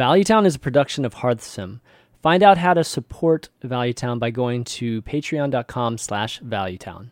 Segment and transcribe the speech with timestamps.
[0.00, 1.80] Valuetown is a production of Hearthsim.
[2.22, 7.10] Find out how to support Valuetown by going to patreon.com slash valuetown.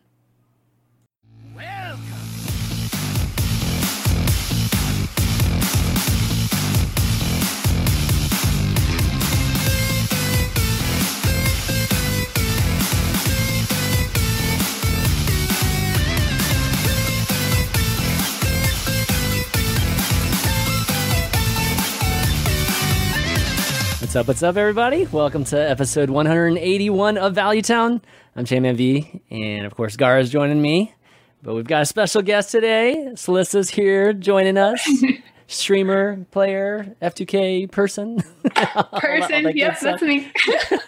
[24.09, 24.27] What's up?
[24.27, 25.05] What's up, everybody?
[25.05, 28.01] Welcome to episode 181 of Valuetown.
[28.35, 30.95] I'm J-Man V, and of course, Gar is joining me.
[31.43, 33.11] But we've got a special guest today.
[33.15, 34.81] Salissa's here joining us.
[35.47, 38.23] Streamer, player, F2K person.
[38.93, 40.31] Person, yes, that's me.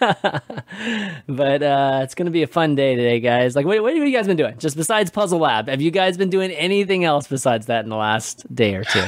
[1.28, 3.54] but uh, it's going to be a fun day today, guys.
[3.54, 4.58] Like, what, what have you guys been doing?
[4.58, 7.96] Just besides Puzzle Lab, have you guys been doing anything else besides that in the
[7.96, 9.04] last day or two?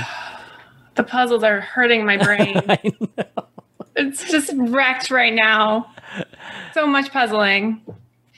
[0.94, 2.62] the puzzles are hurting my brain.
[2.68, 3.48] I know.
[3.96, 5.90] It's just wrecked right now.
[6.72, 7.80] So much puzzling.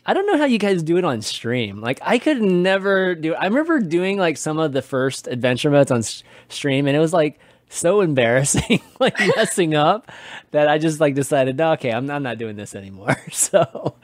[0.05, 1.81] I don't know how you guys do it on stream.
[1.81, 3.35] Like I could never do.
[3.35, 7.01] I remember doing like some of the first adventure modes on s- stream, and it
[7.01, 10.13] was like so embarrassing, like messing up,
[10.53, 13.17] that I just like decided, no, okay, I'm I'm not doing this anymore.
[13.33, 13.97] So,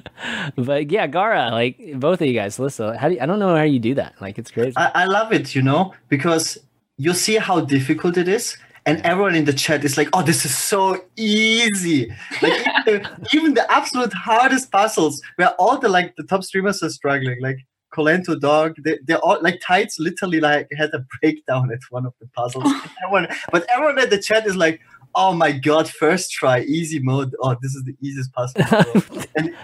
[0.56, 3.54] but yeah, Gaara, like both of you guys, listen, how do you, I don't know
[3.56, 4.14] how you do that.
[4.20, 4.74] Like it's crazy.
[4.76, 6.58] I, I love it, you know, because
[6.98, 10.44] you see how difficult it is, and everyone in the chat is like, "Oh, this
[10.44, 16.14] is so easy!" Like even, the, even the absolute hardest puzzles, where all the like
[16.16, 17.58] the top streamers are struggling, like
[17.94, 22.14] Kolento Dog, they, they're all like Tides literally like had a breakdown at one of
[22.20, 22.64] the puzzles.
[23.04, 24.80] everyone, but everyone in the chat is like.
[25.14, 25.90] Oh my god!
[25.90, 27.34] First try, easy mode.
[27.40, 28.62] Oh, this is the easiest puzzle.
[28.62, 29.54] in the world." and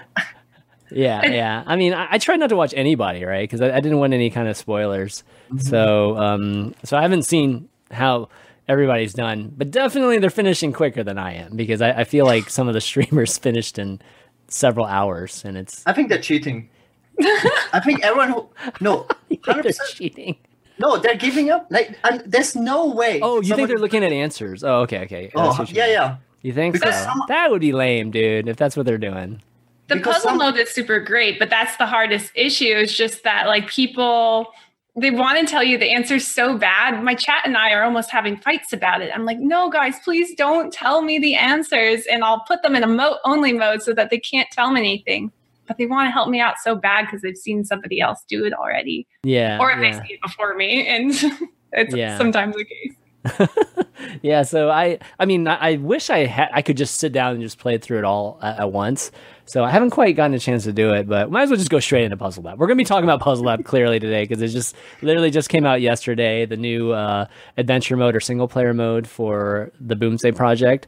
[0.90, 1.64] Yeah, yeah.
[1.66, 3.48] I mean, I, I tried not to watch anybody, right?
[3.48, 5.24] Because I, I didn't want any kind of spoilers.
[5.58, 8.28] So, um, so I haven't seen how
[8.68, 12.50] everybody's done, but definitely they're finishing quicker than I am because I, I feel like
[12.50, 14.00] some of the streamers finished in
[14.48, 16.68] several hours, and it's I think they're cheating.
[17.20, 18.48] I think everyone who
[18.80, 20.36] no, they're 100%, cheating.
[20.78, 21.66] no, they're giving up.
[21.70, 23.20] Like, and there's no way.
[23.22, 24.62] Oh, you think they're looking at answers?
[24.62, 25.30] Oh, okay, okay.
[25.34, 25.92] Oh, That's yeah, mean.
[25.94, 26.16] yeah.
[26.42, 27.04] You think Because so?
[27.04, 28.48] some- that would be lame, dude.
[28.48, 29.42] If that's what they're doing.
[29.88, 32.66] The Because puzzle some- mode is super great, but that's the hardest issue.
[32.76, 34.52] It's just that like people
[35.00, 37.02] they want to tell you the answer's so bad.
[37.02, 39.10] My chat and I are almost having fights about it.
[39.14, 42.82] I'm like, no, guys, please don't tell me the answers, and I'll put them in
[42.82, 45.32] a mo- only mode so that they can't tell me anything.
[45.66, 48.44] But they want to help me out so bad because they've seen somebody else do
[48.44, 49.58] it already, Yeah.
[49.60, 49.98] or if yeah.
[50.00, 51.12] they see it before me, and
[51.72, 52.16] it's Yeah.
[52.16, 52.94] sometimes the case.
[54.22, 57.32] yeah so i i mean i, I wish i had i could just sit down
[57.34, 59.10] and just play through it all at, at once
[59.48, 61.70] so i haven't quite gotten a chance to do it but might as well just
[61.70, 62.58] go straight into puzzle lab.
[62.58, 65.48] We're going to be talking about puzzle lab clearly today because it just literally just
[65.48, 67.26] came out yesterday the new uh,
[67.56, 70.86] adventure mode or single player mode for the boomsday project.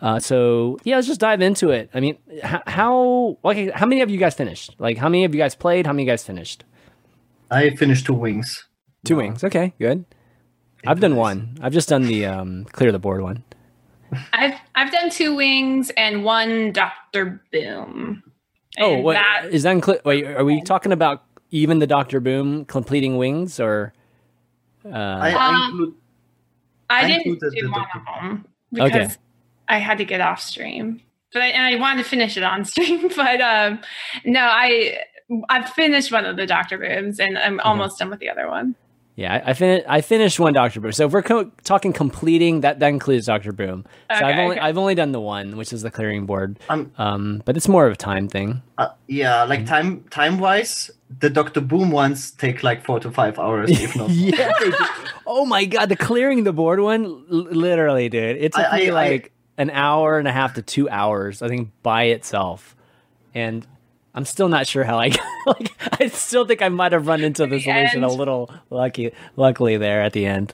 [0.00, 1.88] Uh, so yeah let's just dive into it.
[1.94, 4.74] I mean h- how okay how many of you guys finished?
[4.78, 5.86] Like how many of you guys played?
[5.86, 6.64] How many of you guys finished?
[7.50, 8.66] I finished two wings.
[9.04, 9.44] two wings.
[9.44, 10.04] Okay good.
[10.84, 11.56] I've done one.
[11.62, 13.44] I've just done the um, clear the board one
[14.32, 18.22] I've I've done two wings and one Doctor Boom.
[18.78, 19.76] Oh, And what that- is that?
[19.76, 23.92] Inclu- wait, are we talking about even the Doctor Boom completing wings, or
[24.84, 25.94] uh, I, I include.
[26.90, 29.14] I I didn't do one Doctor of them because Okay.
[29.68, 31.00] I had to get off stream.
[31.32, 33.08] But I, and I wanted to finish it on stream.
[33.14, 33.80] But um,
[34.24, 34.98] no, I
[35.48, 38.74] I've finished one of the Doctor Booms and I'm almost done with the other one.
[39.14, 40.92] Yeah, I, I, fin- I finished one Doctor Boom.
[40.92, 43.84] So if we're co- talking completing, that that includes Doctor Boom.
[44.10, 44.60] So I've only okay.
[44.66, 46.58] I've only done the one, which is the clearing board.
[46.68, 48.62] Um, Um, but it's more of a time thing.
[48.78, 50.90] uh, yeah, like time time wise,
[51.20, 54.08] the Doctor Boom ones take like four to five hours, if not.
[54.10, 54.52] yeah.
[55.26, 58.36] oh my god, the clearing the board one, l- literally, dude.
[58.36, 61.42] It took I- me I- I- like an hour and a half to two hours,
[61.42, 62.74] I think, by itself,
[63.34, 63.66] and.
[64.14, 65.10] I'm still not sure how I
[65.46, 65.72] like.
[66.00, 69.76] I still think I might have run into the the solution a little lucky, luckily
[69.76, 70.52] there at the end.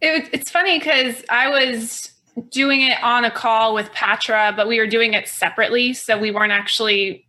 [0.00, 2.12] It, it's funny because I was
[2.50, 6.30] doing it on a call with Patra, but we were doing it separately, so we
[6.30, 7.26] weren't actually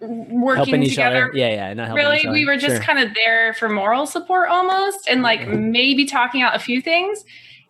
[0.00, 1.26] working helping each together.
[1.28, 1.38] other.
[1.38, 2.32] Yeah, yeah, not helping really each other.
[2.32, 2.82] we were just Sure.
[2.84, 7.22] kind of there for moral support almost and like maybe talking out a few things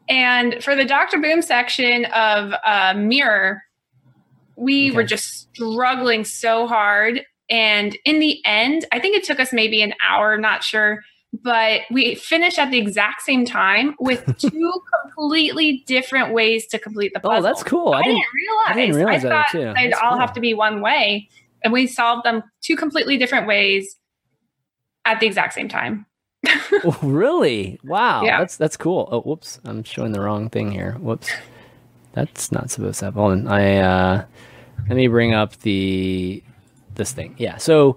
[0.08, 3.62] and for the dr boom section of uh, mirror
[4.62, 4.96] we Okay.
[4.96, 9.82] were just struggling so hard and in the end i think it took us maybe
[9.82, 11.00] an hour not sure
[11.42, 14.72] but we finished at the exact same time with two
[15.14, 17.38] completely different ways to complete the puzzle.
[17.38, 17.94] Oh, that's cool.
[17.94, 18.16] I I, didn't.
[18.18, 18.66] didn't realize.
[18.68, 19.72] I didn't realize that thought too.
[19.74, 20.18] they'd That's all cool.
[20.18, 21.30] have to be one way,
[21.64, 23.96] and we solved them two completely different ways
[25.06, 26.04] at the exact same time.
[26.84, 27.80] Oh, really?
[27.82, 28.24] Wow.
[28.24, 28.38] Yeah.
[28.40, 29.08] That's that's cool.
[29.10, 29.58] Oh, whoops.
[29.64, 30.96] I'm showing the wrong thing here.
[31.00, 31.30] Whoops.
[32.12, 33.48] that's not supposed to happen.
[33.48, 34.24] I uh,
[34.88, 36.42] let me bring up the
[36.94, 37.34] this thing.
[37.38, 37.56] Yeah.
[37.56, 37.96] So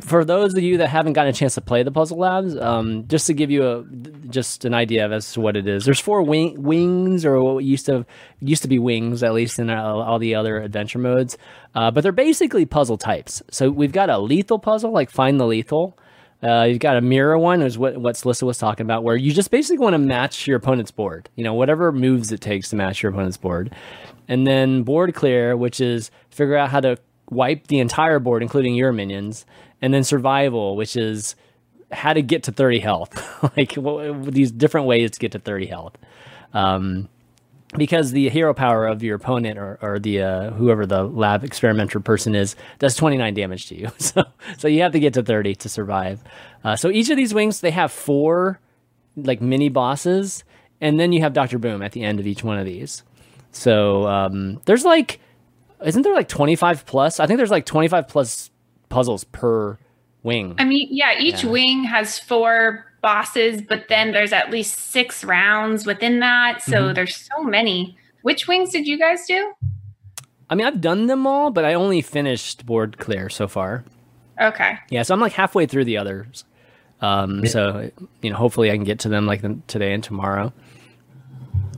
[0.00, 3.06] for those of you that haven't gotten a chance to play the Puzzle Labs, um,
[3.08, 3.84] just to give you a
[4.28, 7.64] just an idea of as to what it is, there's four wing, wings, or what
[7.64, 8.06] used to
[8.40, 11.36] used to be wings, at least in all, the other adventure modes.
[11.74, 13.42] Uh, but they're basically puzzle types.
[13.50, 15.98] So we've got a lethal puzzle, like find the lethal.
[16.42, 19.32] Uh, you've got a mirror one, is what what Celissa was talking about, where you
[19.32, 21.28] just basically want to match your opponent's board.
[21.36, 23.72] You know, whatever moves it takes to match your opponent's board,
[24.28, 26.96] and then board clear, which is figure out how to
[27.30, 29.46] wipe the entire board, including your minions,
[29.80, 31.34] and then survival, which is
[31.90, 33.76] how to get to 30 health, like
[34.32, 35.96] these different ways to get to 30 health.
[36.54, 37.08] Um,
[37.76, 42.00] because the hero power of your opponent or, or the uh, whoever the lab experimenter
[42.00, 43.90] person is does 29 damage to you.
[43.98, 44.24] So
[44.58, 46.22] so you have to get to 30 to survive.
[46.62, 48.60] Uh, so each of these wings they have four
[49.16, 50.44] like mini bosses
[50.80, 53.02] and then you have dr boom at the end of each one of these
[53.52, 55.20] so um, there's like
[55.84, 58.50] isn't there like 25 plus i think there's like 25 plus
[58.88, 59.78] puzzles per
[60.22, 61.50] wing i mean yeah each yeah.
[61.50, 66.62] wing has four bosses, but then there's at least six rounds within that.
[66.62, 66.94] So mm-hmm.
[66.94, 67.98] there's so many.
[68.22, 69.52] Which wings did you guys do?
[70.48, 73.84] I mean, I've done them all, but I only finished board clear so far.
[74.40, 74.78] Okay.
[74.88, 76.44] Yeah, so I'm like halfway through the others.
[77.00, 77.50] Um, yeah.
[77.50, 77.90] So
[78.22, 80.52] you know, hopefully I can get to them like today and tomorrow.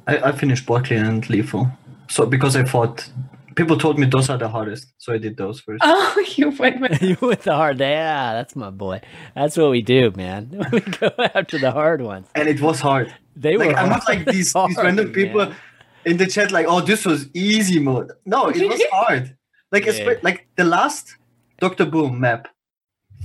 [0.06, 1.70] I, I finished board clear and lethal.
[2.08, 3.08] So because I thought
[3.54, 5.82] people told me those are the hardest, so I did those first.
[5.84, 7.80] Oh, you went with you went the hard.
[7.80, 9.00] Yeah, that's my boy.
[9.34, 10.66] That's what we do, man.
[10.72, 12.28] we go after the hard ones.
[12.34, 13.14] And it was hard.
[13.36, 13.76] They like, were.
[13.76, 15.56] I'm not like these hard, these random people man.
[16.04, 18.12] in the chat like, oh, this was easy mode.
[18.24, 19.36] No, it was hard.
[19.72, 20.14] Like yeah.
[20.22, 21.16] like the last
[21.58, 22.48] Doctor Boom map.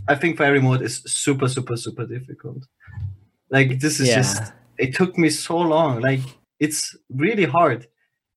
[0.07, 2.65] I think fairy mode is super, super, super difficult.
[3.51, 4.15] Like this is yeah.
[4.15, 4.53] just.
[4.77, 5.99] It took me so long.
[5.99, 6.21] Like
[6.59, 7.87] it's really hard,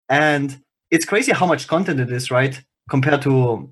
[0.09, 2.61] and it's crazy how much content it is, right?
[2.89, 3.71] Compared to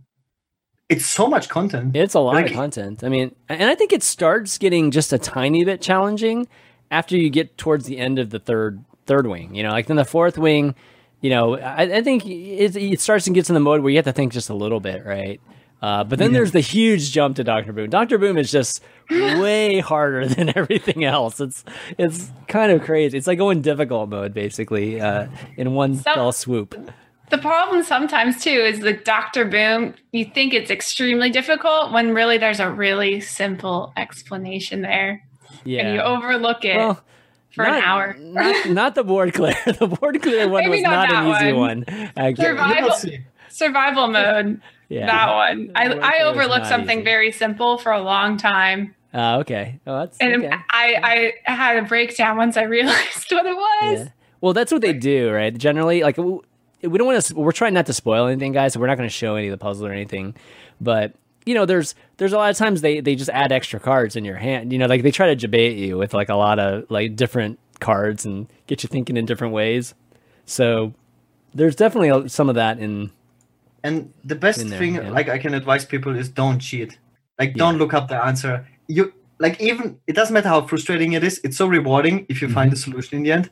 [0.91, 1.95] it's so much content.
[1.95, 3.05] It's a lot like, of content.
[3.05, 6.49] I mean, and I think it starts getting just a tiny bit challenging
[6.91, 9.55] after you get towards the end of the third third wing.
[9.55, 10.75] You know, like then the fourth wing,
[11.21, 13.99] you know, I, I think it, it, starts and gets in the mode where you
[13.99, 15.41] have to think just a little bit, right?
[15.83, 16.39] Uh, but then yeah.
[16.39, 17.89] there's the huge jump to Doctor Boom.
[17.89, 21.41] Doctor Boom is just way harder than everything else.
[21.41, 21.65] It's
[21.99, 23.17] it's kind of crazy.
[23.17, 26.75] It's like going difficult mode basically uh, in one so, fell swoop.
[27.31, 29.45] The problem sometimes too is the Dr.
[29.45, 35.23] Boom, you think it's extremely difficult when really there's a really simple explanation there.
[35.65, 35.87] Yeah.
[35.87, 36.77] And you overlook it.
[36.77, 37.01] Well,
[37.55, 38.17] for not, an hour.
[38.19, 39.57] not, not, the board clear.
[39.65, 41.85] The board clear one Maybe was not, not an easy one.
[42.15, 42.97] one survival,
[43.49, 44.61] survival mode.
[44.91, 45.07] Yeah.
[45.07, 45.73] That one.
[45.75, 47.05] I, I overlooked something easy.
[47.05, 48.95] very simple for a long time.
[49.15, 49.81] Uh, okay.
[49.87, 50.55] Oh, that's and okay.
[50.71, 53.99] I, I had a breakdown once I realized what it was.
[54.01, 54.09] Yeah.
[54.41, 55.57] Well, that's what they do, right?
[55.57, 57.35] Generally, like we don't want to.
[57.35, 58.73] We're trying not to spoil anything, guys.
[58.73, 60.35] So we're not going to show any of the puzzle or anything.
[60.81, 61.15] But
[61.45, 64.25] you know, there's there's a lot of times they they just add extra cards in
[64.25, 64.73] your hand.
[64.73, 67.59] You know, like they try to debate you with like a lot of like different
[67.81, 69.95] cards and get you thinking in different ways.
[70.47, 70.95] So
[71.55, 73.11] there's definitely some of that in.
[73.83, 75.11] And the best thing, yeah.
[75.11, 76.99] like I can advise people, is don't cheat.
[77.39, 77.81] Like, don't yeah.
[77.81, 78.67] look up the answer.
[78.87, 81.41] You like even it doesn't matter how frustrating it is.
[81.43, 82.55] It's so rewarding if you mm-hmm.
[82.55, 83.51] find the solution in the end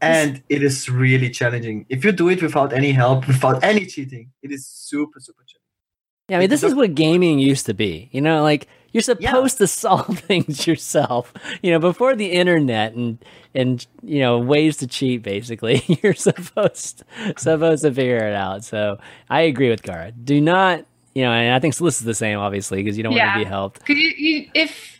[0.00, 1.86] and it is really challenging.
[1.88, 5.56] If you do it without any help, without any cheating, it is super, super challenging.
[6.28, 8.08] Yeah, I mean, this is what gaming used to be.
[8.12, 9.64] You know, like you're supposed yeah.
[9.64, 11.32] to solve things yourself.
[11.62, 13.18] You know, before the internet and
[13.54, 15.22] and you know ways to cheat.
[15.22, 17.04] Basically, you're supposed
[17.36, 18.64] supposed to figure it out.
[18.64, 20.12] So I agree with Gaara.
[20.24, 23.12] Do not, you know, and I think this is the same, obviously, because you don't
[23.12, 23.26] yeah.
[23.26, 23.84] want to be helped.
[23.84, 24.99] Could you, you if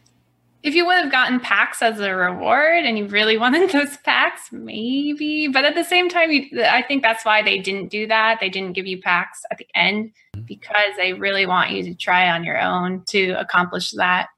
[0.62, 4.52] if you would have gotten packs as a reward and you really wanted those packs,
[4.52, 5.49] maybe.
[5.49, 8.38] But at the same time, you, I think that's why they didn't do that.
[8.40, 10.12] They didn't give you packs at the end
[10.45, 14.29] because they really want you to try on your own to accomplish that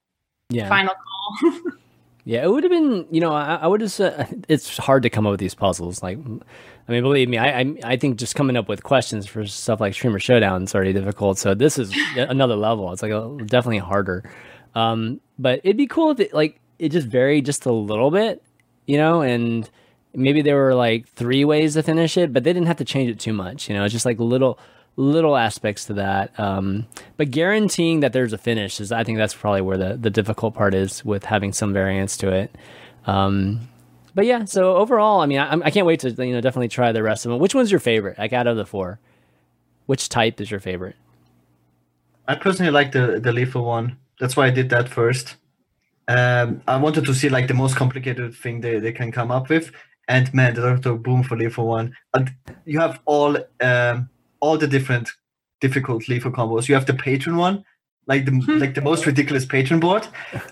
[0.51, 0.69] yeah.
[0.69, 0.95] final
[1.43, 1.53] goal.
[2.25, 3.07] yeah, it would have been.
[3.11, 6.03] You know, I, I would have said it's hard to come up with these puzzles.
[6.03, 9.47] Like, I mean, believe me, I, I, I think just coming up with questions for
[9.47, 11.39] stuff like Streamer Showdown is already difficult.
[11.39, 12.93] So this is another level.
[12.93, 14.31] It's like a, definitely harder.
[14.75, 18.43] Um, but it'd be cool if it like it just varied just a little bit,
[18.87, 19.69] you know, and
[20.15, 23.11] maybe there were like three ways to finish it, but they didn't have to change
[23.11, 23.85] it too much, you know.
[23.85, 24.59] It's just like little
[24.97, 26.39] little aspects to that.
[26.39, 30.11] Um, but guaranteeing that there's a finish is, I think, that's probably where the the
[30.11, 32.55] difficult part is with having some variance to it.
[33.07, 33.69] Um,
[34.15, 36.93] but yeah, so overall, I mean, I, I can't wait to you know definitely try
[36.93, 37.41] the rest of them.
[37.41, 38.19] Which one's your favorite?
[38.19, 39.01] Like out of the four,
[39.87, 40.97] which type is your favorite?
[42.29, 43.97] I personally like the the lethal one.
[44.23, 45.35] That's why I did that first.
[46.09, 49.49] Um, I wanted to see like the most complicated thing they, they can come up
[49.49, 49.67] with.
[50.09, 51.95] and man, the Doctor Boom for lethal one.
[52.15, 52.31] And
[52.65, 54.09] you have all um,
[54.41, 55.11] all the different
[55.61, 56.69] difficult lethal combos.
[56.69, 57.65] You have the patron one,
[58.07, 60.07] like the like the most ridiculous patron board.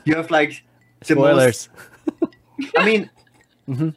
[0.04, 0.62] You have like
[1.00, 1.68] the Spoilers.
[2.20, 2.34] most.
[2.76, 3.10] I mean,
[3.68, 3.94] Mhm.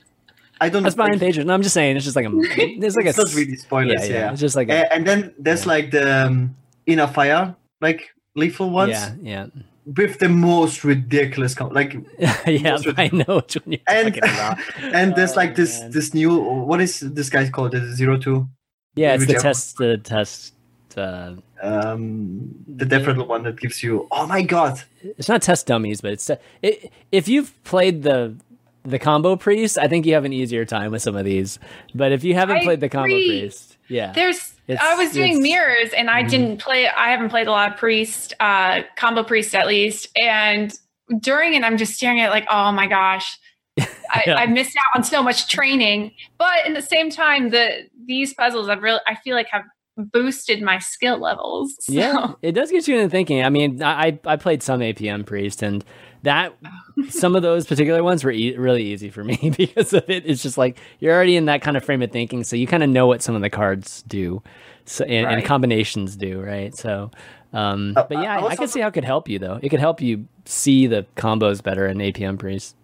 [0.62, 0.84] I don't.
[0.84, 1.48] That's fine, like, patron.
[1.48, 1.96] No, I'm just saying.
[1.98, 2.32] It's just like a.
[2.86, 3.10] It's like a.
[3.10, 4.08] it's not really spoilers.
[4.08, 4.82] yeah, Yeah, yeah, It's just like a.
[4.84, 9.46] A- and then there's like the um, inner fire, like lethal ones yeah, yeah,
[9.86, 12.72] with the most ridiculous, com- like yeah.
[12.78, 14.58] Those are- I know which one you're and talking about.
[14.94, 15.92] and there's Oh, like this man.
[15.92, 18.48] this new what is this guy called the zero two
[18.96, 19.78] Yeah, it's the test.
[19.78, 20.54] The test.
[20.96, 26.02] Uh, um the different one that gives you oh my god it's not test dummies,
[26.02, 26.30] but it's
[26.62, 28.36] it, if you've played the
[28.84, 31.58] the combo priest, I think you have an easier time with some of these.
[31.96, 33.40] But if you haven't I played the combo agree.
[33.42, 36.30] priest, yeah, There's It's- I was doing mirrors and I Mhm.
[36.30, 40.08] didn't play I haven't played a lot of priest, uh combo priest at least.
[40.20, 40.74] And
[41.20, 43.38] during it I'm just staring at like, oh my gosh.
[43.80, 44.36] I, Yeah.
[44.36, 46.12] I missed out on so much training.
[46.38, 49.64] But in the same time, the these puzzles I've really I feel like have
[49.98, 51.76] boosted my skill levels.
[51.82, 51.94] So.
[51.94, 53.44] yeah, it does get you into thinking.
[53.44, 55.84] I mean, I I I played some APM priest, and
[56.24, 56.54] that
[57.10, 60.24] some of those particular ones were e- really easy for me because of it.
[60.26, 62.84] It's just like you're already in that kind of frame of thinking, so you kind
[62.84, 64.42] of know what some of the cards do,
[64.86, 66.76] so and, and combinations do, right?
[66.76, 67.12] So.
[67.54, 69.38] Um, Uh, but yeah, I- I I, I can see how it could help you
[69.38, 69.60] though.
[69.62, 72.76] It could help you see the combos better in APM priest.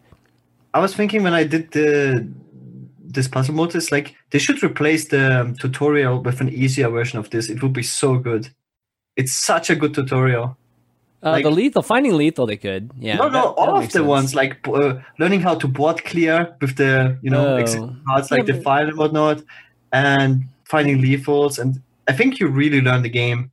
[0.75, 2.27] i was thinking when i did the
[3.03, 7.17] this puzzle mode is like they should replace the um, tutorial with an easier version
[7.17, 8.49] of this it would be so good
[9.15, 10.55] it's such a good tutorial
[11.21, 12.91] Uh, Like- the lethal, finding lethal, they could.
[12.97, 13.15] Yeah.
[13.17, 14.05] no no that- all that of the sense.
[14.17, 17.95] ones like uh, learning how to board clear with the you know Oh.
[18.07, 19.37] cards like Yeah, the but- file and whatnot
[19.91, 23.51] and finding lethals and i think you really learn the game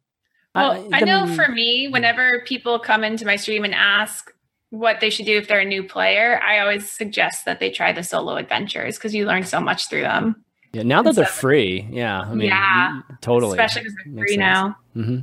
[0.55, 4.33] Well, I, know for me, whenever people come into my stream and ask
[4.71, 7.93] what they should do if they're a new player, I always suggest that they try
[7.93, 10.25] the solo adventures because you learn so much through them.
[10.73, 14.37] Yeah, now that they're So- free, yeah, I mean, Yeah, totally, Especially because they're free
[14.37, 14.39] sense.
[14.39, 14.77] now.
[14.95, 15.19] hmm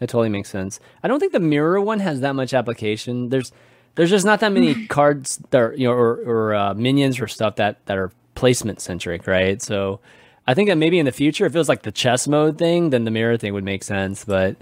[0.00, 0.80] That totally makes sense.
[1.02, 3.28] I don't think the mirror one has that much application.
[3.30, 3.52] There's
[3.94, 7.26] there's just not that many cards that are, you know or, or uh, minions or
[7.26, 9.60] stuff that that are placement centric, right?
[9.60, 10.00] So
[10.46, 12.90] I think that maybe in the future, if it was like the chess mode thing,
[12.90, 14.24] then the mirror thing would make sense.
[14.24, 14.56] But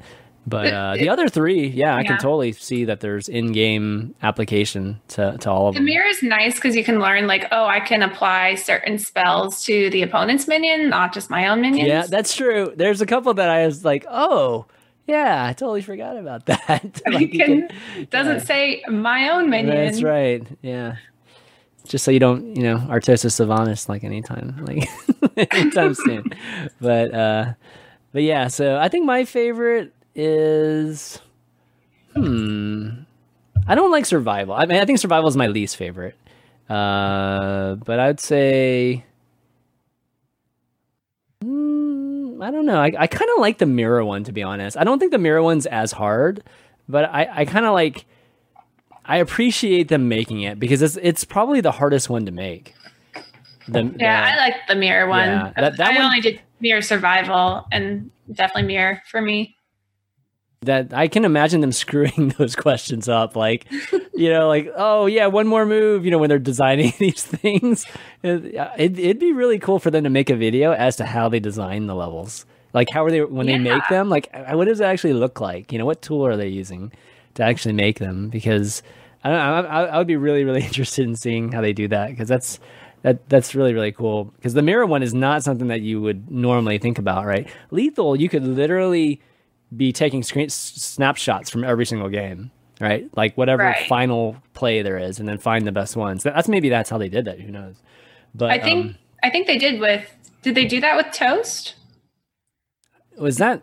[0.47, 5.01] but uh, the other three, yeah, I can totally see that there's in game application
[5.09, 5.85] to to all of them.
[5.85, 9.65] The mirror is nice because you can learn, like, oh, I can apply certain spells
[9.65, 11.89] to the opponent's minion, not just my own minions.
[11.89, 12.73] Yeah, that's true.
[12.77, 14.67] There's a couple that I was like, oh,
[15.07, 17.01] yeah, I totally forgot about that.
[17.07, 19.77] Like, you can, can- doesn't say my own minion.
[19.77, 20.47] That's right.
[20.63, 20.97] Yeah.
[21.87, 24.89] Just so you don't, you know, Artosis Sylvanas like anytime, like
[25.55, 26.25] anytime soon.
[26.81, 27.53] But uh
[28.13, 31.21] but yeah, so I think my favorite is
[32.15, 32.89] hmm.
[33.69, 34.55] I don't like survival.
[34.55, 36.17] I mean I think survival is my least favorite.
[36.69, 39.05] Uh but I'd say
[41.43, 42.79] Hmm, I don't know.
[42.81, 44.77] I, I kind of like the mirror one to be honest.
[44.77, 46.43] I don't think the mirror one's as hard,
[46.89, 48.05] but I, I kind of like
[49.05, 52.75] I appreciate them making it because it's it's probably the hardest one to make.
[53.69, 55.29] The, Yeah, I like the mirror one.
[55.29, 59.56] Yeah, that- that I one- only did mirror survival and definitely mirror for me.
[60.63, 63.67] That I can imagine them screwing those questions up, like
[64.15, 66.05] you know, like oh yeah, one more move.
[66.05, 67.87] You know, when they're designing these things,
[68.23, 71.41] it, it'd be really cool for them to make a video as to how they
[71.41, 72.47] design the levels.
[72.73, 74.09] Like how are they when they make them?
[74.09, 75.73] Like uh, what does it actually look like?
[75.73, 76.93] You know, what tool are they using
[77.35, 78.29] to actually make them?
[78.29, 78.83] Because
[79.25, 81.89] I don't know, I, I would be really really interested in seeing how they do
[81.89, 82.61] that because that's
[83.03, 86.31] that that's really really cool because the mirror one is not something that you would
[86.31, 87.49] normally think about, right?
[87.71, 89.23] Lethal, you could literally
[89.75, 93.09] be taking screen s- snapshots from every single game, right?
[93.17, 93.87] Like whatever Right.
[93.89, 96.23] final play there is, and then find the best ones.
[96.23, 97.41] That's maybe that's how they did that.
[97.41, 97.77] Who knows?
[98.35, 100.09] But I think um, I think they did with
[100.43, 101.75] did they do that with toast?
[103.19, 103.63] was that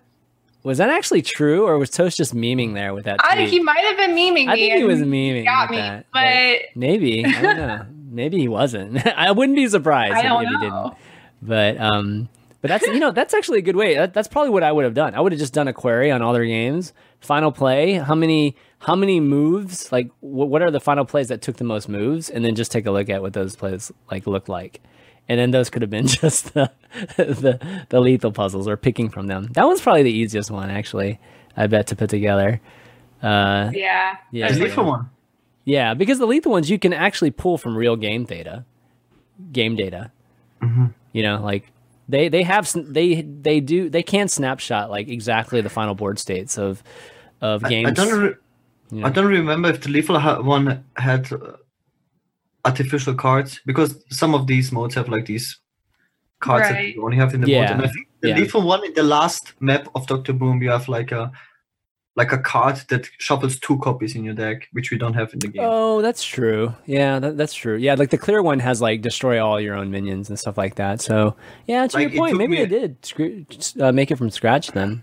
[0.64, 3.20] was that actually true, or was Toast just memeing there with that?
[3.22, 3.50] I tweet?
[3.50, 7.26] he might have been memeing I think he was memeing got me, that, but maybe
[7.26, 7.86] I don't know.
[8.10, 9.06] maybe he wasn't.
[9.18, 10.94] I wouldn't be surprised I if, don't if he didn't.
[11.42, 12.30] But um,
[12.64, 13.94] but that's you know that's actually a good way.
[13.96, 15.14] That, that's probably what I would have done.
[15.14, 16.94] I would have just done a query on all their games.
[17.20, 17.94] Final play.
[17.94, 19.92] How many how many moves?
[19.92, 22.30] Like wh- what are the final plays that took the most moves?
[22.30, 24.82] And then just take a look at what those plays like look like.
[25.30, 26.72] And then those could have been just the
[27.18, 29.50] the the lethal puzzles or picking from them.
[29.54, 31.20] That one's probably the easiest one actually.
[31.56, 32.60] I bet to put together.
[33.22, 34.18] Uh, yeah.
[34.32, 35.10] Yeah, The lethal one.
[35.66, 38.66] yeah, because the lethal ones you can actually pull from real game data,
[39.52, 40.12] game data.
[40.62, 40.88] Mm-hmm.
[41.14, 41.72] You know, like
[42.14, 42.66] they they have
[43.00, 43.08] they
[43.48, 46.84] they do they can snapshot like exactly the final board states of
[47.42, 47.88] of I- games.
[47.90, 48.20] I don't.
[48.24, 48.36] Re-
[48.92, 49.08] you know.
[49.08, 50.66] I don't remember if the lethal ha- one
[50.98, 51.40] had uh,
[52.66, 55.48] artificial cards because some of these modes have like these
[56.40, 57.62] cards that you only have in the Yeah.
[57.62, 57.72] mode.
[57.72, 58.38] And I think the Yeah.
[58.40, 61.32] lethal one in the last map of Doctor Boom, you have like a
[62.16, 65.40] like a card that shuffles two copies in your deck, which we don't have in
[65.40, 65.64] the game.
[65.66, 66.74] Oh, that's true.
[66.86, 67.76] Yeah, that, that's true.
[67.76, 70.76] Yeah, like the clear one has like destroy all your own minions and stuff like
[70.76, 71.02] that.
[71.02, 73.46] So yeah, to Like, your point, maybe they did screw,
[73.80, 75.02] uh, make it from scratch then.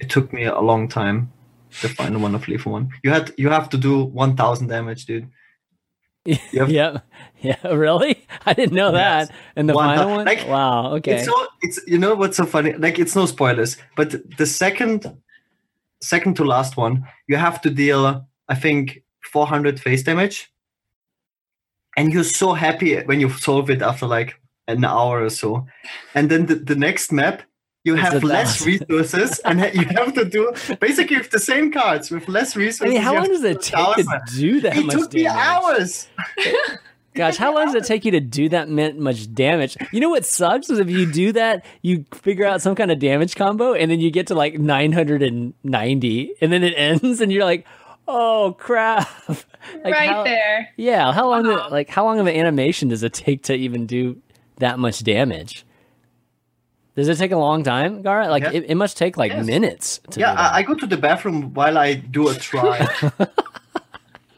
[0.00, 1.32] It took me a long time
[1.80, 2.90] to find the one of lethal one.
[3.02, 5.28] You had you have to do one thousand damage, dude.
[6.24, 6.68] Yep.
[6.68, 6.98] yeah,
[7.40, 7.66] yeah.
[7.66, 8.26] Really?
[8.46, 9.28] I didn't know Yes.
[9.28, 9.36] that.
[9.56, 10.26] And the One final one.
[10.26, 10.92] like, wow.
[10.96, 11.14] Okay.
[11.16, 12.74] It's so it's you know what's so funny?
[12.74, 15.10] Like it's no spoilers, but the second
[16.02, 20.52] second to last one, you have to deal I think 400 face damage,
[21.96, 25.66] and you're so happy when you solve it after like an hour or so,
[26.14, 27.42] and then the, the next map.
[27.84, 32.12] You It's have less resources, and you have to do basically with the same cards
[32.12, 32.94] with less I resources.
[32.94, 36.06] mean, how long does it take to do that It took me hours.
[37.14, 39.76] Gosh, how long does it take you to do that mi- much damage?
[39.92, 42.98] You know what sucks is if you do that, you figure out some kind of
[42.98, 47.44] damage combo, and then you get to like 990, and then it ends, and you're
[47.44, 47.66] like,
[48.08, 49.44] "Oh crap!" like
[49.84, 50.70] right how, there.
[50.76, 51.46] Yeah, how long?
[51.46, 51.58] Uh-huh.
[51.64, 51.68] Wow.
[51.70, 54.20] Like how long of an animation does it take to even do
[54.58, 55.66] that much damage?
[56.94, 58.28] Does it take a long time, Gaara?
[58.28, 58.50] Like Yeah.
[58.52, 59.46] it, it must take like Yes.
[59.46, 60.00] minutes.
[60.10, 60.52] To Yeah, do that.
[60.54, 62.86] I, I go to the bathroom while I do a try.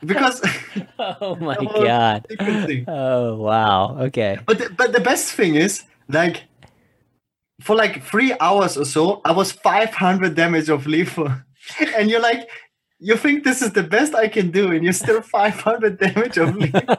[0.07, 0.41] because
[0.99, 2.27] oh my god.
[2.29, 2.85] frequency.
[2.89, 3.97] Oh wow.
[4.07, 4.39] Okay.
[4.47, 6.45] but the, but the best thing is like
[7.61, 11.31] for like three hours or so i was 500 damage of lethal
[11.97, 12.49] and you're like
[12.99, 16.57] you think this is the best i can do and you're still 500 damage of
[16.57, 16.97] lethal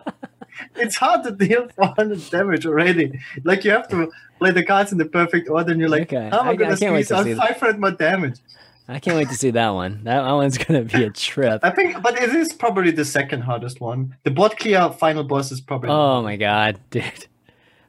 [0.77, 4.09] it's hard to deal 400 damage already like you have to
[4.39, 6.29] play the cards in the perfect order and you're like Okay.
[6.31, 8.39] how am I- i, gonna squeeze out 500 more damage
[8.87, 10.03] I can't wait to see that one.
[10.03, 11.61] That one's gonna be a trip.
[11.63, 15.51] i think but it is probably the second hardest one the bot clear final boss
[15.51, 17.27] is probably Oh my god, dude.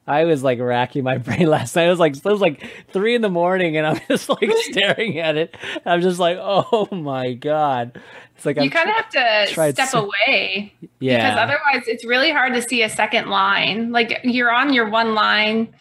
[0.08, 1.86] I was like racking my brain last night.
[1.86, 5.18] I was like it was like three in the morning, and I'm just like staring
[5.18, 5.56] at it.
[5.84, 8.00] I'm just like, oh my god.
[8.36, 12.04] It's like You kind of have to tried step so- away yeah, because otherwise it's
[12.04, 13.92] really hard to see a second line.
[13.92, 15.74] Like you're on your one line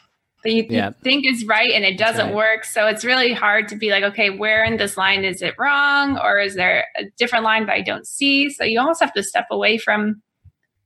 [0.45, 2.35] that you, you think is right and it doesn't right.
[2.35, 2.63] work.
[2.63, 6.17] So it's really hard to be like, okay, where in this line is it wrong?
[6.17, 8.49] Or is there a different line that I don't see?
[8.49, 10.21] So you almost have to step away from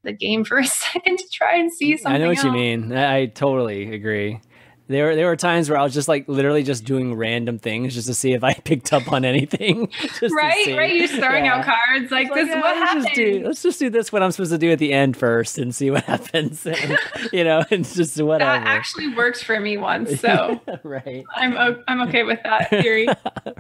[0.04, 2.22] the game for a second to try and see something.
[2.22, 2.94] I know what you mean.
[2.94, 4.42] I totally agree.
[4.90, 7.94] There were there were times where I was just like literally just doing random things
[7.94, 9.88] just to see if I picked up on anything.
[10.20, 10.96] just Right, right.
[10.96, 11.60] You're throwing Yeah.
[11.60, 12.48] out cards like It's this.
[12.50, 13.04] yeah, what let's happened?
[13.06, 15.58] Just do, let's just do this what I'm supposed to do at the end first
[15.60, 16.66] and see what happens.
[16.66, 16.98] And,
[17.32, 18.52] you know, it's just whatever.
[18.60, 23.08] that actually worked for me once, so right, I'm o- I'm okay with that theory.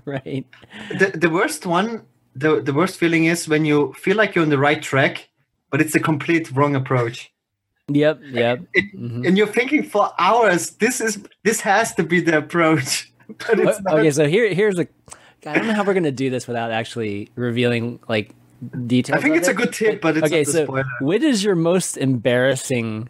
[0.05, 0.45] right.
[0.97, 4.49] the, the worst one the, the worst feeling is when you feel like you're on
[4.49, 5.29] the right track
[5.71, 7.31] but it's a complete wrong approach
[7.89, 8.60] Yep, yep.
[8.73, 9.28] It- Mhm.
[9.28, 13.82] and you're thinking for hours this is this has to be the approach but it's
[13.82, 14.86] not Okay, so here here's a.
[15.41, 18.36] God, I don't know how we're gonna do this without actually revealing like
[18.88, 19.17] details.
[19.17, 21.23] i think of it's a good tip but it's okay, not a so spoiler what
[21.23, 23.08] is your most embarrassing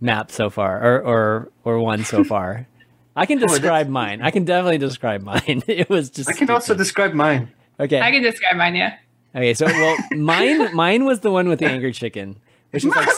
[0.00, 2.66] map so far, or or or one so far?
[3.16, 4.22] I can Oh, describe mine.
[4.22, 5.62] I can definitely describe mine.
[5.68, 6.28] It was just.
[6.30, 8.00] i can also describe mine Okay.
[8.00, 8.96] I can describe mine, yeah.
[9.34, 9.54] Okay.
[9.54, 12.36] So well, mine mine was the one with the angry chicken,
[12.72, 13.14] which was mine, like.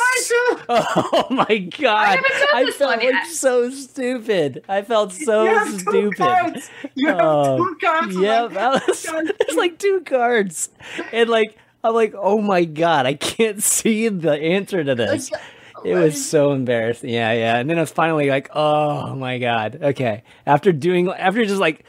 [0.69, 2.19] Oh my god!
[2.19, 4.65] haven't I felt like so stupid.
[4.69, 6.17] I felt so you have two stupid.
[6.19, 9.07] cards you have Oh, two cards Yeah, that was,
[9.41, 10.71] it's like two cards,
[11.13, 15.31] and like I'm like, oh my god, I can't see the answer to this.
[15.33, 15.39] Uh,
[15.85, 17.11] it was so embarrassing.
[17.11, 17.59] Yeah, yeah.
[17.59, 19.79] And then I was finally like, oh my god.
[19.83, 20.23] Okay.
[20.47, 21.85] After doing, after just like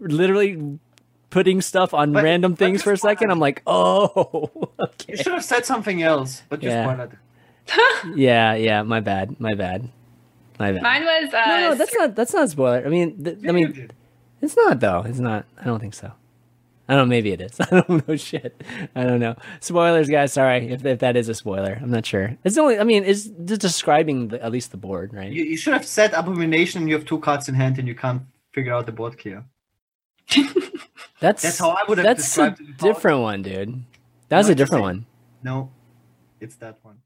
[0.00, 0.78] literally
[1.36, 4.50] putting stuff on But- random but things for a second, one- I'm like, oh.
[4.80, 5.12] okay.
[5.12, 6.84] you should have said something else but just Yeah.
[6.94, 7.12] spoiled
[8.16, 8.82] Yeah, yeah.
[8.82, 9.38] My bad.
[9.38, 9.88] My bad.
[10.58, 10.82] My bad.
[10.82, 12.14] Mine was uh no, no, that's not.
[12.14, 12.82] That's not a spoiler.
[12.86, 13.90] I mean, th- I mean,
[14.40, 15.02] It's not though.
[15.10, 15.44] It's not.
[15.60, 16.08] I don't think so.
[16.88, 17.10] I don't know.
[17.16, 17.60] Maybe it is.
[17.60, 18.16] I don't know.
[18.16, 18.62] Shit.
[18.94, 19.34] I don't know.
[19.60, 20.32] Spoilers, guys.
[20.32, 21.74] Sorry if, if that is a spoiler.
[21.82, 22.38] I'm not sure.
[22.44, 22.78] It's only.
[22.78, 25.30] I mean, it's just describing the, at least the board, right?
[25.36, 28.22] you, you should have said abomination you have two cards in hand and you can't
[28.54, 29.44] figure out the board clear
[31.20, 32.92] That's That's how I would have That's a described it before.
[32.92, 33.82] different one, dude.
[34.28, 35.06] That was No, a different one.
[35.42, 35.70] no
[36.40, 36.96] it's that one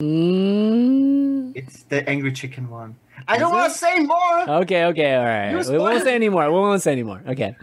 [0.00, 2.96] Mm, it's the angry chicken one
[3.28, 4.86] i Is don't want to say more okay.
[4.86, 5.14] Okay.
[5.14, 5.52] All right.
[5.68, 6.46] We won't say anymore.
[6.50, 7.22] We won't say anymore.
[7.28, 7.54] Okay.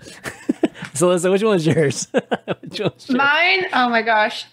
[0.93, 2.07] so, so which one was yours?
[2.13, 3.09] which one was yours?
[3.09, 4.45] Mine, oh my gosh.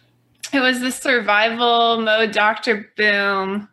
[0.52, 2.90] It was the survival mode Dr.
[2.96, 3.68] Boom.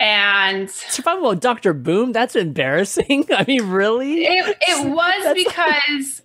[0.00, 2.12] And Survival of Doctor Boom.
[2.12, 3.26] That's embarrassing.
[3.32, 4.24] I mean, really?
[4.24, 6.22] it, it was because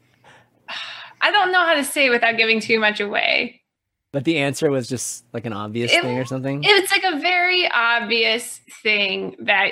[1.22, 3.62] I don't know how to say it without giving too much away.
[4.14, 6.62] but the answer was just like an obvious It- thing or something.
[6.64, 9.72] It's like a very obvious thing that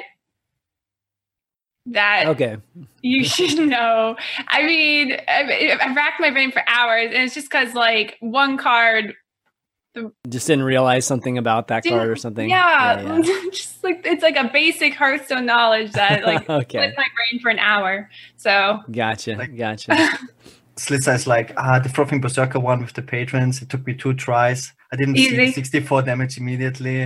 [1.87, 2.57] that okay.
[3.01, 4.15] you should know.
[4.47, 8.57] I mean, I, I've racked my brain for hours, and it's just because like one
[8.57, 9.13] card
[10.27, 12.49] Just didn't realize something about that card or something.
[12.49, 13.19] Yeah,
[13.51, 16.77] just like it's like a basic Hearthstone knowledge that like okay.
[16.79, 18.09] split my brain for an hour.
[18.37, 19.35] So Gotcha.
[19.35, 20.09] Like- Gotcha.
[20.75, 23.61] Slitzer is like, ah, the frothing berserker one with the patrons.
[23.61, 24.73] It took me two tries.
[24.91, 27.05] I didn't see 64 damage immediately.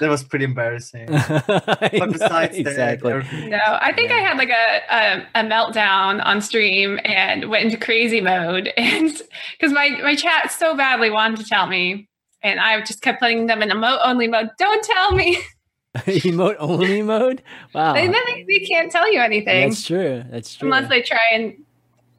[0.00, 1.08] that was pretty embarrassing.
[1.10, 1.42] but
[1.90, 3.12] besides that, exactly.
[3.12, 4.16] everything- no, I think Yeah.
[4.16, 4.80] I had like a,
[5.36, 9.12] a a meltdown on stream and went into crazy mode, and
[9.58, 12.08] because my my chat so badly wanted to tell me,
[12.42, 14.50] and I just kept putting them in emote only mode.
[14.58, 15.38] Don't tell me.
[15.94, 17.42] Emote only mode.
[17.74, 17.92] Wow.
[17.92, 20.24] Then they, they can't tell you anything That's true.
[20.30, 20.68] That's true.
[20.68, 21.62] unless they try and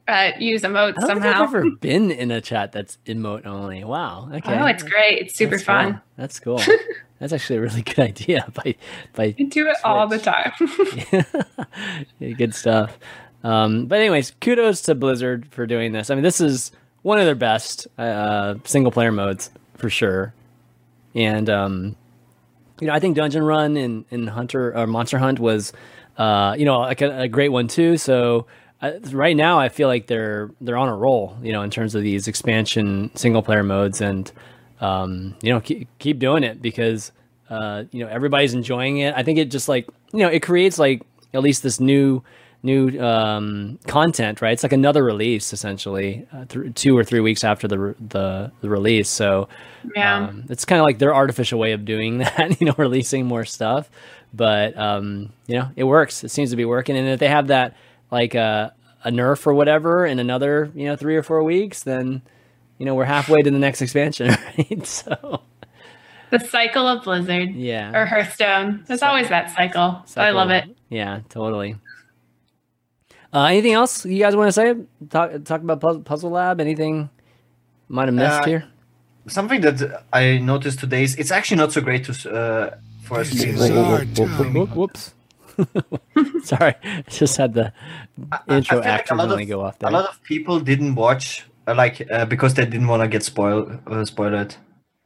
[0.06, 1.42] uh, use emotes I somehow.
[1.42, 3.82] I've ever been in a chat that's emote only.
[3.82, 4.28] Wow.
[4.32, 4.58] Okay.
[4.58, 5.22] Oh, it's great.
[5.22, 5.74] It's super That's cool.
[5.74, 6.00] fun.
[6.16, 6.60] That's cool.
[7.18, 8.46] That's actually a really good idea.
[8.54, 8.76] By
[9.14, 10.52] by I do it all the time.
[12.18, 12.98] Yeah, good stuff.
[13.42, 16.10] Um, but anyways, kudos to Blizzard for doing this.
[16.10, 16.70] I mean, this is
[17.02, 19.50] one of their best uh, single player modes
[19.84, 20.32] for sure.
[21.14, 21.94] And um,
[22.80, 25.74] you know, I think Dungeon Run and, and Hunter or Monster Hunt was,
[26.16, 27.98] uh, you know, like a, a great one too.
[27.98, 28.46] So
[28.80, 31.94] uh, right now, I feel like they're they're on a roll, you know, in terms
[31.94, 34.32] of these expansion single player modes, and
[34.80, 37.12] um, you know, keep, keep doing it because
[37.50, 39.12] uh, you know everybody's enjoying it.
[39.14, 41.02] I think it just like you know it creates like
[41.34, 42.22] at least this new
[42.64, 44.52] new um, content, right?
[44.52, 48.50] It's like another release essentially, uh, th- two or three weeks after the re- the,
[48.62, 49.08] the release.
[49.08, 49.48] So
[49.94, 50.16] Yeah.
[50.28, 53.44] um, it's kind of like their artificial way of doing that, you know, releasing more
[53.44, 53.88] stuff.
[54.32, 56.24] But um, you know, it works.
[56.24, 56.96] It seems to be working.
[56.96, 57.76] And if they have that
[58.10, 58.70] like uh,
[59.04, 62.20] a nerf or whatever in another you know three or four weeks, then
[62.78, 64.84] you know we're halfway to the next expansion, right?
[64.86, 65.42] So
[66.30, 68.82] the cycle of Blizzard yeah, or Hearthstone.
[68.88, 69.10] There's Cycle.
[69.14, 70.02] always that cycle.
[70.06, 70.64] So I love it.
[70.88, 71.76] Yeah, totally.
[73.34, 74.74] Uh, anything else you guys want to say?
[75.10, 76.60] Talk talk about Puzzle, Puzzle Lab.
[76.60, 77.10] Anything
[77.88, 78.64] might have missed Uh, here?
[79.26, 83.30] Something that I noticed today is it's actually not so great to uh, for us
[83.30, 84.54] This to is hard Whoop, time.
[84.54, 85.14] whoop, whoops.
[86.44, 87.72] Sorry, I just had the
[88.32, 89.88] I intro feel like a lot accidentally of- go off there.
[89.90, 93.22] A lot of people didn't watch uh, like uh, because they didn't want to get
[93.22, 94.56] spoiled uh, spoiled.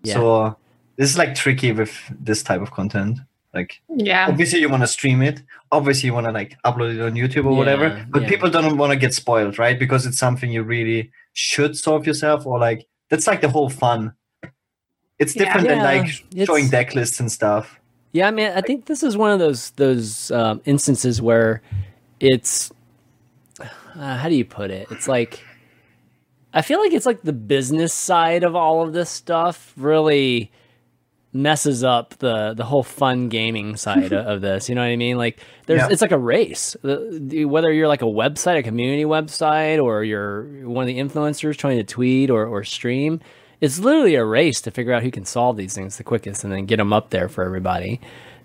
[0.02, 0.14] Yeah.
[0.14, 0.56] So
[0.96, 3.20] this is like tricky with this type of content.
[3.54, 4.26] Like Yeah.
[4.28, 7.46] obviously you want to stream it, obviously you want to like upload it on YouTube
[7.46, 8.28] or Yeah, whatever, but yeah.
[8.28, 9.78] people don't want to get spoiled, right?
[9.78, 14.12] Because it's something you really should solve yourself or like that's like the whole fun.
[15.18, 15.44] It's Yeah.
[15.44, 17.80] different than Yeah, like it's- showing deck lists and stuff.
[18.12, 21.62] Yeah, I mean, I think this is one of those those um, instances where
[22.20, 22.70] it's
[23.60, 24.88] uh, how do you put it?
[24.90, 25.42] It's like
[26.54, 30.50] I feel like it's like the business side of all of this stuff really
[31.32, 34.68] messes up the the whole fun gaming side of, of this.
[34.68, 35.18] You know what I mean?
[35.18, 35.88] Like there's Yeah.
[35.90, 36.76] it's like a race.
[36.82, 40.98] The- the- Whether you're like a website, a community website, or you're one of the
[40.98, 43.20] influencers trying to tweet or, or stream,
[43.60, 46.52] it's literally a race to figure out who can solve these things the quickest and
[46.52, 48.00] then get them up there for everybody.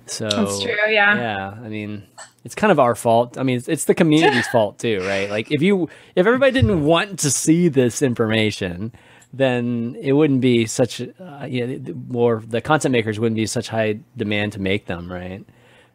[0.06, 0.76] So That's true.
[0.90, 1.16] Yeah.
[1.16, 2.04] yeah, I mean,
[2.44, 3.38] it's kind of our fault.
[3.38, 5.30] I mean, it's, it's the community's fault too, right?
[5.30, 8.92] Like if you if everybody didn't want to see this information,
[9.34, 13.68] then it wouldn't be such uh, you know, more the content makers wouldn't be such
[13.70, 15.44] high demand to make them, right?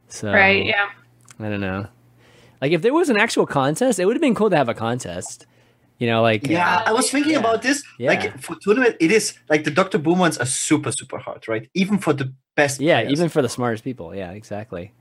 [0.09, 0.67] So Right.
[0.67, 0.89] Yeah.
[1.39, 1.87] I don't know.
[2.61, 4.75] Like if there was an actual contest, it would have been cool to have a
[4.75, 5.47] contest.
[5.99, 7.39] You know, like Yeah, I was thinking Yeah.
[7.41, 7.85] about this.
[7.99, 8.11] Yeah.
[8.11, 11.69] Like for tournament, it is like the Doctor Boom ones are super, super hard, right?
[11.75, 12.81] Even for the best.
[12.81, 13.13] yeah, players.
[13.13, 14.15] even for the smartest people.
[14.15, 14.93] Yeah, exactly.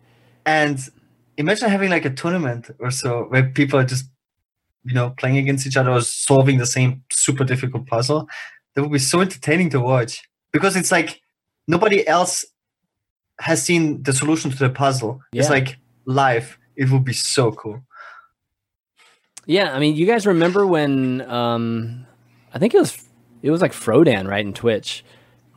[0.46, 0.80] And
[1.38, 4.06] imagine having like a tournament or so where people are just,
[4.88, 8.28] you know, playing against each other or solving the same super difficult puzzle.
[8.74, 11.22] That would be so entertaining to watch because it's like
[11.68, 12.46] nobody else
[13.40, 15.22] has seen the solution to the puzzle.
[15.34, 16.58] It's like live.
[16.76, 17.82] It would be so cool.
[19.46, 22.06] Yeah, I mean, you guys remember when um,
[22.54, 22.98] I think it was
[23.42, 25.04] it was like Frodan, right, in Twitch.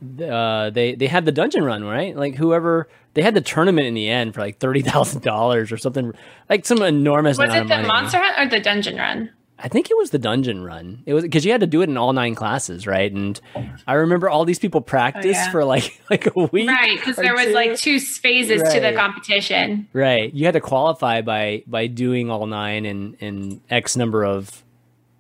[0.03, 2.17] Uh, they they had the dungeon run, right?
[2.17, 5.77] Like whoever they had the tournament in the end for like thirty thousand dollars or
[5.77, 6.13] something,
[6.49, 7.87] like some enormous Was it the money.
[7.89, 9.31] Monster Hunt or the Dungeon Run?
[9.63, 11.03] I think it was the dungeon run.
[11.05, 13.13] It was because you had to do it in all nine classes, right?
[13.13, 13.39] And
[13.87, 15.51] I remember all these people practice Oh, yeah.
[15.51, 17.53] for like like a week, Right, because there was two.
[17.53, 19.87] like two phases to the competition.
[19.93, 20.33] Right.
[20.33, 24.65] You had to qualify by by doing all nine and in X number of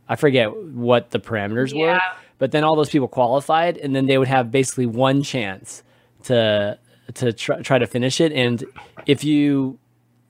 [0.09, 2.01] I forget what the parameters were.
[2.39, 5.83] But then all those people qualified and then they would have basically one chance
[6.25, 6.79] to
[7.13, 8.65] to try, try to finish it and
[9.07, 9.79] if you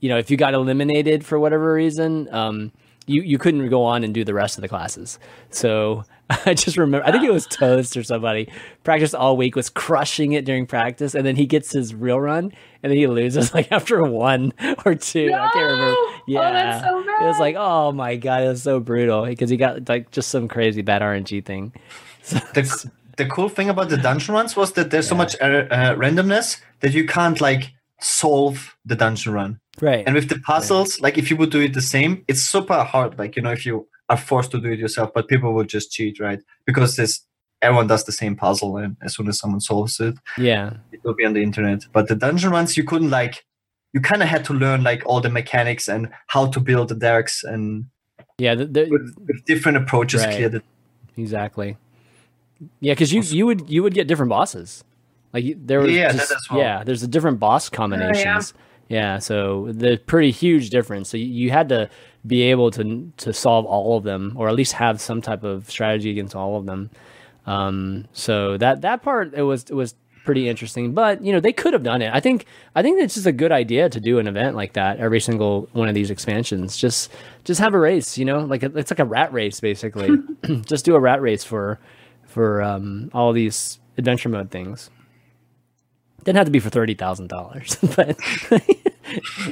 [0.00, 2.72] you know, if you got eliminated for whatever reason, um
[3.06, 5.18] you you couldn't go on and do the rest of the classes.
[5.50, 6.04] So
[6.46, 8.48] I just remember, I think it was Toast or somebody
[8.84, 12.52] practiced all week, was crushing it during practice, and then he gets his real run,
[12.82, 14.52] and then he loses like after one
[14.84, 15.32] or two.
[15.34, 15.96] I can't remember.
[16.28, 19.50] Yeah, Oh, that's so it was like, oh my god, it was so brutal because
[19.50, 21.72] he got like just some crazy bad RNG thing.
[22.22, 25.66] So the, the cool thing about the dungeon runs was that there's so much uh,
[25.78, 26.48] uh, randomness
[26.80, 27.64] that you can't like
[28.00, 29.60] solve the dungeon run.
[29.88, 32.82] right, And with the puzzles, like if you would do it the same, it's super
[32.92, 33.18] hard.
[33.18, 35.92] Like you know, if you are forced to do it yourself, but people would just
[35.92, 36.40] cheat, right?
[36.64, 37.12] Because this
[37.62, 41.14] everyone does the same puzzle, and as soon as someone solves it, yeah, it will
[41.14, 41.80] be on the internet.
[41.92, 43.44] But the dungeon runs, you couldn't like.
[43.92, 46.94] You kind of had to learn like all the mechanics and how to build the
[46.94, 47.86] decks and
[48.38, 50.62] yeah, the, the, with, with different approaches Right.
[51.16, 51.76] exactly.
[52.80, 54.84] Yeah, because you you would you would get different bosses.
[55.32, 56.60] Like there was Yeah, just- well.
[56.60, 58.52] yeah, there's a different boss combinations.
[58.88, 59.18] yeah.
[59.18, 61.08] so the pretty huge difference.
[61.08, 61.88] So you, you had to
[62.26, 65.70] be able to to solve all of them, or at least have some type of
[65.70, 66.90] strategy against all of them.
[67.46, 69.94] Um, so that that part it was it was
[70.24, 70.92] pretty interesting.
[70.92, 72.12] But you know they could have done it.
[72.12, 72.44] I think
[72.74, 75.68] I think it's just a good idea to do an event like that every single
[75.72, 76.76] one of these expansions.
[76.76, 77.10] Just
[77.44, 78.18] just have a race.
[78.18, 80.10] You know, like a, it's like a rat race basically.
[80.66, 81.78] just do a rat race for
[82.30, 84.90] for um, all these adventure mode things.
[86.24, 88.16] Didn't have to be for thirty thousand dollars, but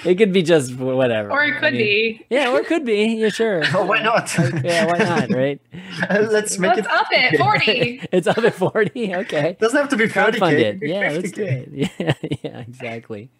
[0.05, 1.31] it could be just whatever.
[1.31, 2.27] or it I could mean, be.
[2.29, 3.05] Yeah, or it could be.
[3.15, 3.63] Yeah, sure.
[3.75, 4.31] Oh, why not?
[4.65, 5.31] Yeah, why not?
[5.31, 5.61] Right?
[6.11, 6.93] Let's make Let's it.
[6.93, 7.39] up it.
[7.39, 8.09] 40.
[8.13, 9.15] it's up at forty.
[9.15, 9.57] Okay.
[9.59, 10.79] Doesn't have to be 30 Crowdfund it.
[10.83, 11.69] Yeah, let's do it.
[11.73, 12.13] Yeah,
[12.43, 13.31] yeah, exactly.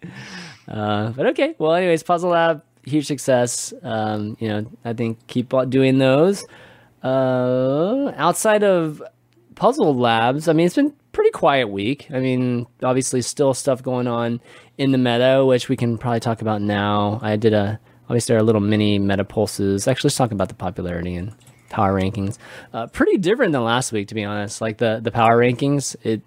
[0.67, 1.53] Uh, but okay.
[1.59, 3.73] Well, anyways, Puzzle Lab, huge success.
[3.83, 6.45] Um, you know, I think keep doing those.
[7.03, 9.01] Uh, outside of
[9.59, 12.07] Puzzle Labs, I mean, it's been pretty quiet week.
[12.11, 14.39] I mean, obviously, still stuff going on
[14.77, 17.19] in the meta, which we can probably talk about now.
[17.21, 19.85] I did a obviously our little mini meta pulses.
[19.85, 21.35] Actually, let's talk about the popularity and
[21.67, 22.37] power rankings.
[22.73, 24.61] Uh, pretty different than last week, to be honest.
[24.61, 26.21] Like the the power rankings, it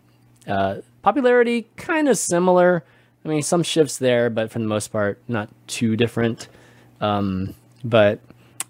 [0.47, 2.85] uh, popularity kind of similar.
[3.25, 6.49] I mean, some shifts there, but for the most part, not too different.
[7.01, 8.21] Um, but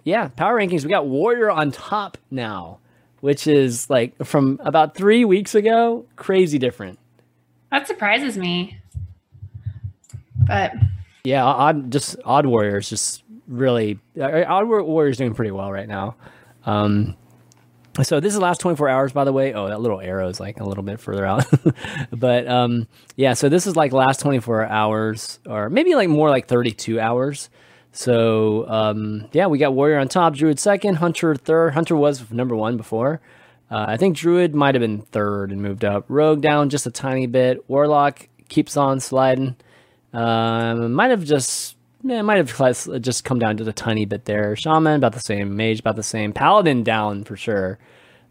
[0.04, 0.84] yeah, power rankings.
[0.84, 2.78] We got Warrior on top now,
[3.22, 6.04] which is like from about three weeks ago.
[6.16, 6.98] Crazy different.
[7.70, 8.78] That surprises me.
[10.36, 10.72] But
[11.22, 16.16] Yeah, odd just odd warriors just really uh, odd warriors doing pretty well right now.
[16.66, 17.16] Um,
[18.02, 19.54] so this is the last 24 hours, by the way.
[19.54, 21.44] Oh, that little arrow is like a little bit further out,
[22.10, 23.34] but um, yeah.
[23.34, 27.50] So this is like last 24 hours, or maybe like more like 32 hours.
[27.92, 31.74] So um, yeah, we got warrior on top, druid second, hunter third.
[31.74, 33.20] Hunter was number one before.
[33.70, 36.04] Uh, I think druid might have been third and moved up.
[36.08, 37.68] Rogue down just a tiny bit.
[37.68, 39.56] Warlock keeps on sliding.
[40.12, 44.56] Um, might have just yeah, might have just come down to a tiny bit there.
[44.56, 45.56] Shaman about the same.
[45.56, 46.32] Mage about the same.
[46.32, 47.78] Paladin down for sure.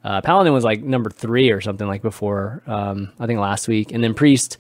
[0.04, 2.64] Uh, Paladin was like number three or something like before.
[2.66, 4.58] Um, I think last week, and then Priest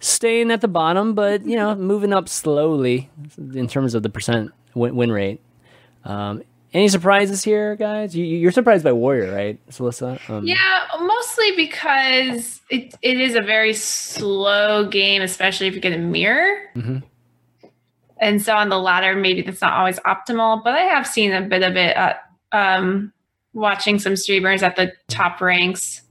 [0.00, 3.10] staying at the bottom, but you know moving up slowly
[3.54, 5.40] in terms of the percent win, win rate.
[6.04, 6.42] Um,
[6.74, 8.14] any surprises here, guys?
[8.14, 10.18] You, you're surprised by Warrior, right, Celissa?
[10.28, 15.94] Um, yeah, mostly because it, it is a very slow game, especially if you get
[15.94, 16.58] a mirror.
[16.76, 17.02] Mhm.
[18.20, 21.40] And so on the ladder, maybe that's not always optimal, but I have seen a
[21.40, 22.20] bit of it at,
[22.52, 23.12] um,
[23.54, 26.02] watching some streamers at the top ranks,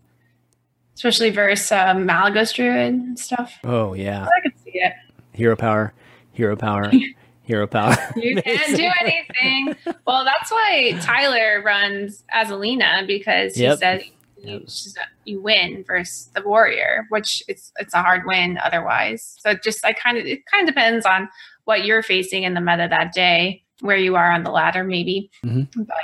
[0.97, 3.53] especially versus um, Malygos Druid stuff.
[3.63, 4.93] Oh yeah, I could see it.
[5.33, 5.93] hero power,
[6.33, 6.91] hero power,
[7.43, 7.95] hero power.
[8.15, 9.75] You can't do anything.
[10.07, 13.77] Well, that's why Tyler runs Azalina because he Yep.
[13.79, 14.01] said
[14.43, 19.36] you, she's you win versus the warrior, which it's it's a hard win otherwise.
[19.39, 21.29] So it just I kind of it kind of depends on
[21.65, 25.29] what you're facing in the meta that day, where you are on the ladder, maybe.
[25.45, 25.67] Mhm.
[25.75, 25.95] But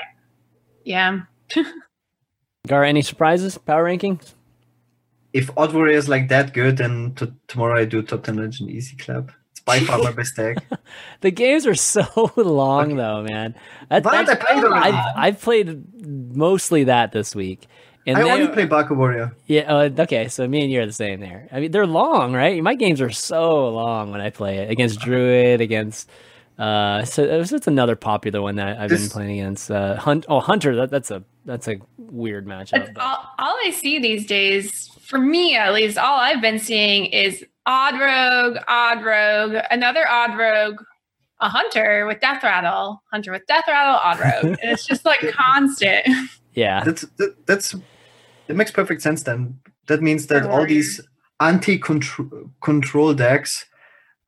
[0.83, 1.21] yeah,
[2.67, 3.57] Gar, any surprises?
[3.57, 4.33] Power rankings?
[5.33, 8.69] If Odd Warrior is like that good, then t- tomorrow I do top 10 legend
[8.69, 9.31] easy club.
[9.51, 10.57] It's by far my best deck.
[11.21, 13.55] The games are so long, though, man.
[13.89, 14.91] That, But I that's- played already.
[14.91, 17.65] I've, I've played mostly that this week,
[18.05, 19.35] and I they only play Baku Warrior.
[19.47, 19.61] Yeah.
[19.61, 20.27] Uh, okay.
[20.27, 21.47] So me and you are the same there.
[21.51, 22.61] I mean, they're long, right?
[22.61, 26.09] My games are so long when I play it against Druid, against.
[26.59, 29.71] Uh, so it's it's another popular one that I've been playing against.
[29.71, 30.25] Uh, Hunt.
[30.29, 30.75] Oh, Hunter.
[30.75, 32.91] That, that's a that's a weird matchup.
[32.99, 37.45] All, all I see these days, for me at least, all I've been seeing is
[37.67, 40.81] odd rogue, odd rogue, another odd rogue,
[41.39, 45.19] a hunter with death rattle, hunter with death rattle, odd rogue, and it's just like
[45.33, 46.07] constant.
[46.55, 46.83] yeah.
[46.83, 47.75] That's that, that's
[48.47, 49.59] it makes perfect sense then.
[49.87, 50.99] That means that all these
[51.39, 53.65] anti control decks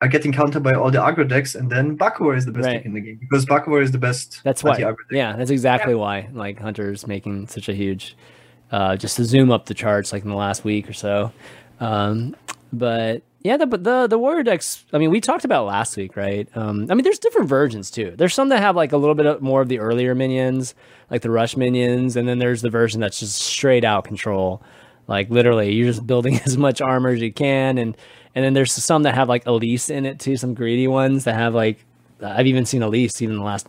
[0.02, 2.74] are getting countered by all the aggro decks, and then Bakawar is the best Right.
[2.74, 4.40] deck in the game because Bakawar is the best.
[4.44, 4.72] That's why.
[4.72, 5.16] anti-aggro deck.
[5.22, 6.28] Yeah, that's exactly why.
[6.32, 8.14] Like Hunter's making such a huge,
[8.70, 11.32] uh, just to zoom up the charts like in the last week or so.
[11.80, 12.36] Um,
[12.72, 14.84] but yeah, the the the warrior decks.
[14.92, 16.48] I mean, we talked about last week, right?
[16.56, 18.12] Um, I mean, there's different versions too.
[18.16, 20.74] There's some that have like a little bit more of the earlier minions,
[21.10, 24.62] like the rush minions, and then there's the version that's just straight out control.
[25.06, 27.96] Like literally, you're just building as much armor as you can, and
[28.34, 30.36] and then there's some that have like Elise in it too.
[30.36, 31.84] Some greedy ones that have like
[32.20, 33.68] I've even seen Elise even in the last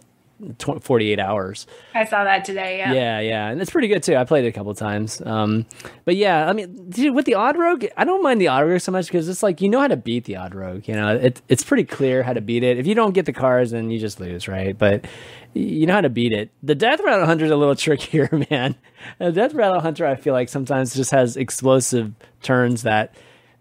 [0.58, 1.67] tw- 48 hours.
[1.93, 2.78] I saw that today.
[2.80, 2.93] Yeah.
[2.93, 4.15] Yeah, yeah, and it's pretty good too.
[4.15, 5.21] I played it a couple times.
[5.26, 5.65] Um,
[6.06, 8.82] but yeah, I mean, dude, with the odd rogue, I don't mind the odd rogue
[8.82, 10.88] so much because it's like you know how to beat the odd rogue.
[10.88, 12.78] You know, it, it's pretty clear how to beat it.
[12.78, 14.78] If you don't get the cars, then you just lose, right?
[14.78, 15.06] But
[15.54, 16.50] you know how to beat it.
[16.62, 18.76] The death rattle hunter is a little trickier, man.
[19.19, 23.15] The death rattle hunter, I feel like sometimes just has explosive turns that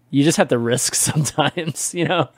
[0.09, 1.93] you just have to risk sometimes.
[1.93, 2.29] You know,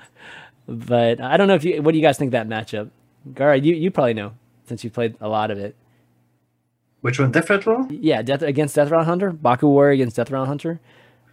[0.68, 1.82] but I don't know if you.
[1.82, 2.90] What do you guys think that matchup?
[3.34, 4.34] Gaara, you you probably know
[4.66, 5.76] since you played a lot of it.
[7.02, 7.32] Which one?
[7.32, 7.88] Death Rattle?
[7.90, 10.80] Yeah, death against Death Rattle Hunter, Baku Warrior against Death Rattle Hunter.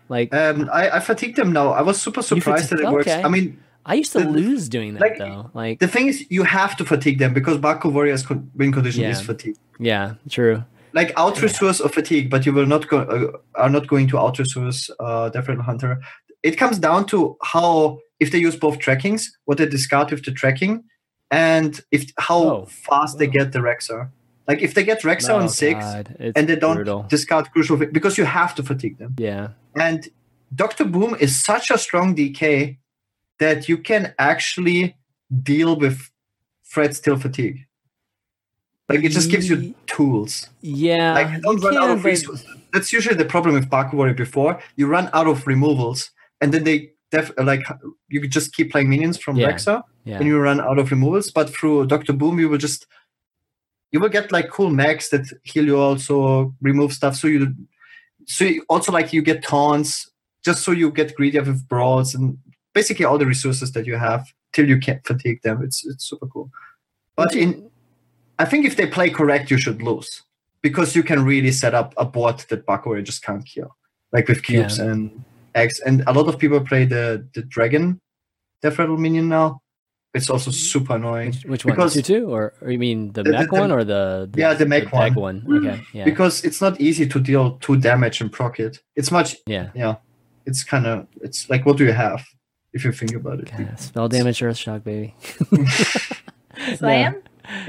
[0.09, 1.70] Like Um, I, I fatigued them now.
[1.72, 3.07] I was super surprised that it fatigued- works.
[3.09, 3.22] okay.
[3.22, 5.51] I mean, I used to the- lose doing that like, though.
[5.55, 9.03] Like the thing is, you have to fatigue them because Baku Warrior's con- win condition
[9.03, 9.11] Yeah.
[9.11, 9.57] is fatigue.
[9.81, 10.62] yeah, true.
[10.92, 14.18] Like out resource or fatigue, but you will not go uh, are not going to
[14.18, 16.01] out resource uh, Death Rattle Hunter.
[16.44, 20.31] It comes down to how if they use both trackings, what they discard with the
[20.33, 20.85] tracking,
[21.30, 22.66] and if how Oh.
[22.66, 24.10] fast they get the Rexxar.
[24.48, 27.02] Like if they get Rexxar Oh, on six and they don't brutal.
[27.08, 29.14] discard crucial because you have to fatigue them.
[29.18, 30.08] Yeah, And
[30.54, 30.84] Dr.
[30.84, 32.78] Boom is such a strong DK
[33.40, 34.96] that you can actually
[35.42, 36.10] deal with
[36.62, 37.66] Fred still fatigue.
[38.88, 40.48] Like it just gives you tools.
[40.60, 41.14] yeah.
[41.14, 42.46] Like don't run out of resources.
[42.72, 44.60] That's usually the problem with Baku Warrior before.
[44.76, 46.10] You run out of removals
[46.40, 47.62] and then they def- like
[48.09, 49.51] you could just keep playing minions from Yeah.
[49.53, 51.31] Rexxar Yeah, and you run out of removals.
[51.31, 52.12] But through Dr.
[52.12, 52.87] Boom you will just
[53.92, 57.16] you will get like cool mechs that heal you also remove stuff.
[57.16, 57.55] So you
[58.27, 60.11] so you, also like you get taunts
[60.45, 62.38] just so you get greedy with brawls and
[62.75, 65.62] basically all the resources that you have till you can't fatigue them.
[65.62, 66.51] It's it's super cool.
[67.16, 67.71] But in
[68.38, 70.23] I think if they play correct, you should lose
[70.62, 73.75] because you can really set up a board that Bakura just can't kill,
[74.12, 74.87] like with cubes Yeah.
[74.90, 75.25] and
[75.57, 75.81] eggs.
[75.81, 78.01] And a lot of people play the the dragon
[78.62, 79.61] Death Rattle minion now.
[80.14, 81.75] It's also super annoying which, which one?
[81.75, 84.29] because- Two two, or, or you mean the The- the- mech the- one or the,
[84.33, 85.42] the Yeah, the mech egg one.
[85.45, 85.66] one?
[85.66, 88.81] Okay, yeah, because it's not easy to deal two damage and proc it.
[88.95, 89.69] It's much yeah.
[89.75, 89.97] yeah.
[90.47, 92.25] It's kind of it's like what do you have
[92.73, 93.51] if you think about it?
[93.59, 95.14] God, spell damage, earth shock, baby.
[96.77, 97.23] Slam?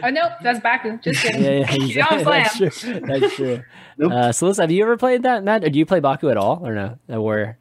[0.04, 0.97] Oh nope, that's Baku.
[1.00, 1.43] Just kidding.
[1.43, 2.47] Yeah, yeah, You don't slam.
[2.60, 3.00] that's true.
[3.02, 3.63] That's true.
[3.97, 4.12] Nope.
[4.12, 5.63] Uh, so, listen, have you ever played that, Matt?
[5.63, 6.97] Or do you play Baku at all, or no?
[7.12, 7.58] Uh, Warrior?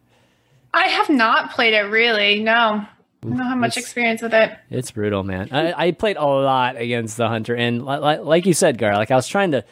[0.74, 2.42] I have not played it really.
[2.42, 2.86] No, I
[3.22, 4.52] don't have much It's- experience with it.
[4.70, 5.48] It's brutal, man.
[5.52, 8.94] I, I played a lot against the hunter, and li- li- like you said, Gar,
[8.94, 9.64] like I was trying to,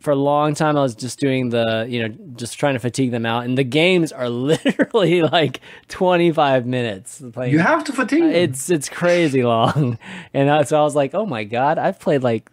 [0.00, 3.10] for a long time, I was just doing the, you know, just trying to fatigue
[3.10, 7.22] them out, and the games are literally like twenty five minutes.
[7.32, 7.52] Playing.
[7.52, 8.22] You have to fatigue.
[8.22, 8.30] them.
[8.32, 9.98] it's it's crazy long,
[10.34, 12.50] and so I was like, oh my god, I've played like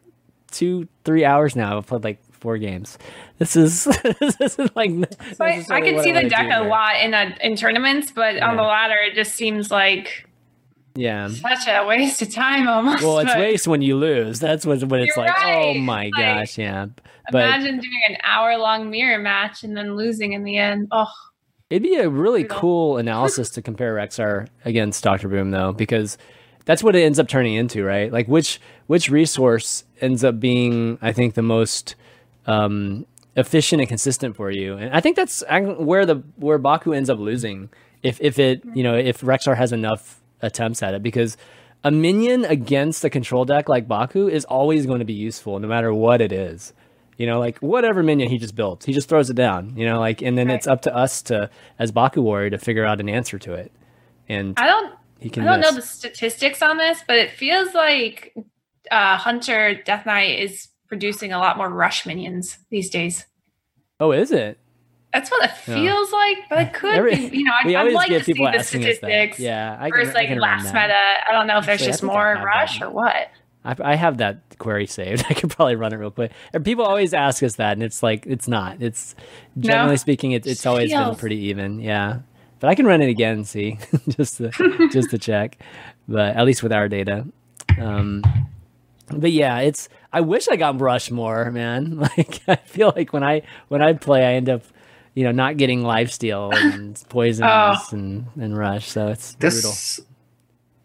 [0.52, 1.78] two, three hours now.
[1.78, 2.98] I've played like four games.
[3.38, 3.84] This is
[4.20, 4.92] this isn't like.
[5.36, 8.56] So I, I can see the deck a lot in a, in tournaments, but on
[8.56, 10.28] the ladder, it just seems like
[10.96, 11.28] Yeah.
[11.28, 13.04] such a waste of time almost.
[13.04, 14.40] Well, it's waste when you lose.
[14.40, 16.86] That's what when it's like, oh my Like, gosh, yeah.
[17.32, 20.88] But Imagine doing an hour long mirror match and then losing in the end.
[20.92, 21.08] Oh,
[21.72, 22.60] It'd be a really Brutal.
[22.60, 26.18] cool analysis to compare Rexxar against Doctor Boom, though, because
[26.66, 28.14] that's what it ends up turning into, right?
[28.14, 31.96] Like which which resource ends up being, I think, the most
[32.46, 37.10] um, efficient and consistent for you, and I think that's where the where Baku ends
[37.10, 37.70] up losing
[38.04, 41.38] if if it you know if Rexxar has enough attempts at it, because
[41.84, 45.68] a minion against a control deck like Baku is always going to be useful, no
[45.68, 46.74] matter what it is.
[47.18, 49.78] You know, like whatever minion he just built, he just throws it down.
[49.78, 50.56] You know, like and then Right.
[50.56, 53.72] it's up to us to, as Baku warrior, to figure out an answer to it.
[54.28, 58.36] And I don't he I don't know the statistics on this, but it feels like
[58.92, 63.26] uh, Hunter Death Knight is producing a lot more rush minions these days.
[64.00, 64.58] Oh, is it?
[65.14, 65.76] That's what it Yeah.
[65.76, 67.38] feels like, but it could Every- be.
[67.38, 68.98] You know, I'd, I'd like to see the asking us that.
[69.00, 70.94] statistics Yeah, I can, versus I like can last meta.
[71.28, 73.30] I don't know if there's Actually, I just more that rush or what.
[73.64, 75.24] I, I have that query saved.
[75.30, 76.32] I could probably run it real quick.
[76.54, 78.82] And people always ask us that, and it's like it's not.
[78.82, 79.16] It's
[79.58, 81.80] generally speaking, it, it's always been pretty even.
[81.80, 82.20] Yeah,
[82.60, 83.38] but I can run it again.
[83.38, 84.50] and See, just to
[84.92, 85.58] just to check.
[86.10, 87.26] But at least with our data.
[87.80, 88.22] Um,
[89.10, 89.90] but yeah, it's.
[90.12, 91.98] I wish I got brush more, man.
[92.18, 94.64] Like I feel like when I when I play, I end up,
[95.14, 97.78] you know, not getting life steal and poisons Oh.
[97.92, 98.88] and and rush.
[98.90, 99.72] So it's brutal.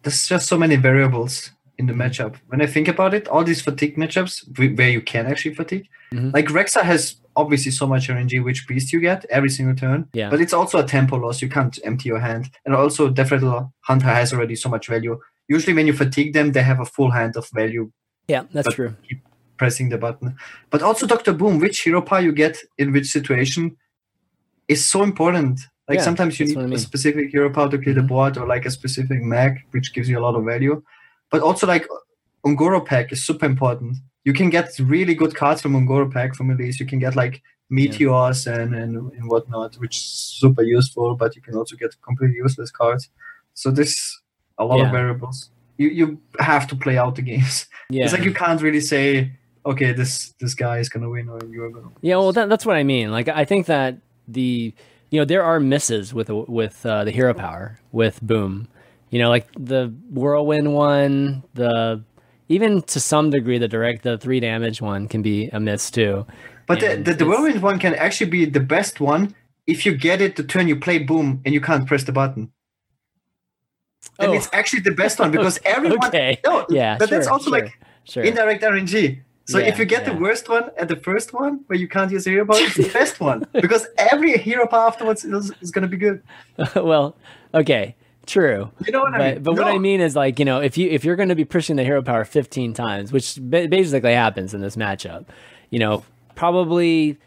[0.02, 2.36] There's just so many variables in the matchup.
[2.48, 4.44] When I think about it, all these fatigue matchups
[4.78, 6.32] where you can actually fatigue, Mhm.
[6.34, 10.08] like Rexxar has obviously so much RNG which beast you get every single turn.
[10.12, 10.30] Yeah.
[10.30, 11.40] But it's also a tempo loss.
[11.40, 12.50] You can't empty your hand.
[12.66, 15.18] And also Death Rattle Hunter has already so much value.
[15.48, 17.90] Usually when you fatigue them, they have a full hand of value
[18.30, 18.92] Yeah, that's But- true.
[19.58, 20.28] pressing the button.
[20.72, 21.32] But also Dr.
[21.34, 23.76] Boom, which hero power you get in which situation
[24.68, 25.60] is so important.
[25.88, 26.78] Like Yeah, sometimes you need I a mean.
[26.78, 28.12] specific hero power to clear the Mhm.
[28.14, 30.76] board or like a specific mag, which gives you a lot of value.
[31.32, 31.84] But also like
[32.46, 33.92] Un'Goro pack is super important.
[34.24, 36.80] You can get really good cards from Un'Goro pack from Elise.
[36.80, 40.06] You can get like meteors and, and and whatnot, which is
[40.42, 43.10] super useful, but you can also get completely useless cards.
[43.60, 43.98] So there's
[44.62, 44.86] a lot Yeah.
[44.86, 45.38] of variables.
[45.80, 46.06] You you
[46.38, 47.66] have to play out the games.
[47.88, 48.02] Yeah.
[48.04, 49.04] It's like you can't really say,
[49.64, 51.90] okay, this this guy is gonna win or you're gonna.
[52.02, 53.10] Yeah, well, that, that's what I mean.
[53.10, 53.96] Like, I think that
[54.28, 54.74] the
[55.10, 56.28] you know there are misses with
[56.60, 58.68] with uh, the hero power with Boom.
[59.12, 62.04] You know, like the whirlwind one, the
[62.48, 66.26] even to some degree the direct the three damage one can be a miss too.
[66.68, 69.34] But the, And the, the it's- whirlwind one can actually be the best one
[69.66, 72.52] if you get it the turn you play boom and you can't press the button.
[74.20, 74.34] And Oh.
[74.34, 76.06] it's actually the best one because everyone.
[76.08, 76.38] Okay.
[76.44, 78.22] No, Yeah, but that's also sure, like Sure.
[78.22, 79.20] indirect RNG.
[79.46, 80.12] So Yeah, if you get yeah.
[80.12, 82.88] the worst one at the first one where you can't use hero power, it's the
[82.92, 86.22] best one because every hero power afterwards is, is going to be good.
[86.76, 87.16] well,
[87.54, 87.96] okay,
[88.26, 88.70] true.
[88.86, 89.42] You know what I But, mean?
[89.42, 91.44] but what I mean is like you know if you if you're going to be
[91.44, 95.24] pushing the hero power 15 times, which basically happens in this matchup,
[95.70, 96.04] you know
[96.36, 97.18] probably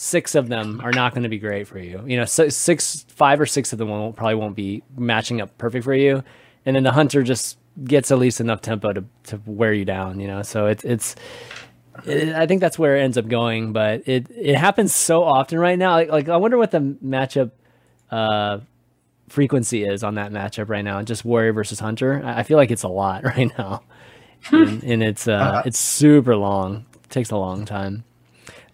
[0.00, 2.02] six of them are not going to be great for you.
[2.06, 5.56] You know, so six, five or six of them won't probably won't be matching up
[5.58, 6.24] perfect for you,
[6.64, 10.18] and then the hunter just gets at least enough tempo to to wear you down.
[10.18, 11.16] You know, so it's it's.
[12.06, 15.58] It, I think that's where it ends up going, but it it happens so often
[15.58, 15.92] right now.
[15.92, 17.50] Like, like I wonder what the matchup
[18.10, 18.60] uh,
[19.28, 21.02] frequency is on that matchup right now.
[21.02, 22.22] Just warrior versus hunter.
[22.24, 23.82] I I feel like it's a lot right now,
[24.50, 26.86] and, and it's uh, Uh, it's super long.
[27.04, 28.04] It takes a long time.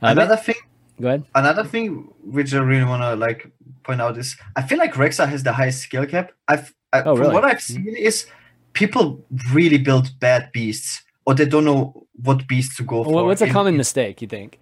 [0.00, 0.54] Uh, Another thing
[1.00, 1.24] go ahead.
[1.34, 3.50] another thing which I really want to like
[3.84, 6.32] point out is I feel like Rexxar has the highest skill cap.
[6.48, 7.34] I've I, Oh, from really?
[7.34, 8.26] what I've seen is
[8.72, 13.24] people really build bad beasts or they don't know what beast to go for.
[13.24, 14.58] What's a common mistake you think?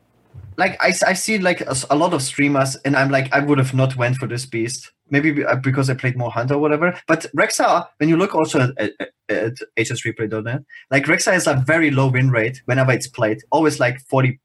[0.57, 3.59] like I, I see like a, a lot of streamers and i'm like i would
[3.59, 6.97] have not went for this beast maybe uh, because i played more hunter or whatever
[7.09, 8.93] but rexxar when you look also at, at,
[9.29, 10.63] at hsreplay.net
[10.93, 14.39] like rexxar has a very low win rate whenever it's played always like 40%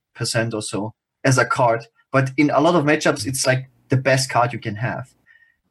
[0.53, 0.93] or so
[1.23, 4.59] as a card but in a lot of matchups it's like the best card you
[4.59, 5.13] can have.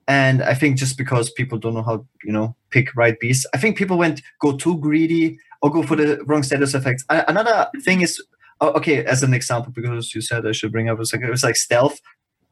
[0.06, 3.58] And i think just because people don't know how you know pick right beasts i
[3.58, 7.04] think people went go too greedy or go for the wrong status effects.
[7.10, 8.22] Another thing is
[8.60, 11.56] okay as an example because you said i should bring up a second it's like
[11.56, 12.00] stealth.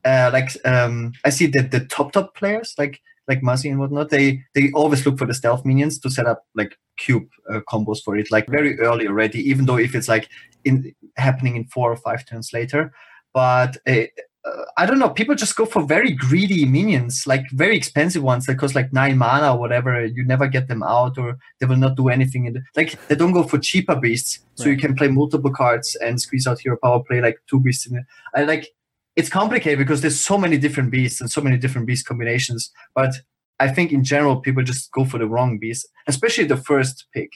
[0.04, 4.10] Uh, like um i see that the top top players like like Muzzy and whatnot
[4.10, 8.02] they they always look for the stealth minions to set up like cube uh, combos
[8.02, 10.28] for it like very early already even though if it's like
[10.64, 12.92] in happening in four or five turns later
[13.32, 14.06] but uh,
[14.46, 15.10] uh, I don't know.
[15.10, 19.18] People just go for very greedy minions, like very expensive ones that cost like nine
[19.18, 20.04] mana or whatever.
[20.04, 22.46] You never get them out, or they will not do anything.
[22.46, 25.96] In the, like they don't go for cheaper beasts, so you can play multiple cards
[25.96, 27.02] and squeeze out hero power.
[27.02, 28.04] Play like two beasts in it.
[28.34, 28.68] I like.
[29.16, 32.70] It's complicated because there's so many different beasts and so many different beast combinations.
[32.94, 33.14] But
[33.58, 37.32] I think in general, people just go for the wrong beast, especially the first pick.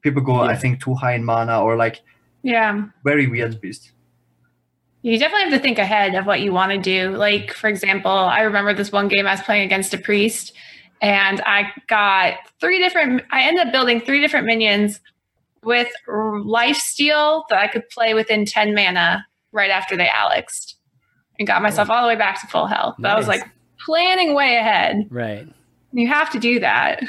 [0.00, 2.00] People go, I think, too high in mana or like
[2.42, 2.86] Yeah.
[3.04, 3.92] very weird beast.
[5.02, 7.16] You definitely have to think ahead of what you want to do.
[7.16, 10.52] Like, for example, I remember this one game I was playing against a priest,
[11.00, 15.00] and I got three different, I ended up building three different minions
[15.64, 20.76] with life steal that I could play within 10 mana right after they Alexed
[21.38, 22.96] and got myself all the way back to full health.
[22.98, 23.42] That was like
[23.84, 25.06] planning way ahead.
[25.10, 25.46] Right.
[25.92, 27.00] You have to do that.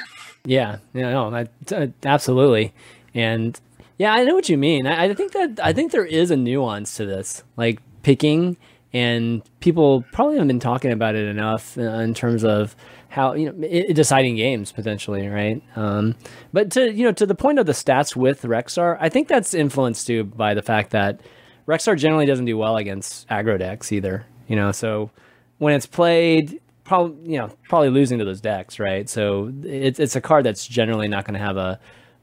[0.46, 0.78] Yeah.
[0.94, 1.12] Yeah.
[1.12, 1.34] No.
[1.34, 2.74] I, t- absolutely.
[3.14, 3.60] And
[3.98, 4.88] yeah, I know what you mean.
[4.88, 8.58] I, I think that I think there is a nuance to this, like picking,
[8.92, 12.76] and people probably haven't been talking about it enough uh, in terms of
[13.10, 15.62] how you know i deciding games potentially, right?
[15.76, 16.16] Um,
[16.52, 19.54] but to you know to the point of the stats with Rexxar, I think that's
[19.54, 21.22] influenced too by the fact that
[21.68, 24.26] Rexxar generally doesn't do well against aggro decks either.
[24.48, 25.10] You know, so
[25.58, 29.08] when it's played, probably you know probably losing to those decks, right?
[29.10, 31.80] So it's it's a card that's generally not going to have a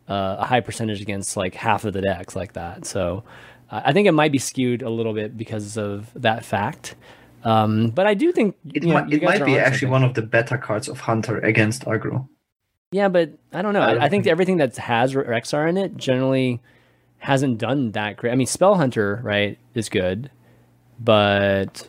[0.09, 2.84] uh, a high percentage against like half of the decks like that.
[2.84, 3.24] So
[3.70, 6.97] uh, I think it might be skewed a little bit because of that fact.
[7.43, 9.91] Um, but I do think It, you know, might, it might be onto actually something.
[9.93, 12.28] one of the better cards of Hunter against aggro.
[12.93, 13.80] Yeah, but I don't know.
[13.80, 16.61] I I, don't I think think- everything that has Rexxar in it generally
[17.20, 18.32] hasn't done that great.
[18.32, 20.30] I mean, Spell Hunter, right, is good,
[20.98, 21.88] but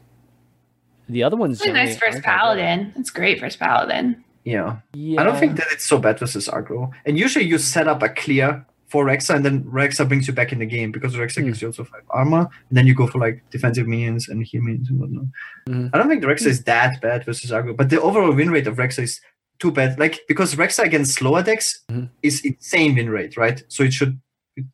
[1.10, 2.24] the other ones It's really nice first aren't that good.
[2.40, 2.94] paladin.
[2.98, 4.24] It's great first paladin.
[4.44, 4.78] Yeah.
[4.94, 5.22] Yeah.
[5.22, 6.92] I don't think that it's so bad versus aggro.
[7.06, 10.52] And usually you set up a clear for Rexxar, and then Rexxar brings you back
[10.52, 11.46] in the game because Rexxar Hmm.
[11.48, 14.62] gives you also five armor, and then you go for like defensive minions and heal
[14.62, 15.26] minions and whatnot.
[15.70, 15.90] Mhm.
[15.94, 18.68] I don't think the Rexxar is that bad versus aggro, but the overall win rate
[18.68, 19.22] of Rexxar is
[19.60, 19.98] too bad.
[20.00, 22.10] Like because Rexxar against slower decks Mhm.
[22.24, 23.64] is insane win rate, right?
[23.70, 24.20] So it should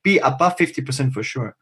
[0.04, 1.56] be above fifty percent for sure,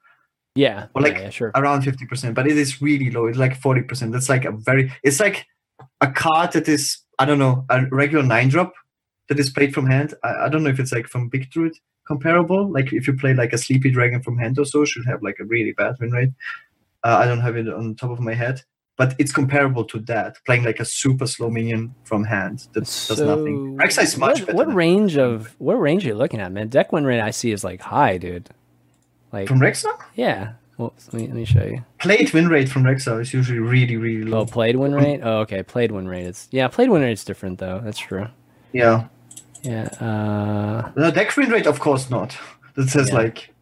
[0.55, 0.87] Yeah.
[0.95, 1.51] Or like- yeah, yeah, sure.
[1.55, 3.25] around fifty percent, but it is really low.
[3.27, 4.11] It's like forty percent.
[4.11, 4.91] That's like a very.
[5.03, 5.45] It's like
[6.01, 8.73] a card that is I don't know a regular nine drop
[9.27, 10.13] that is played from hand.
[10.23, 11.73] I, I don't know if it's like from Big Druid
[12.07, 12.71] comparable.
[12.71, 15.37] Like if you play like a Sleepy Dragon from hand or so, should have like
[15.39, 16.29] a really bad win rate.
[17.03, 18.61] Uh, I don't have it on top of my head,
[18.97, 20.37] but it's comparable to that.
[20.45, 23.75] Playing like a super slow minion from hand that does nothing.
[23.77, 24.57] Rexxar is much what, better.
[24.57, 26.69] What range of what range are you looking at, man?
[26.69, 28.49] Deck win rate I see is like high, dude.
[29.31, 29.97] Like from Rexxar?
[30.15, 30.53] yeah.
[30.77, 31.85] Well, let me let me show you.
[31.99, 34.39] Played win rate from Rexxar is usually really really low.
[34.39, 35.21] Oh, played win rate.
[35.23, 35.63] Oh, okay.
[35.63, 36.25] Played win rate.
[36.25, 36.67] It's yeah.
[36.67, 37.79] Played win rate's different though.
[37.83, 38.27] That's true.
[38.73, 39.07] Yeah.
[39.63, 39.85] Yeah.
[39.99, 42.37] Uh, No, deck win rate, of course not.
[42.75, 43.15] That says Yeah.
[43.15, 43.53] like.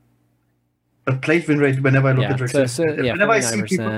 [1.06, 2.34] But played win rate, whenever I look yeah.
[2.34, 3.12] at Rexxar, So, so yeah.
[3.12, 3.92] whenever I Forty see people.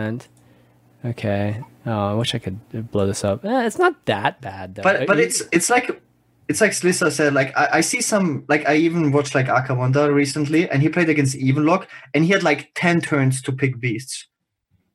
[1.06, 1.62] Okay.
[1.86, 3.45] Oh, I wish I could blow this up.
[3.45, 4.82] Eh, it's not that bad though.
[4.84, 6.01] but but it's it's like
[6.47, 7.34] it's like Slissa said.
[7.34, 11.10] Like I, I see some like I even watched like Akawonder recently, and he played
[11.10, 14.28] against Evenlock, and he had like ten turns to pick beasts,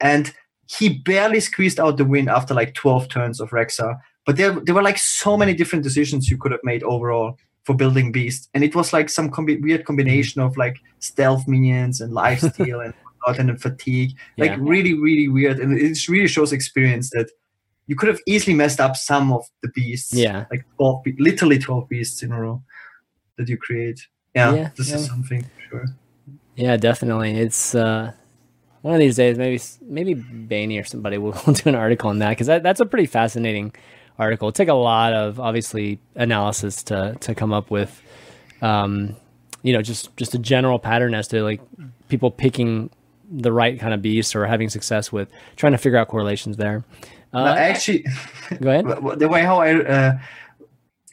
[0.00, 0.32] and
[0.66, 3.98] he barely squeezed out the win after like twelve turns of Rexxar.
[4.26, 7.74] But there there were like so many different decisions you could have made overall for
[7.76, 8.48] building beasts.
[8.54, 12.80] and it was like some combi- weird combination of like stealth minions and life steal
[12.84, 12.94] and
[13.26, 14.12] and then fatigue.
[14.38, 14.56] Like Yeah.
[14.60, 17.30] really really weird, and it really shows experience that.
[17.86, 20.44] You could have easily messed up some of the beasts yeah.
[20.48, 22.62] like 12 be- literally 12 beasts in a row
[23.36, 24.96] that you create yeah, Yeah, this yeah.
[24.96, 25.84] is something for sure
[26.54, 27.32] Yeah, definitely.
[27.36, 28.12] It's uh,
[28.82, 29.36] one of these days.
[29.38, 32.86] Maybe maybe Bainey or somebody will do an article on that because that, that's a
[32.86, 33.74] pretty fascinating
[34.20, 34.50] article.
[34.50, 38.00] It took a lot of obviously analysis to to come up with,
[38.62, 39.16] um,
[39.64, 41.60] you know, just just a general pattern as to like
[42.08, 42.90] people picking
[43.30, 46.84] the right kind of beast or having success with trying to figure out correlations there.
[47.32, 48.04] No, Uh, actually
[48.60, 48.86] go ahead.
[49.20, 50.18] the way how i uh,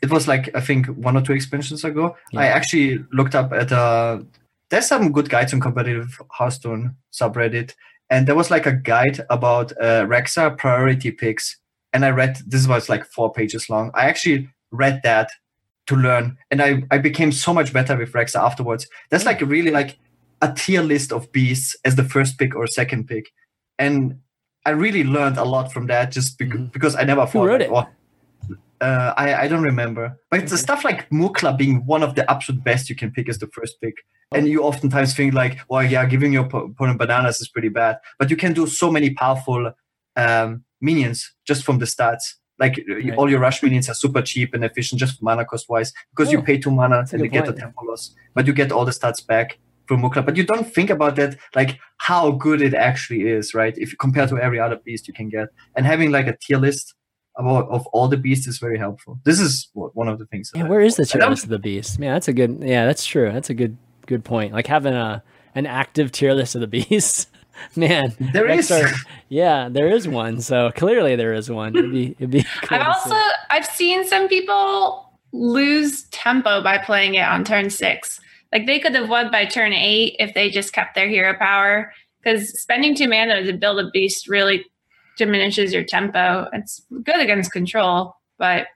[0.01, 3.72] it was like i think one or two expansions ago i actually looked up at
[3.72, 4.20] uh
[4.70, 7.74] there's some good guides on competitive hearthstone subreddit
[8.09, 11.57] and there was like a guide about uh, rexxar priority picks
[11.93, 15.30] and i read this was like four pages long i actually read that
[15.86, 19.72] to learn and i i became so much better with rexxar afterwards That's like really
[19.72, 19.97] like
[20.41, 23.25] a tier list of beasts as the first pick or second pick
[23.79, 24.19] and
[24.65, 26.71] i really learned a lot from that just bec- Mhm.
[26.71, 27.73] because i never Who thought wrote like, it?
[27.73, 30.19] oh, uh, I, I don't remember.
[30.29, 30.55] But Okay.
[30.55, 33.81] stuff like Mukla being one of the absolute best you can pick as the first
[33.81, 33.95] pick.
[34.35, 37.97] And you oftentimes think like, well, yeah, giving your opponent bananas is pretty bad.
[38.19, 39.71] But you can do so many powerful
[40.15, 42.23] um, minions just from the stats.
[42.59, 43.15] Like uh, Right.
[43.15, 46.38] all your rush minions are super cheap and efficient just mana cost wise because you
[46.38, 48.13] Oh, pay two mana that's and you get the tempo loss.
[48.35, 49.57] But you get all the stats back
[49.88, 50.25] from Mukla.
[50.25, 53.75] But you don't think about that, like how good it actually is, right?
[53.77, 55.47] If you compare to every other beast you can get.
[55.75, 56.93] And having like a tier list
[57.38, 59.19] about of all the beasts is very helpful.
[59.23, 60.51] This is one of the things.
[60.51, 61.99] that Yeah, I- where is the tier list of the beast?
[61.99, 62.59] Man, that's a good.
[62.61, 63.31] Yeah, that's true.
[63.31, 63.77] That's a good
[64.07, 64.53] good point.
[64.53, 65.23] Like having a
[65.55, 67.27] an active tier list of the beasts.
[67.75, 68.89] Man, There next are-
[69.29, 70.41] yeah, there is one.
[70.41, 71.75] So clearly there is one.
[71.75, 72.43] It'd be it'd be.
[72.63, 73.15] Cool I've to see.
[73.15, 78.19] also I've seen some people lose tempo by playing it on turn six.
[78.52, 81.91] Like they could have won by turn eight if they just kept their hero power.
[82.24, 84.66] Because spending two mana to build a beast really
[85.18, 86.48] diminishes your tempo.
[86.54, 88.68] It's good against control, but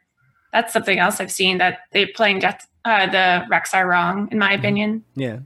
[0.53, 4.51] that's something else I've seen that they're playing death, uh, the Rexxar wrong, in my
[4.53, 5.03] opinion.
[5.15, 5.39] Yeah.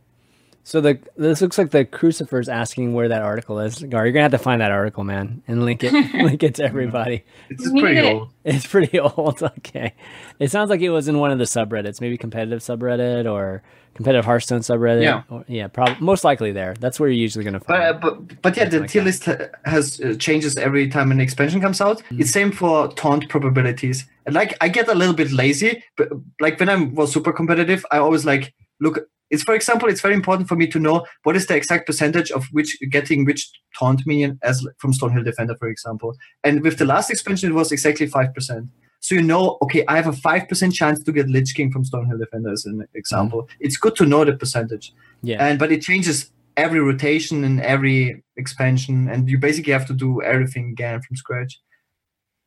[0.68, 3.78] So the this looks like the crucifer's asking where that article is.
[3.84, 6.64] Gar, you're gonna have to find that article, man, and link it link it to
[6.64, 7.24] everybody.
[7.52, 8.14] It's pretty it.
[8.16, 8.30] old.
[8.44, 9.44] It's pretty old.
[9.44, 9.94] Okay.
[10.40, 13.62] It sounds like it was in one of the subreddits, maybe competitive subreddit or
[13.94, 15.04] competitive Hearthstone subreddit.
[15.04, 15.22] Yeah.
[15.30, 16.74] Or, yeah, probably most likely there.
[16.80, 18.02] That's where you're usually gonna But, uh, find.
[18.02, 19.06] but but yeah, the Like tier that.
[19.06, 19.30] list
[19.66, 22.02] has uh, changes every time an expansion comes out.
[22.10, 22.22] Mm.
[22.22, 24.04] It's same for taunt probabilities.
[24.26, 26.10] And like I get a little bit lazy, but
[26.40, 28.98] like when I was super competitive, I always like look.
[29.30, 32.32] It's for example, it's very important for me to know what is the exact percentage
[32.32, 36.16] of which getting which taunt minion as from Stonehill Defender, for example.
[36.44, 38.70] And with the last expansion, it was exactly five percent.
[39.00, 41.84] So you know, okay, I have a five percent chance to get Lich King from
[41.84, 43.44] Stonehill Defender as an example.
[43.44, 43.58] Mm-hmm.
[43.66, 45.46] It's good to know the percentage yeah.
[45.46, 50.22] and but it changes every rotation and every expansion and you basically have to do
[50.22, 51.60] everything again from scratch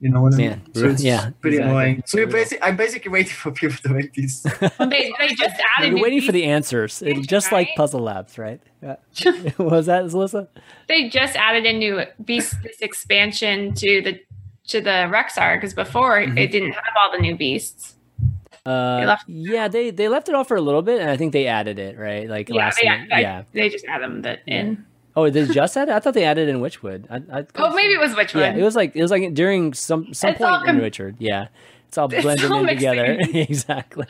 [0.00, 1.70] you know what i mean Man, so it's yeah, pretty exactly.
[1.72, 5.28] annoying so you're basically i'm basically waiting for people to make these Well, they, they
[5.34, 5.92] just added.
[5.92, 7.26] You're waiting for the beasts- answers, It- Right?
[7.28, 8.60] just like Puzzle Labs, right?
[8.82, 8.96] Yeah.
[9.58, 10.46] was that Alyssa?
[10.88, 14.20] They just added a new beast this expansion to the
[14.68, 16.38] to the Rexxar because before Mhm.
[16.38, 17.94] it didn't have all the new beasts.
[18.66, 21.32] Uh, left- yeah, they they left it off for a little bit, and I think
[21.32, 22.78] they added it right, like Yeah, last.
[22.80, 23.08] they, minute.
[23.12, 23.42] I- yeah.
[23.52, 24.84] they just added them that in.
[25.18, 25.92] Oh, they just added.
[25.92, 27.06] I thought they added in Witchwood.
[27.10, 28.40] I, I Oh, maybe it was Witchwood.
[28.40, 31.16] Yeah, it was like it was like during some some It's point in Witchwood.
[31.18, 31.48] Yeah,
[31.88, 33.18] it's all It's blended all in together.
[33.34, 34.06] exactly,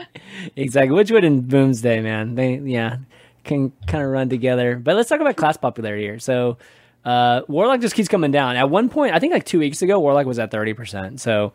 [0.55, 0.95] exactly.
[0.95, 2.35] Witchwood and Boomsday, man.
[2.35, 2.99] They yeah
[3.45, 4.77] can kind of run together.
[4.77, 6.19] But let's talk about class popularity here.
[6.19, 6.59] So.
[7.05, 8.57] Uh, Warlock just keeps coming down.
[8.57, 11.23] At one point, I think like two weeks ago, Warlock was at thirty percent.
[11.23, 11.55] So,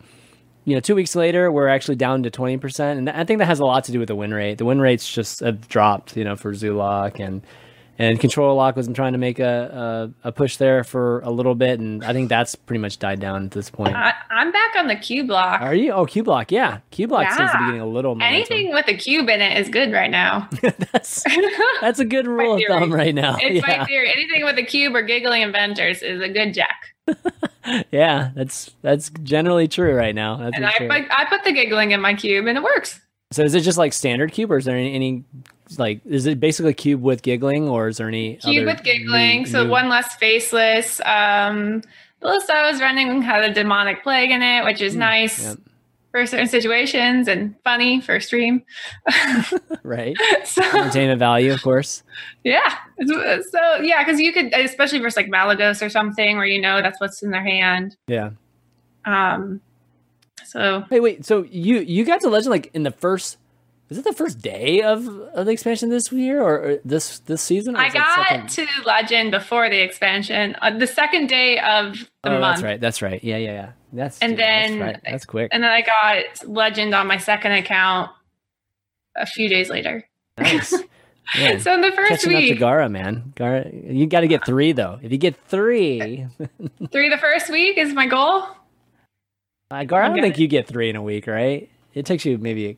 [0.64, 3.44] you know, two weeks later, we're actually down to twenty percent, and I think that
[3.44, 4.58] has a lot to do with the win rate.
[4.58, 7.42] The win rates just have dropped, you know, for Zoolock and
[7.98, 11.54] and Control Lock was trying to make a, a a push there for a little
[11.54, 13.94] bit, and I think that's pretty much died down at this point.
[13.94, 15.60] I, I'm back on the cube lock.
[15.60, 15.92] Are you?
[15.92, 18.34] Oh, cube Lock, yeah, cube Block seems to be getting a little momentum.
[18.34, 20.48] Anything with a cube in it is good right now.
[20.92, 21.24] that's
[21.80, 23.36] that's a good rule of thumb right now.
[23.40, 24.12] It's yeah, my theory.
[24.14, 26.94] Anything with a cube or giggling inventors is a good jack.
[27.90, 30.38] yeah, that's that's generally true right now.
[30.38, 30.88] That's And I sure.
[30.88, 33.00] put I put the giggling in my cube and it works.
[33.30, 35.24] So is it just like standard cube, or is there any, any
[35.78, 39.46] like is it basically cube with giggling, or is there any Cube with giggling, new-
[39.46, 41.00] so new- one less faceless.
[41.04, 41.82] Um,
[42.20, 45.56] the list I was running had a demonic plague in it, which is Mm, nice
[46.12, 48.62] for certain situations and funny for stream.
[49.82, 52.04] right so entertainment value, of course.
[52.44, 56.80] yeah, so yeah, because you could, especially versus like Malygos or something, where you know
[56.82, 57.96] that's what's in their hand.
[58.06, 58.30] Yeah.
[59.06, 59.60] Um,
[60.46, 61.24] so Hey, wait.
[61.24, 63.38] So you you got to Legend like in the first?
[63.90, 67.42] Was it the first day of, of the expansion this year or, or this this
[67.42, 67.76] season?
[67.76, 72.42] I got to Legend before the expansion, uh, the second day of the Oh, month.
[72.56, 72.80] that's right.
[72.80, 73.22] That's right.
[73.22, 73.72] Yeah, yeah, yeah.
[73.92, 75.00] That's And that's then- right.
[75.04, 75.50] that's quick.
[75.52, 78.10] And then I got Legend on my second account
[79.16, 80.04] a few days later.
[80.38, 80.74] Nice.
[81.38, 81.56] Yeah.
[81.56, 83.32] So in the first Catching up to week, Gaara, man.
[83.34, 84.98] Gaara, you got to get three though.
[85.02, 86.26] If you get three,
[86.92, 88.44] three the first week is my goal.
[89.74, 90.20] I don't Okay.
[90.22, 91.68] think you get three in a week, right?
[91.94, 92.76] It takes you maybe a Yeah,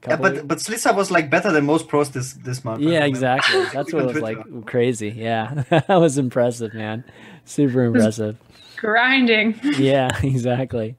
[0.00, 0.22] couple.
[0.30, 2.82] but but Slisa was like better than most pros this this month.
[2.82, 3.64] Yeah, exactly.
[3.72, 4.44] That's what it was Twitter.
[4.52, 4.66] like.
[4.66, 5.10] Crazy.
[5.10, 7.04] Yeah, that was impressive, man.
[7.44, 8.36] Super impressive.
[8.76, 9.58] Grinding.
[9.78, 10.96] Yeah, exactly.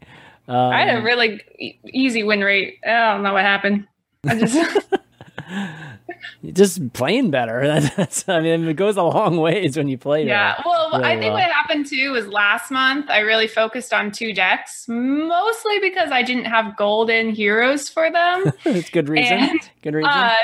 [0.47, 2.77] Um, I had a really e- easy win rate.
[2.85, 3.87] I don't know what happened.
[4.27, 4.55] I just
[6.53, 7.65] just playing better.
[7.65, 10.25] That's, that's I mean, it goes a long ways when you play.
[10.25, 10.61] yeah.
[10.65, 11.43] Well, really I think well.
[11.43, 16.21] what happened too was last month I really focused on two decks, mostly because I
[16.23, 18.51] didn't have golden heroes for them.
[18.65, 19.33] it's good reason.
[19.33, 20.11] And, good reason.
[20.11, 20.35] Uh,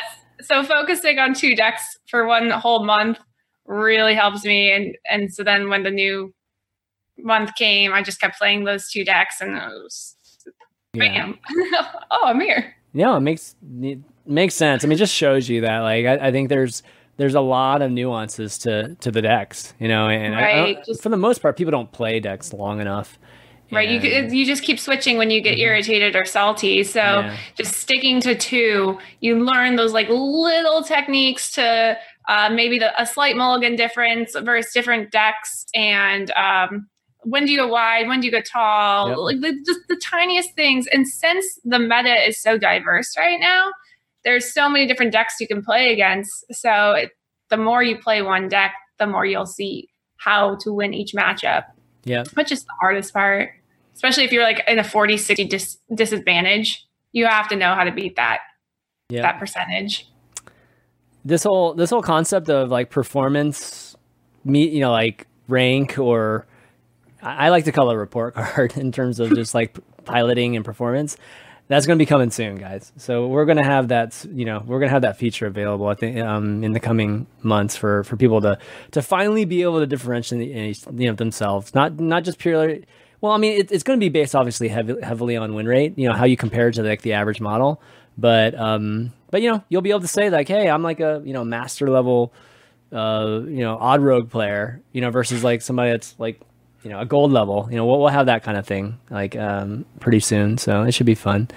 [0.41, 3.19] so focusing on two decks for one whole month
[3.65, 4.71] really helps me.
[4.71, 6.33] And and so then when the new
[7.17, 10.15] month came, I just kept playing those two decks, and was
[10.93, 11.13] yeah.
[11.25, 11.39] bam!
[12.11, 12.75] oh, I'm here.
[12.93, 14.83] Yeah, it makes it makes sense.
[14.83, 16.83] I mean, just shows you that like I, I think there's
[17.17, 21.03] there's a lot of nuances to to the decks, you know, and I- I just-
[21.03, 23.19] for the most part, people don't play decks long enough.
[23.71, 26.83] Right, you And- could- you just keep switching when you get irritated or salty.
[26.83, 27.37] So Yeah.
[27.57, 31.97] just sticking to two, you learn those like little techniques to
[32.27, 36.87] uh, maybe the, a slight mulligan difference versus different decks, and um,
[37.23, 39.17] when do you go wide, when do you go tall, Yep.
[39.17, 40.85] like the, just the tiniest things.
[40.87, 43.71] And since the meta is so diverse right now,
[44.23, 46.45] there's so many different decks you can play against.
[46.51, 47.11] So it,
[47.49, 49.89] the more you play one deck, the more you'll see
[50.21, 51.63] how to win each matchup
[52.03, 53.49] yeah, which is the hardest part
[53.95, 57.83] especially if you're like in a 40 60 dis- disadvantage you have to know how
[57.83, 58.39] to beat that
[59.09, 59.23] yeah.
[59.23, 60.07] that percentage
[61.25, 63.95] this whole this whole concept of like performance
[64.45, 66.45] meet you know like rank or
[67.21, 70.55] I I like to call it a report card in terms of just like piloting
[70.55, 71.17] and performance.
[71.71, 72.91] That's going to be coming soon, guys.
[72.97, 75.87] So we're going to have that, you know, we're going to have that feature available.
[75.87, 78.57] I think um, in the coming months for for people to
[78.91, 81.73] to finally be able to differentiate, you know, themselves.
[81.73, 82.83] Not not just purely.
[83.21, 85.97] Well, I mean, it, it's going to be based obviously heavy, heavily on win rate.
[85.97, 87.81] You know how you compare to like the average model,
[88.17, 91.21] but um, but you know you'll be able to say like, hey, I'm like a
[91.23, 92.33] you know master level
[92.91, 96.41] uh, you know, odd rogue player, you know, versus like somebody that's like,
[96.83, 97.67] you know, a gold level.
[97.69, 100.93] You know, we'll, we'll have that kind of thing like um, pretty soon, so it
[100.93, 101.47] should be fun.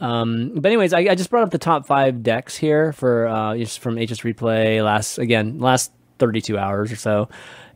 [0.00, 3.56] Um, but anyways, I, I just brought up the top five decks here for uh,
[3.56, 7.28] just from HS Replay last again last 32 hours or so,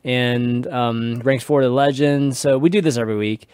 [0.04, 2.36] and um, ranks four to legend.
[2.36, 3.48] So we do this every week.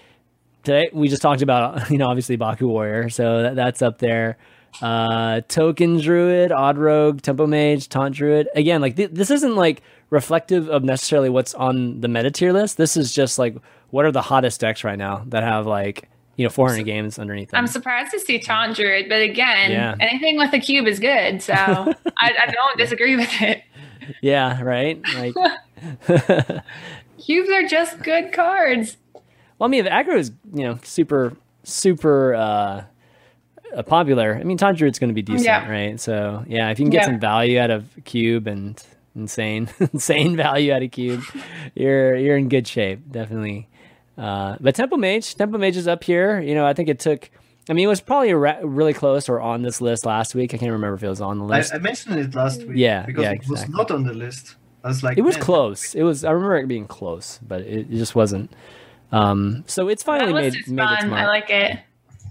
[0.62, 4.38] Today we just talked about you know obviously Baku Warrior, so that, that's up there
[4.82, 9.82] uh token druid odd rogue tempo mage taunt druid again like th- this isn't like
[10.14, 13.54] reflective of necessarily what's on the meta tier list this is just like
[13.90, 17.50] what are the hottest decks right now that have like you know 400 games underneath
[17.50, 19.94] them i'm surprised to see taunt druid but again Yeah.
[20.00, 23.62] anything with a cube is good so I, I don't disagree with it
[24.22, 25.34] yeah right like
[27.24, 28.96] cubes are just good cards
[29.58, 32.84] Well, I mean, if aggro is you know super super uh,
[33.74, 35.68] uh, popular, I mean, Taunt Druid's going to be decent, Yeah.
[35.68, 35.98] right?
[35.98, 37.06] So yeah, if you can get Yeah.
[37.06, 38.80] some value out of Cube and
[39.14, 41.22] insane insane value out of Cube,
[41.74, 43.68] you're you're in good shape, definitely.
[44.16, 46.40] Uh, but Tempo Mage, Tempo Mage is up here.
[46.40, 47.30] You know, I think it took.
[47.68, 50.52] I mean, it was probably ra- really close or on this list last week.
[50.52, 51.74] I can't remember if it was on the list.
[51.74, 52.76] I mentioned it last week.
[52.76, 54.56] Yeah, because yeah, it was not on the list.
[54.84, 55.94] I was like, it was close.
[55.94, 56.24] It was.
[56.24, 58.52] I remember it being close, but it, it just wasn't.
[59.12, 61.10] Um, so it's That finally list made is made its fun.
[61.10, 61.22] mark.
[61.22, 61.78] I like it.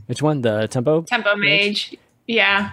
[0.05, 0.41] Which one?
[0.41, 1.01] The tempo?
[1.01, 1.95] Tempo Mage.
[2.27, 2.71] Yeah.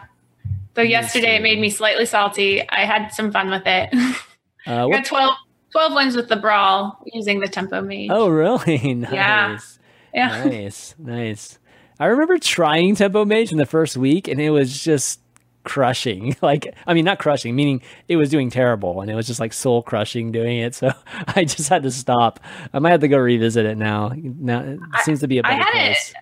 [0.74, 2.62] Though yesterday it made me slightly salty.
[2.68, 3.90] I had some fun with it.
[4.66, 5.34] Uh, I got 12,
[5.72, 8.10] 12 wins with the Brawl using the Tempo Mage.
[8.12, 8.92] Oh, really?
[8.94, 9.10] nice.
[9.10, 9.58] Yeah.
[10.12, 10.44] yeah.
[10.44, 10.94] Nice.
[10.98, 11.58] Nice.
[11.98, 15.20] I remember trying Tempo Mage in the first week and it was just
[15.64, 16.36] crushing.
[16.42, 19.54] Like, I mean, not crushing, meaning it was doing terrible and it was just like
[19.54, 20.74] soul crushing doing it.
[20.74, 20.92] So
[21.28, 22.38] I just had to stop.
[22.74, 24.12] I might have to go revisit it now.
[24.14, 26.14] Now it I- seems to be a better had it- place.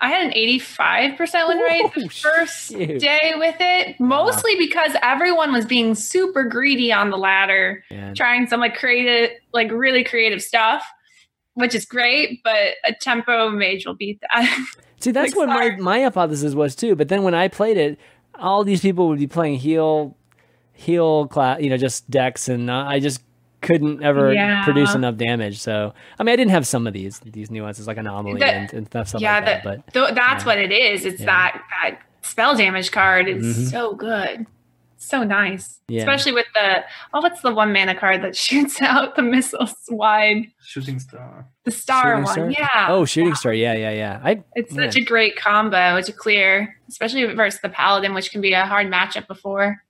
[0.00, 2.98] I had an 85% win rate the first shoot.
[3.00, 8.12] day with it, mostly because everyone was being super greedy on the ladder, Yeah.
[8.14, 10.84] trying some like creative, like really creative stuff,
[11.54, 14.66] which is great, but a tempo mage will beat that.
[15.00, 15.76] See, that's Like, what my, sorry.
[15.78, 16.94] my hypothesis was too.
[16.96, 17.98] But then when I played it,
[18.34, 20.16] all these people would be playing heal,
[20.72, 23.22] heal class, you know, just decks, and uh, I just
[23.64, 24.64] couldn't ever Yeah.
[24.64, 25.58] produce enough damage.
[25.60, 28.72] So, I mean, I didn't have some of these these nuances like anomaly The- and,
[28.72, 29.62] and stuff, stuff yeah, like that.
[29.62, 30.46] the- But Th- that's Yeah.
[30.46, 31.04] what it is.
[31.04, 31.26] It's Yeah.
[31.26, 33.70] that that spell damage card is Mhm.
[33.70, 34.46] so good.
[34.96, 35.80] So nice.
[35.86, 35.98] Yeah.
[36.00, 40.46] Especially with the oh what's the one mana card that shoots out the missiles wide?
[40.62, 41.46] Shooting star.
[41.64, 42.32] The star Shooting one.
[42.34, 42.50] Star?
[42.50, 42.86] Yeah.
[42.88, 44.20] oh, shooting star, yeah, yeah, yeah.
[44.24, 44.84] I It's yeah.
[44.86, 48.90] such a great combo to clear, especially versus the paladin, which can be a hard
[48.90, 49.82] matchup before.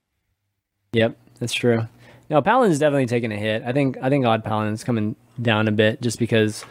[0.92, 1.86] Yep, that's true.
[2.30, 3.62] No, Paladin's definitely taking a hit.
[3.64, 6.64] I think I think Odd Paladin's coming down a bit just because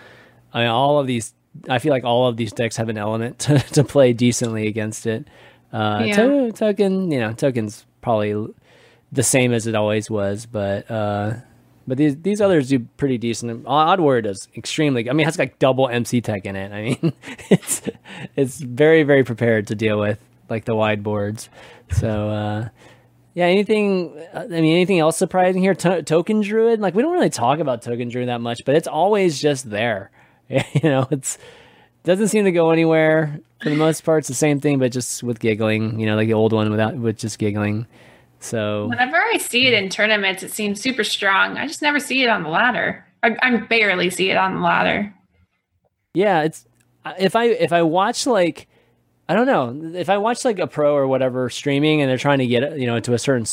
[0.54, 1.34] I mean, all of these.
[1.70, 5.06] I feel like all of these decks have an element to, to play decently against
[5.06, 5.28] it.
[5.72, 6.16] Uh, Yeah.
[6.16, 8.48] to- token, you know, token's probably
[9.12, 11.34] the same as it always was, but uh,
[11.86, 13.66] but these these others do pretty decent.
[13.68, 15.08] Odd Rogue does extremely.
[15.10, 16.72] I mean, it has like double MC Tech in it.
[16.72, 17.14] I mean,
[17.52, 17.82] it's
[18.36, 21.50] it's very very prepared to deal with like the wide boards.
[21.92, 22.30] So.
[22.30, 22.70] uh
[23.34, 24.14] yeah, anything?
[24.34, 25.76] I mean, anything else surprising here?
[25.76, 28.88] To- token Druid, like we don't really talk about Token Druid that much, but it's
[28.88, 30.12] always just there.
[30.50, 31.38] you know, it's
[32.04, 34.20] doesn't seem to go anywhere for the most part.
[34.20, 36.00] It's the same thing, but just with giggling.
[36.00, 37.88] You know, like the old one without with just giggling.
[38.40, 41.58] So Whenever I see it in tournaments, it seems super strong.
[41.58, 43.06] I just never see it on the ladder.
[43.24, 45.14] I, I barely see it on the ladder.
[46.14, 46.66] yeah, it's
[47.18, 48.68] if I if I watch like
[49.30, 52.40] I don't know if I watch like a pro or whatever streaming and they're trying
[52.40, 53.46] to get you know to a certain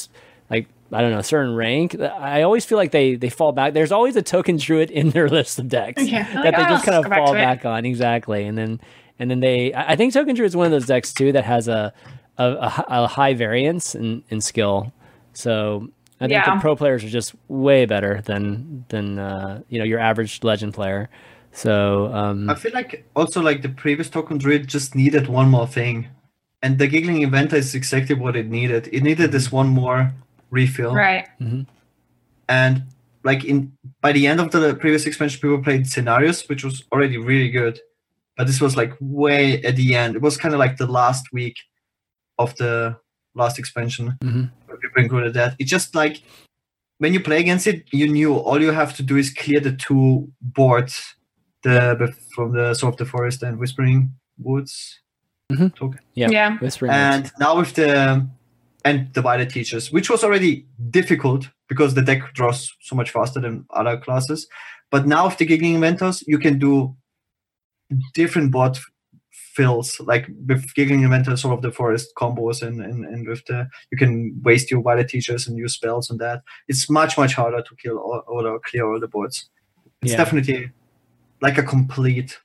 [0.50, 1.98] like I don't know a certain rank.
[2.00, 3.72] I always feel like they they fall back.
[3.74, 6.68] There's always a token druid in their list of decks Yeah, that like, they "Oh,
[6.68, 8.80] just kind of go back fall back on exactly, and then
[9.18, 9.72] and then they.
[9.72, 11.92] I I think token druid is one of those decks too that has a
[12.38, 14.92] a, a a high variance in in skill.
[15.34, 15.88] So
[16.20, 16.54] I think Yeah.
[16.56, 20.74] the pro players are just way better than than uh, you know your average legend
[20.74, 21.08] player.
[21.52, 25.66] So um, I feel like also like the previous token druid just needed one more
[25.66, 26.08] thing,
[26.62, 28.88] and the giggling inventor is exactly what it needed.
[28.92, 30.12] It needed this one more
[30.50, 31.26] refill, Right.
[32.48, 32.82] and
[33.24, 37.18] like in by the end of the previous expansion, people played scenarios, which was already
[37.18, 37.80] really good,
[38.36, 40.16] but this was like way at the end.
[40.16, 41.56] It was kind of like the last week
[42.38, 42.96] of the
[43.34, 44.50] last expansion Mhm.
[44.66, 45.54] where people included that.
[45.58, 46.22] It just like
[46.98, 49.72] when you play against it, you knew all you have to do is clear the
[49.72, 51.14] two boards,
[51.62, 55.00] the the- from the Soul of the Forest and Whispering Woods
[55.52, 55.74] Mhm.
[55.74, 56.00] token.
[56.14, 56.58] yeah, Yeah.
[56.58, 56.90] whispering.
[56.92, 57.00] Woods.
[57.14, 58.26] And now with the
[58.84, 63.38] and the wider teachers, which was already difficult because the deck draws so much faster
[63.40, 64.48] than other classes.
[64.90, 66.96] But now with the giggling inventors, you can do
[68.14, 68.78] different board
[69.54, 73.68] fills, like with giggling inventors, Soul of the Forest combos, and, and and with the
[73.90, 76.42] you can waste your wider teachers and use spells on that.
[76.68, 79.50] It's much much harder to kill all, all or clear all the boards.
[80.02, 80.18] It's Yeah.
[80.18, 80.70] definitely
[81.40, 82.38] like a complete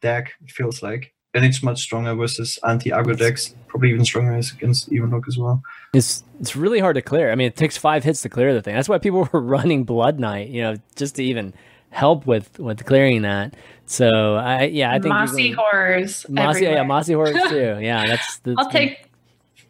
[0.00, 0.32] deck.
[0.42, 3.54] It feels like, and it's much stronger versus anti-aggro decks.
[3.68, 5.62] Probably even stronger as against Evenlock as well.
[5.94, 7.30] It's it's really hard to clear.
[7.30, 8.74] I mean, it takes five hits to clear the thing.
[8.74, 11.54] That's why people were running Blood Knight, you know, just to even
[11.90, 13.54] help with with clearing that.
[13.86, 16.26] So I yeah, I think Mossy using- horrors.
[16.28, 16.84] Mossy, yeah, everywhere.
[16.84, 17.78] Mossy horse too.
[17.80, 18.38] Yeah, that's.
[18.38, 19.06] that's I'll take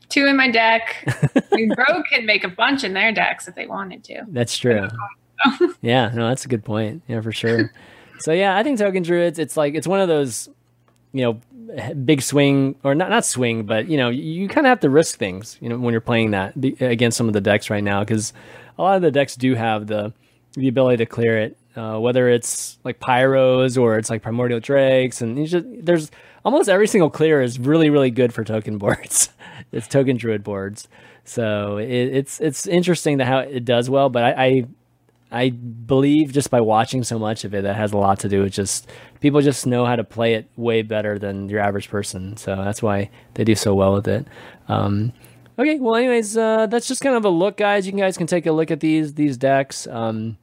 [0.08, 1.04] two in my deck.
[1.52, 4.24] I mean, Rogue can make a bunch in their decks if they wanted to.
[4.28, 4.88] That's true.
[5.80, 7.02] yeah, no, that's a good point.
[7.08, 7.70] Yeah, for sure.
[8.20, 9.38] So yeah, I think token druids.
[9.38, 10.48] It's like it's one of those,
[11.12, 14.80] you know, big swing or not not swing, but you know, you kind of have
[14.80, 15.58] to risk things.
[15.60, 18.32] You know, when you're playing that against some of the decks right now, because
[18.78, 20.12] a lot of the decks do have the
[20.54, 25.20] the ability to clear it uh, whether it's like pyros or it's like primordial drakes,
[25.20, 26.10] and just, there's
[26.44, 29.30] almost every single clear is really really good for token boards.
[29.72, 30.88] it's token druid boards,
[31.24, 34.08] so it, it's it's interesting how it does well.
[34.08, 34.64] But I, I
[35.30, 38.42] I believe just by watching so much of it, that has a lot to do
[38.42, 38.88] with just
[39.20, 42.36] people just know how to play it way better than your average person.
[42.36, 44.26] So that's why they do so well with it.
[44.68, 45.12] Um,
[45.58, 47.86] okay, well, anyways, uh, that's just kind of a look, guys.
[47.86, 49.86] You guys can take a look at these these decks.
[49.86, 50.36] Um,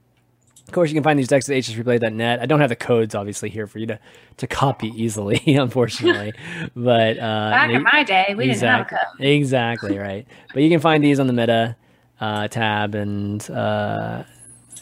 [0.68, 2.42] of course, you can find these decks at hsreplay.net.
[2.42, 4.00] I don't have the codes obviously here for you to,
[4.36, 6.34] to copy easily, unfortunately.
[6.76, 9.26] but uh, back in my day, we exactly, didn't have a code.
[9.26, 10.28] Exactly right.
[10.54, 11.78] But you can find these on the meta
[12.20, 14.24] uh, tab, and uh,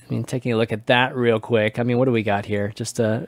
[0.05, 1.79] I mean, taking a look at that real quick.
[1.79, 2.71] I mean, what do we got here?
[2.75, 3.27] Just to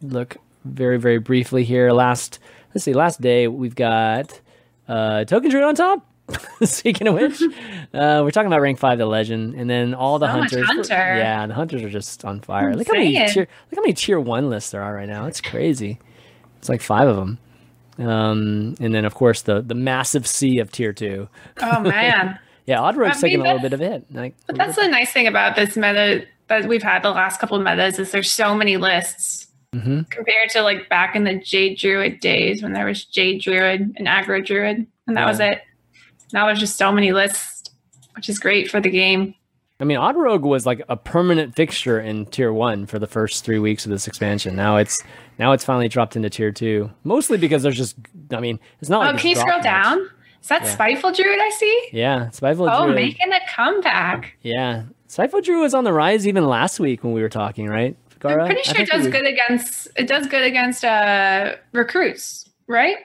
[0.00, 1.90] look very very briefly here.
[1.92, 2.38] Last
[2.74, 4.40] let's see, last day we've got
[4.88, 6.06] uh, Token Druid on top.
[6.62, 10.28] Speaking of which, uh, we're talking about rank five, the legend, and then all the
[10.32, 10.66] So much hunters.
[10.68, 11.16] hunter.
[11.18, 12.74] Yeah, the hunters are just on fire.
[12.74, 15.26] Look how many tier, look how many tier one lists there are right now.
[15.26, 15.98] It's crazy.
[16.58, 17.38] It's like five of them.
[17.98, 21.28] Um, and then of course the the massive sea of tier two.
[21.60, 22.38] Oh man.
[22.66, 24.04] Yeah, Odd Rogue's I taking a little bit of it.
[24.12, 27.56] Like, But that's the nice thing about this meta that we've had the last couple
[27.56, 30.08] of metas is there's so many lists Mhm.
[30.10, 34.06] compared to like back in the Jade Druid days when there was Jade Druid and
[34.06, 35.62] Aggro Druid and that was it.
[36.32, 37.70] Now there's just so many lists,
[38.14, 39.34] which is great for the game.
[39.80, 43.44] I mean, Odd Rogue was like a permanent fixture in tier one for the first
[43.44, 44.54] three weeks of this expansion.
[44.54, 45.02] Now it's
[45.38, 47.96] now it's finally dropped into tier two, mostly because there's just.
[48.30, 49.06] I mean, it's not.
[49.08, 49.64] Oh, like can you scroll much.
[49.64, 50.08] down?
[50.42, 50.68] Is that Yeah.
[50.74, 51.88] Spiteful Druid I see?
[51.92, 52.96] Yeah, Spiteful Oh, Druid.
[52.96, 54.36] making a comeback.
[54.42, 57.96] Yeah, Spiteful Druid was on the rise even last week when we were talking, right?
[58.20, 58.40] Gaara?
[58.42, 62.48] I'm pretty sure it think we does good against it does good against uh recruits,
[62.66, 62.96] right?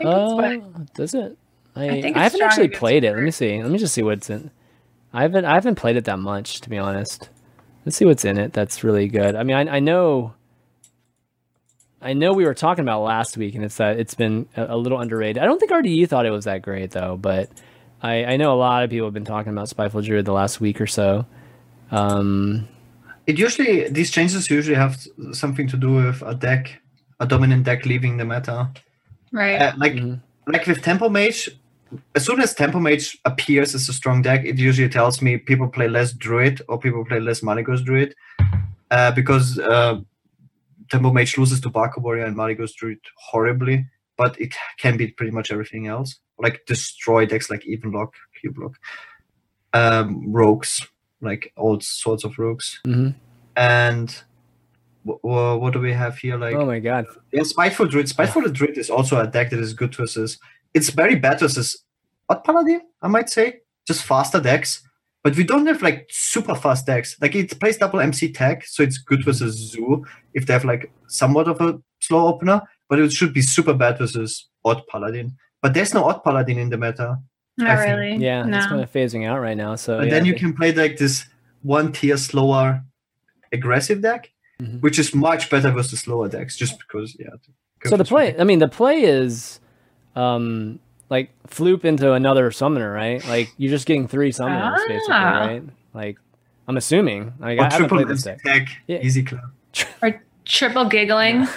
[0.00, 0.56] Oh, Uh,
[0.94, 1.36] does it?
[1.76, 3.14] I, I I, haven't actually played it.
[3.14, 3.60] Let me see.
[3.62, 4.50] Let me just see what's in.
[5.12, 7.28] I haven't I haven't played it that much to be honest.
[7.84, 8.52] Let's see what's in it.
[8.52, 9.34] That's really good.
[9.36, 10.34] I mean, I, I know.
[12.04, 14.76] I know we were talking about last week, and it's that it's been a, a
[14.76, 15.42] little underrated.
[15.42, 17.50] I don't think RDE thought it was that great though, but
[18.02, 20.60] I, I know a lot of people have been talking about Spiteful Druid the last
[20.60, 21.24] week or so.
[21.90, 22.68] Um,
[23.26, 24.98] It usually these changes usually have
[25.32, 26.80] something to do with a deck,
[27.20, 28.70] a dominant deck leaving the meta.
[29.32, 29.60] right.
[29.60, 30.20] Uh, like Mhm.
[30.46, 31.48] like with Tempo Mage,
[32.14, 35.68] as soon as Tempo Mage appears as a strong deck, it usually tells me people
[35.68, 38.14] play less Druid or people play less Malygos Druid,
[38.90, 40.00] uh, because uh,
[40.90, 45.32] Tempo Mage loses to Baku Warrior and Malygos Druid horribly, but it can beat pretty
[45.32, 46.18] much everything else.
[46.38, 48.74] Like destroy decks like Even Lock, Cube Lock,
[49.72, 50.86] um, Rogues,
[51.20, 53.14] like all sorts of Rogues, mhm.
[53.56, 54.10] and.
[55.06, 56.36] wh- wh- What do we have here?
[56.38, 57.06] Like Oh my god!
[57.32, 58.08] yeah, Spiteful Druid.
[58.08, 60.38] Spiteful Druid is also a deck that is good versus.
[60.72, 61.84] It's very bad versus
[62.28, 63.60] Odd Paladin, I might say.
[63.86, 64.82] Just faster decks.
[65.24, 67.16] But we don't have like super fast decks.
[67.20, 70.04] Like it plays double MC Tech, so it's good versus Zoo
[70.34, 72.60] if they have like somewhat of a slow opener.
[72.90, 75.34] But it should be super bad versus Odd Paladin.
[75.62, 77.18] But there's no Odd Paladin in the meta.
[77.56, 78.16] Not I think- really.
[78.24, 78.58] Yeah, no.
[78.58, 79.74] it's kind of phasing out right now.
[79.76, 81.24] So and yeah, then you can play like this
[81.62, 82.82] one tier slower
[83.52, 84.82] aggressive deck, Mhm.
[84.82, 87.28] which is much better versus slower decks, just because yeah.
[87.86, 89.60] So the play, I mean, the play is,
[90.16, 93.24] um, like floop into another summoner, right?
[93.26, 95.38] Like you're just getting three summoners, basically, Ah.
[95.46, 95.62] right?
[95.92, 96.18] Like
[96.66, 97.34] I'm assuming.
[97.38, 98.66] Like, I Or haven't triple played this MC deck.
[98.66, 98.98] tag, Yeah.
[99.02, 99.42] easy club.
[100.02, 101.46] Or triple giggling.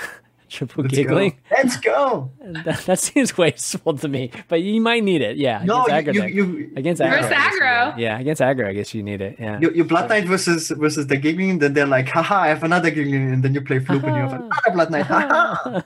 [0.50, 1.32] Triple Let's giggling.
[1.32, 1.56] Go.
[1.58, 2.32] Let's go.
[2.64, 5.36] That, that seems wasteful to me, but you might need it.
[5.36, 7.10] Yeah, No, against aggro you, you, you, against yeah.
[7.10, 7.22] aggro.
[7.22, 7.98] Versus I guess you aggro.
[7.98, 9.36] Yeah, against aggro, I guess you need it.
[9.38, 9.60] Yeah.
[9.60, 12.90] you, you Blood Knight versus versus the giggling, then they're like, haha, I have another
[12.92, 15.06] giggling, and then you play Floop and you have another Blood Knight.
[15.06, 15.82] Haha.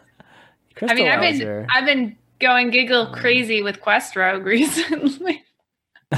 [0.88, 5.44] I mean, I've been I've been going giggle um, crazy with Quest Rogue recently.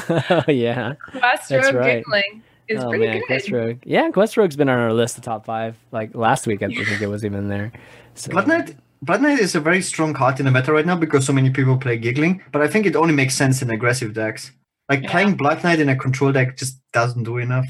[0.09, 0.93] oh yeah.
[1.11, 1.97] Quest Rogue right.
[1.97, 3.27] giggling is oh pretty man, good.
[3.27, 3.77] Quest Rogue.
[3.85, 5.77] Yeah, Quest Rogue's been on our list of top five.
[5.91, 7.71] Like last week, I think it was even there.
[8.15, 10.95] So, Blood Knight, Blood Knight is a very strong card in the meta right now
[10.95, 14.13] because so many people play giggling, but I think it only makes sense in aggressive
[14.13, 14.51] decks.
[14.89, 15.11] Like Yeah.
[15.11, 17.67] playing Blood Knight in a control deck just doesn't do enough.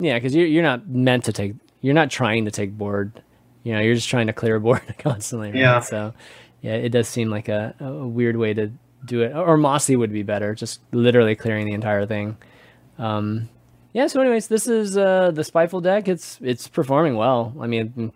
[0.00, 1.54] Yeah, because you're you're not meant to take.
[1.80, 3.22] You're not trying to take board.
[3.64, 5.48] You know, you're just trying to clear a board constantly.
[5.52, 5.60] Right?
[5.60, 5.80] Yeah.
[5.80, 6.12] So,
[6.62, 8.72] yeah, it does seem like a, a weird way to
[9.04, 9.34] do it.
[9.34, 12.36] Or Mossy would be better, just literally clearing the entire thing.
[12.98, 13.48] Um,
[13.92, 14.06] yeah.
[14.06, 16.08] So, anyways, this is uh, the Spiteful deck.
[16.08, 17.54] It's it's performing well.
[17.60, 18.12] I mean,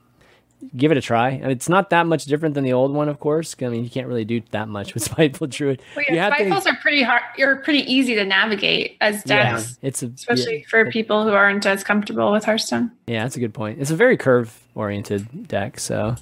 [0.76, 1.30] give it a try.
[1.30, 3.54] It's not that much different than the old one, of course.
[3.60, 5.82] I mean, you can't really do that much with Spiteful Druid.
[5.96, 7.22] Well, yeah, Spiteful's are pretty hard.
[7.36, 10.68] You're pretty easy to navigate as yeah, decks, it's a especially yeah.
[10.68, 12.92] for people who aren't as comfortable with Hearthstone.
[13.08, 13.80] Yeah, that's a good point.
[13.80, 16.14] It's a very curve oriented deck, so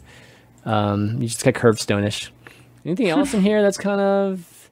[0.65, 2.31] um, you just get curve stonish.
[2.85, 4.71] Anything else in here that's kind of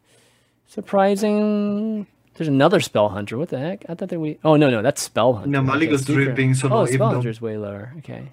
[0.66, 3.36] surprising There's another spell hunter.
[3.38, 3.84] What the heck?
[3.88, 4.38] I thought that we.
[4.45, 5.51] Oh no, no, that's spell hunter.
[5.51, 7.93] No, Okay, Malygos Druid being so low, Oh, even spell though- hunter's way lower.
[7.99, 8.32] Okay.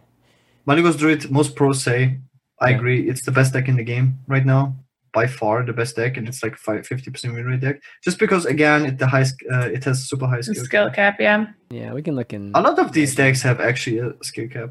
[0.68, 2.20] Malygos Druid, most pros say,
[2.62, 2.76] I Yeah.
[2.78, 4.76] agree, it's the best deck in the game right now.
[5.12, 7.82] By far the best deck, and it's like 50% win rate deck.
[8.04, 10.66] Just because, again, it the high, uh, it has super high The skill.
[10.66, 11.48] skill cap, yeah.
[11.72, 12.52] Yeah, we can look in.
[12.54, 14.70] A lot of these decks have actually a skill cap.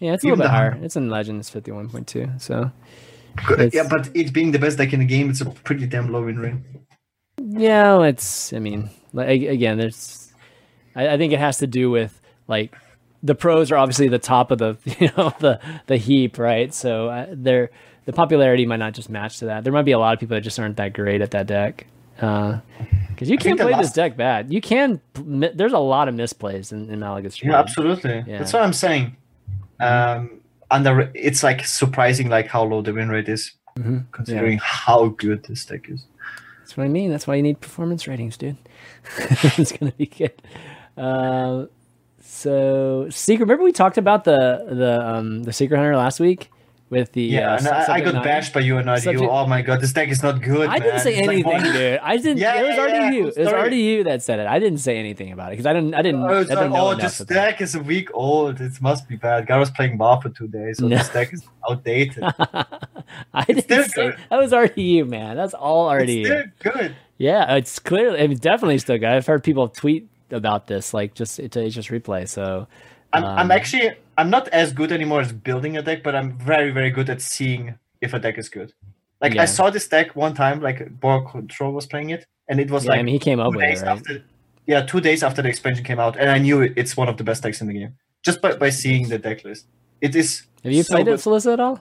[0.00, 0.70] Yeah, it's a even little bit the higher.
[0.72, 2.40] hun- It's in Legends 51.2.
[2.40, 2.70] So
[3.46, 6.10] Good- Yeah, but it being the best deck in the game, it's a pretty damn
[6.12, 6.54] low win rate.
[7.40, 8.52] yeah, it's.
[8.52, 10.32] I mean, like, again, there's.
[10.96, 12.74] I, I think it has to do with like
[13.22, 16.72] the pros are obviously the top of the you know the the heap, right?
[16.74, 17.70] So uh, they're
[18.06, 19.62] the popularity might not just match to that.
[19.64, 21.86] There might be a lot of people that just aren't that great at that deck.
[22.16, 24.52] Because you can't the play this deck bad.
[24.52, 25.00] You can.
[25.14, 27.40] There's a lot of misplays in, in Malygos.
[27.42, 28.24] Yeah, absolutely.
[28.26, 28.38] Yeah.
[28.38, 29.16] That's what I'm saying.
[29.80, 34.04] Um, under it's like surprising, like how low the win rate is, Mhm.
[34.12, 36.04] considering how good this deck is.
[36.60, 37.10] That's what I mean.
[37.10, 38.56] That's why you need performance ratings, dude.
[39.58, 40.32] it's gonna be good.
[40.96, 41.66] Uh,
[42.22, 43.44] so secret.
[43.44, 46.50] Remember we talked about the the um the secret hunter last week
[46.90, 48.24] with the Yeah, uh, and I, I got nine?
[48.24, 49.30] bashed by you and not you.
[49.30, 50.68] Oh my god, this deck is not good.
[50.68, 51.98] I didn't say It's anything, one- dude.
[52.02, 52.38] I didn't.
[52.38, 53.10] Yeah, it was already yeah.
[53.12, 53.28] you.
[53.28, 54.46] It was already you that said it.
[54.46, 55.94] I didn't say anything about it because I didn't.
[55.94, 56.22] I didn't.
[56.22, 58.60] Oh, I didn't like, know oh, this deck is a week old.
[58.60, 59.46] It must be bad.
[59.46, 60.96] Guy was playing WoW for two days, so No.
[60.98, 62.22] this deck is outdated.
[62.24, 65.36] I It's didn't say that was already you, man.
[65.36, 66.28] That's all already it's
[66.60, 66.96] still good.
[67.18, 68.20] Yeah, it's clearly.
[68.20, 69.08] I mean, definitely still good.
[69.08, 72.28] I've heard people tweet about this, like just to just replay.
[72.28, 72.66] So
[73.12, 76.30] I'm, I'm Um, actually I'm not as good anymore as building a deck, but I'm
[76.38, 77.62] very very good at seeing
[78.00, 78.72] if a deck is good.
[79.22, 79.42] Like Yeah.
[79.42, 82.90] I saw this deck one time, like BoarControl was playing it, and it was yeah,
[82.90, 83.82] like I mean, he came up with it, right?
[83.96, 84.22] after.
[84.66, 87.16] Yeah, two days after the expansion came out, and I knew it, it's one of
[87.16, 89.66] the best decks in the game just by, by seeing the deck list.
[90.00, 90.44] It is.
[90.64, 91.14] Have you so played good.
[91.14, 91.80] it, Solissa, at all?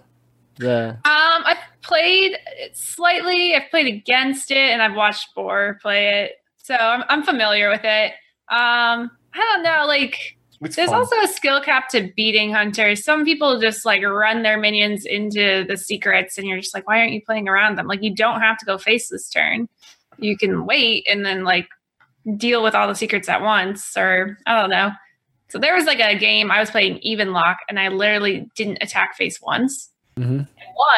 [0.58, 3.54] The Um, I've played it slightly.
[3.56, 7.84] I've played against it, and I've watched Boar play it, so I'm I'm familiar with
[7.84, 8.12] it.
[8.50, 11.00] Um, I don't know, like It's there's fun.
[11.00, 13.04] also a skill cap to beating hunters.
[13.04, 17.00] Some people just like run their minions into the secrets, and you're just like, why
[17.00, 17.88] aren't you playing around them?
[17.88, 19.70] Like you don't have to go face this turn.
[20.18, 21.68] You can wait and then like
[22.36, 24.92] deal with all the secrets at once, or I don't know.
[25.50, 28.80] So there was like a game I was playing even lock, and I literally didn't
[28.82, 29.90] attack face once.
[30.18, 30.42] Mm-hmm.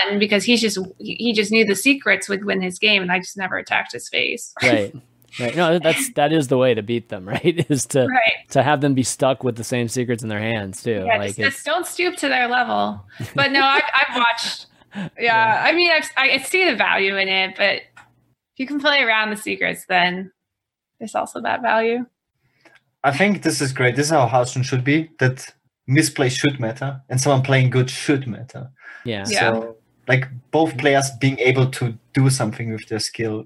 [0.08, 3.12] One because he's just he he just knew the secrets would win his game, and
[3.12, 4.54] I just never attacked his face.
[4.62, 4.94] right,
[5.40, 5.56] right.
[5.56, 7.66] No, that's that is the way to beat them, right?
[7.70, 8.50] Is to right.
[8.50, 11.04] to have them be stuck with the same secrets in their hands too.
[11.06, 13.04] Yeah, like just, just don't stoop to their level.
[13.36, 14.68] But no, I've, I've watched.
[15.18, 19.02] Yeah, I mean, I've, I see the value in it, but if you can play
[19.02, 20.32] around the secrets, then
[21.00, 22.06] there's also that value.
[23.04, 23.96] I think this is great.
[23.96, 25.10] This is how Hearthstone should be.
[25.20, 25.48] That
[25.88, 28.70] misplay should matter, and someone playing good should matter.
[29.06, 29.26] yeah.
[29.28, 29.54] Yeah.
[29.54, 29.78] So,
[30.08, 33.46] like both players being able to do something with their skill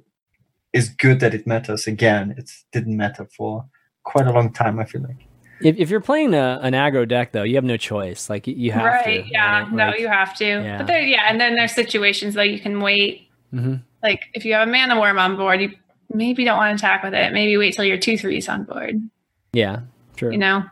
[0.75, 1.87] is good that it matters.
[1.87, 3.65] Again, it didn't matter for
[4.03, 4.79] quite a long time.
[4.79, 5.21] I feel like.
[5.61, 8.29] If, if you're playing a, an aggro deck though, you have no choice.
[8.29, 9.23] Like you- you have right?
[9.25, 9.31] to.
[9.31, 9.61] yeah.
[9.61, 9.71] right?
[9.71, 10.45] no, Like- you have to.
[10.45, 10.77] yeah.
[10.79, 13.29] But there, yeah, and then there's situations that you can wait.
[13.53, 13.81] Mhm.
[14.03, 15.71] Like if you have a Mana Wyrm on board, you
[16.13, 17.31] maybe don't want to attack with it.
[17.33, 19.01] Maybe wait till your two threes on board.
[19.53, 19.79] Yeah.
[20.17, 20.31] True.
[20.33, 20.63] You know.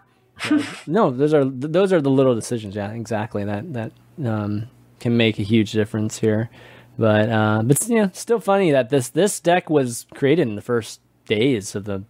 [0.87, 2.75] no, those are th- those are the little decisions.
[2.75, 3.45] Yeah, exactly.
[3.45, 3.91] That that
[4.25, 4.67] um,
[4.99, 6.49] can make a huge difference here.
[6.97, 11.01] But uh, but yeah, still funny that this this deck was created in the first
[11.25, 12.03] days of the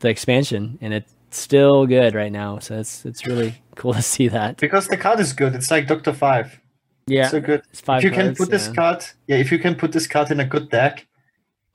[0.00, 2.58] the expansion, and it's still good right now.
[2.58, 4.56] So it's it's really cool to see that.
[4.56, 5.54] Because the card is good.
[5.54, 6.60] It's like Doctor Five.
[7.06, 7.62] Yeah, so good.
[7.70, 10.06] it's five if you can cards, put this card, yeah, if you can put this
[10.06, 11.06] card in a good deck,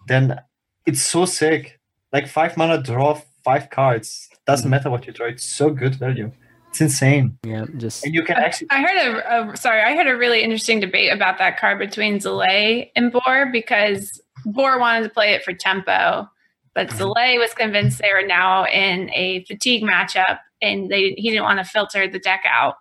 [0.08, 0.40] then
[0.86, 1.80] it's so sick.
[2.12, 4.30] Like five mana draw five cards.
[4.46, 4.72] Doesn't Mhm.
[4.72, 5.28] matter what you draw.
[5.28, 6.32] It's so good value.
[6.74, 8.68] It's insane, Yeah, just and you can actually.
[8.72, 12.18] I heard a, a sorry, I heard a really interesting debate about that card between
[12.18, 16.28] Zalae and Boar because Boar wanted to play it for tempo,
[16.74, 16.98] but Mhm.
[16.98, 21.60] Zalae was convinced they were now in a fatigue matchup and they he didn't want
[21.60, 22.74] to filter the deck out.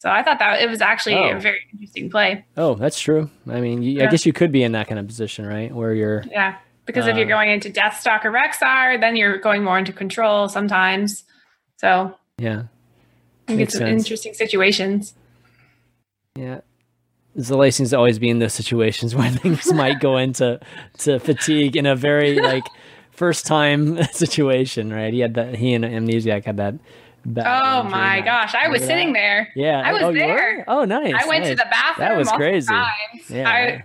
[0.00, 1.36] So I thought that it was actually Oh.
[1.36, 2.44] a very interesting play.
[2.56, 3.30] oh, that's true.
[3.48, 5.94] I mean, you, I guess you could be in that kind of position, right, where
[5.94, 6.56] you're Yeah.
[6.86, 11.22] Because if you're Uh, going into Deathstalker Rexxar, then you're going more into control sometimes.
[11.76, 12.64] So yeah.
[13.48, 15.14] I think Makes it's interesting situations.
[16.36, 16.60] Yeah.
[17.38, 20.60] Zalae seems to always be in those situations where things might go into
[20.98, 22.64] to fatigue in a very like
[23.10, 25.12] first time situation, right?
[25.12, 26.74] He had that he and Amnesiac had that
[27.24, 28.24] bad Oh my match.
[28.24, 29.52] gosh, I was Remember sitting there.
[29.54, 29.82] Yeah.
[29.84, 30.64] I was oh, there.
[30.68, 31.14] Oh nice.
[31.16, 32.08] I went to the bathroom.
[32.08, 32.72] That was crazy.
[33.28, 33.48] Yeah.
[33.48, 33.84] I,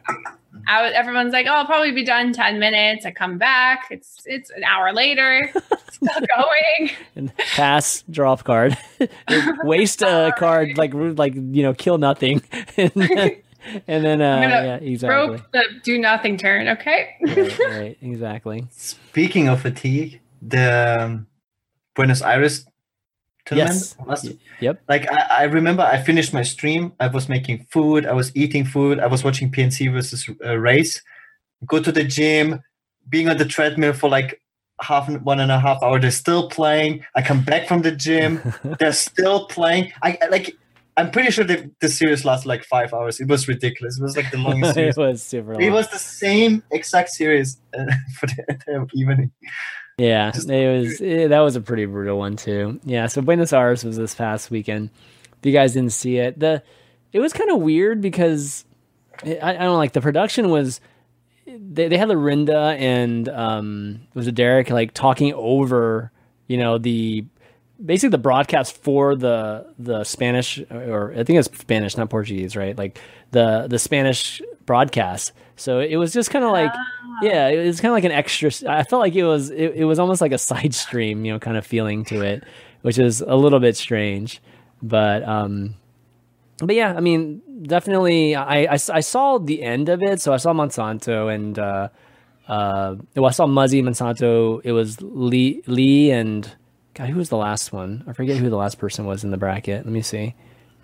[0.67, 3.87] I was, everyone's like, "Oh, I'll probably be done in ten minutes." I come back.
[3.89, 5.49] It's it's an hour later.
[5.91, 6.91] Still going.
[7.15, 8.77] And pass, drop card.
[9.63, 12.41] Waste a card like like you know, kill nothing.
[12.77, 13.41] and then
[13.87, 15.37] and then uh, I'm yeah, exactly.
[15.37, 16.67] Rope the do nothing turn.
[16.67, 17.15] Okay.
[17.21, 18.67] right, right, exactly.
[18.71, 21.27] Speaking of fatigue, the um,
[21.95, 22.65] Buenos Aires
[23.55, 23.95] Yes.
[24.05, 24.81] last- Yep.
[24.89, 26.93] Like I, I remember, I finished my stream.
[26.99, 28.05] I was making food.
[28.05, 28.99] I was eating food.
[28.99, 31.01] I was watching PNC versus uh, race.
[31.65, 32.61] Go to the gym,
[33.09, 34.41] being on the treadmill for like
[34.81, 35.99] half one and a half hour.
[35.99, 37.05] They're still playing.
[37.15, 38.41] I come back from the gym.
[38.79, 39.91] They're still playing.
[40.03, 40.55] I I- like.
[40.99, 43.19] I'm pretty sure the, the series lasted like five hours.
[43.19, 43.99] It was ridiculous.
[43.99, 44.97] It was like the longest series.
[44.97, 45.61] it was super long.
[45.61, 47.85] It was the same exact series uh,
[48.19, 49.29] for the entire evening.
[49.97, 52.79] Yeah, it was eh, that was a pretty brutal one too.
[52.83, 54.91] Yeah, so Buenos Aires was this past weekend.
[55.39, 56.61] If you guys didn't see it, the
[57.11, 58.63] it was kind of weird because
[59.25, 60.81] I, I don't like the production was
[61.47, 66.11] they they had Lorinda and um was it Derek like talking over
[66.45, 67.25] you know the
[67.83, 72.77] basically the broadcast for the the Spanish or I think it's Spanish not Portuguese right
[72.77, 72.99] like
[73.31, 75.33] the the Spanish broadcast.
[75.55, 76.71] So it was just kind of like
[77.21, 78.51] yeah, it was kind of like an extra.
[78.67, 81.39] I felt like it was it, it was almost like a side stream, you know,
[81.39, 82.43] kind of feeling to it,
[82.81, 84.41] which is a little bit strange.
[84.81, 85.75] But um,
[86.59, 90.21] but yeah, I mean, definitely, I, I, I saw the end of it.
[90.21, 91.89] So I saw Monsanto and uh,
[92.47, 94.61] uh, well, I saw Muzzy Monsanto.
[94.63, 96.55] It was Lee Lee and
[96.97, 98.03] God, who was the last one?
[98.07, 99.85] I forget who the last person was in the bracket.
[99.85, 100.33] Let me see.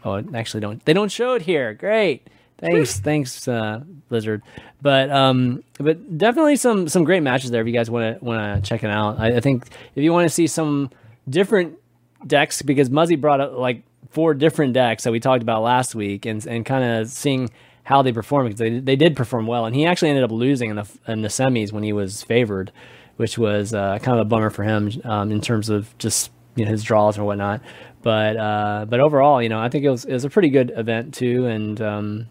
[0.06, 1.74] Oh, it actually don't they don't show it here.
[1.74, 2.28] Great.
[2.60, 4.42] Thanks, thanks, uh, Blizzard.
[4.82, 7.62] But um, but definitely some some great matches there.
[7.62, 10.14] If you guys want to want to check it out, I, I think if you
[10.14, 10.92] want to see some
[11.28, 11.78] different
[12.26, 16.26] decks, because Muzzy brought up like four different decks that we talked about last week,
[16.26, 17.50] and and kind of seeing
[17.84, 20.70] how they perform because they they did perform well, and he actually ended up losing
[20.70, 22.72] in the in the semis when he was favored,
[23.18, 26.66] which was uh, kind of a bummer for him um, in terms of just you
[26.66, 27.62] know his draws and whatnot.
[28.02, 30.72] But uh, but overall, you know, I think it was it was a pretty good
[30.76, 32.28] event too, and um,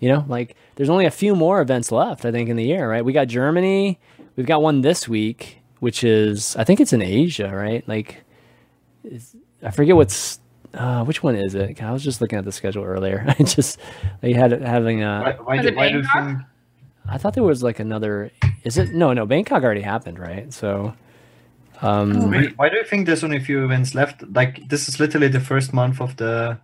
[0.00, 2.88] you know, like there's only a few more events left, I think, in the year,
[2.88, 3.04] right?
[3.04, 3.98] We got Germany,
[4.36, 7.86] we've got one this week, which is I think it's in Asia, right?
[7.88, 8.24] Like,
[9.04, 10.38] is, I forget what's
[10.74, 11.82] uh, which one is it?
[11.82, 13.24] I was just looking at the schedule earlier.
[13.38, 13.80] I just
[14.20, 15.36] they had it having a.
[15.42, 16.36] why, Was do, it why
[17.08, 18.30] I thought there was like another.
[18.64, 20.52] Is it no no Bangkok already happened, right?
[20.52, 20.94] So.
[21.82, 24.22] Um, Why, why do you think there's only a few events left?
[24.34, 26.58] Like this is literally the first month of the.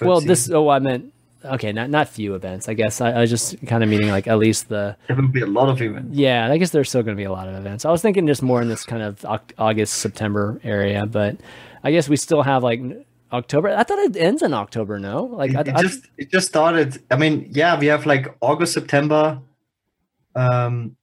[0.00, 1.12] well, this oh I meant
[1.44, 2.66] okay, not not few events.
[2.66, 5.28] I guess I, I was just kind of meaning like at least the there will
[5.28, 6.16] be a lot of events.
[6.16, 7.84] Yeah, I guess there's still going to be a lot of events.
[7.84, 9.22] I was thinking just more in this kind of
[9.58, 11.36] August, September area, but
[11.82, 12.80] I guess we still have like
[13.32, 13.68] October.
[13.68, 14.98] I thought it ends in October.
[14.98, 17.02] No, like It, I, it I- just it just started.
[17.10, 19.40] I mean, yeah, we have like August, September,
[20.34, 20.96] um,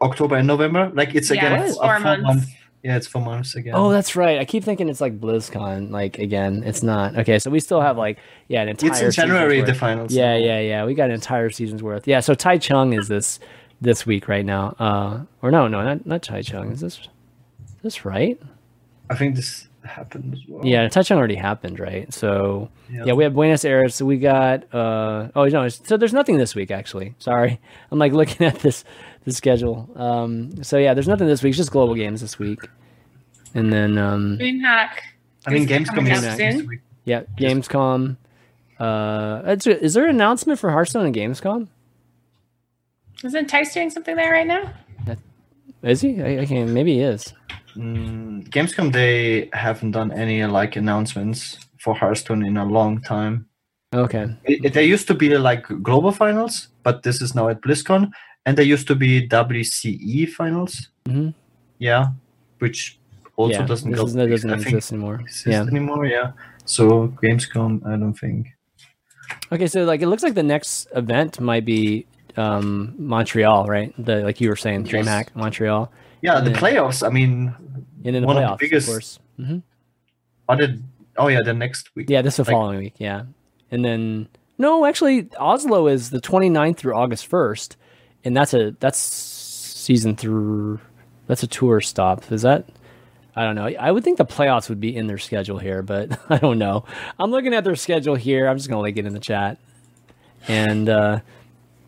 [0.00, 0.90] October, and November.
[0.94, 2.22] Like it's Yeah, again it's a four full months.
[2.24, 2.46] month.
[2.84, 3.74] Yeah, it's four months again.
[3.76, 4.38] oh, that's right.
[4.38, 5.90] I keep thinking it's like BlizzCon.
[5.90, 7.16] Like again, it's not.
[7.18, 8.90] Okay, so we still have like yeah an entire.
[8.90, 10.12] it's in season's January the finals.
[10.14, 10.84] Yeah, yeah, yeah.
[10.84, 12.06] We got an entire season's worth.
[12.06, 13.40] Yeah, so Tai Chung is this
[13.80, 14.76] this week right now.
[14.78, 16.70] Uh, or no, no, not not Tai Chung.
[16.72, 17.08] Is this is
[17.82, 18.40] this right?
[19.10, 20.64] I think this happened as well.
[20.64, 22.12] Yeah, Tai Chung already happened, right?
[22.12, 23.04] So Yeah.
[23.06, 23.94] yeah, we have Buenos Aires.
[23.94, 27.14] So we got uh oh no, so there's nothing this week actually.
[27.18, 27.58] Sorry,
[27.90, 28.84] I'm like looking at this
[29.24, 29.88] the schedule.
[29.96, 31.50] Um, so yeah, there's nothing this week.
[31.50, 32.60] It's just global games this week,
[33.54, 34.90] and then um DreamHack.
[35.46, 36.66] I mean, is Gamescom coming is up soon.
[36.66, 36.80] week.
[37.04, 38.16] yeah, Gamescom.
[38.78, 41.66] Uh, is there an announcement for Hearthstone and Gamescom?
[43.24, 44.72] Isn't Tice doing something there right now?
[45.82, 46.20] Is he?
[46.22, 47.32] I, I can maybe he is.
[47.78, 53.46] Mm, Gamescom they haven't done any like announcements for Hearthstone in a long time.
[53.94, 54.26] Okay.
[54.44, 58.10] It, it- there used to be like global finals, but this is now at BlizzCon,
[58.44, 60.88] and they used to be WCE finals.
[61.08, 61.34] Mhm.
[61.78, 62.06] Yeah,
[62.58, 62.98] which
[63.36, 65.20] also yeah, doesn't go- doesn't think exist anymore.
[65.20, 65.62] exist Yeah.
[65.62, 66.04] anymore.
[66.06, 66.32] Yeah,
[66.64, 68.48] so Gamescom, I don't think.
[69.52, 72.06] Okay, so like it looks like the next event might be
[72.36, 73.94] um Montreal, right?
[73.98, 74.90] The like you were saying, Yes.
[74.92, 77.06] DreamHack Montreal, Yeah, the playoffs.
[77.06, 77.54] I mean,
[78.04, 79.18] and in the One of the playoffs, biggest- of course.
[79.36, 79.58] hmm
[80.48, 80.80] are the
[81.18, 82.08] oh yeah, the next week.
[82.08, 82.94] Yeah, this is the Like- following week.
[82.98, 83.24] Yeah.
[83.70, 87.76] And then, no, actually, Oslo is the 29th through August 1st.
[88.24, 90.80] And that's a, that's season through,
[91.26, 92.32] that's a tour stop.
[92.32, 92.64] Is that,
[93.36, 93.66] I don't know.
[93.66, 96.84] I would think the playoffs would be in their schedule here, but I don't know.
[97.18, 98.48] I'm looking at their schedule here.
[98.48, 99.58] I'm just going to link it in the chat.
[100.48, 101.20] And, uh,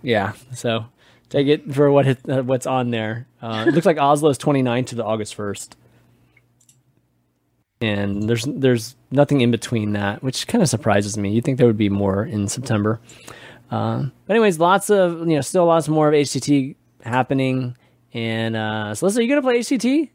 [0.02, 0.84] yeah, so
[1.30, 3.26] take it for what it, uh, what's on there.
[3.40, 5.70] Uh, it looks like Oslo is 29th to the August 1st
[7.80, 11.32] and there's there's nothing in between that, which kind of surprises me.
[11.32, 13.00] You'd think there would be more in September.
[13.70, 17.76] Um, but anyways, lots of you know, still lots more of HCT happening.
[18.12, 20.10] And uh, so, listen, are you gonna play HCT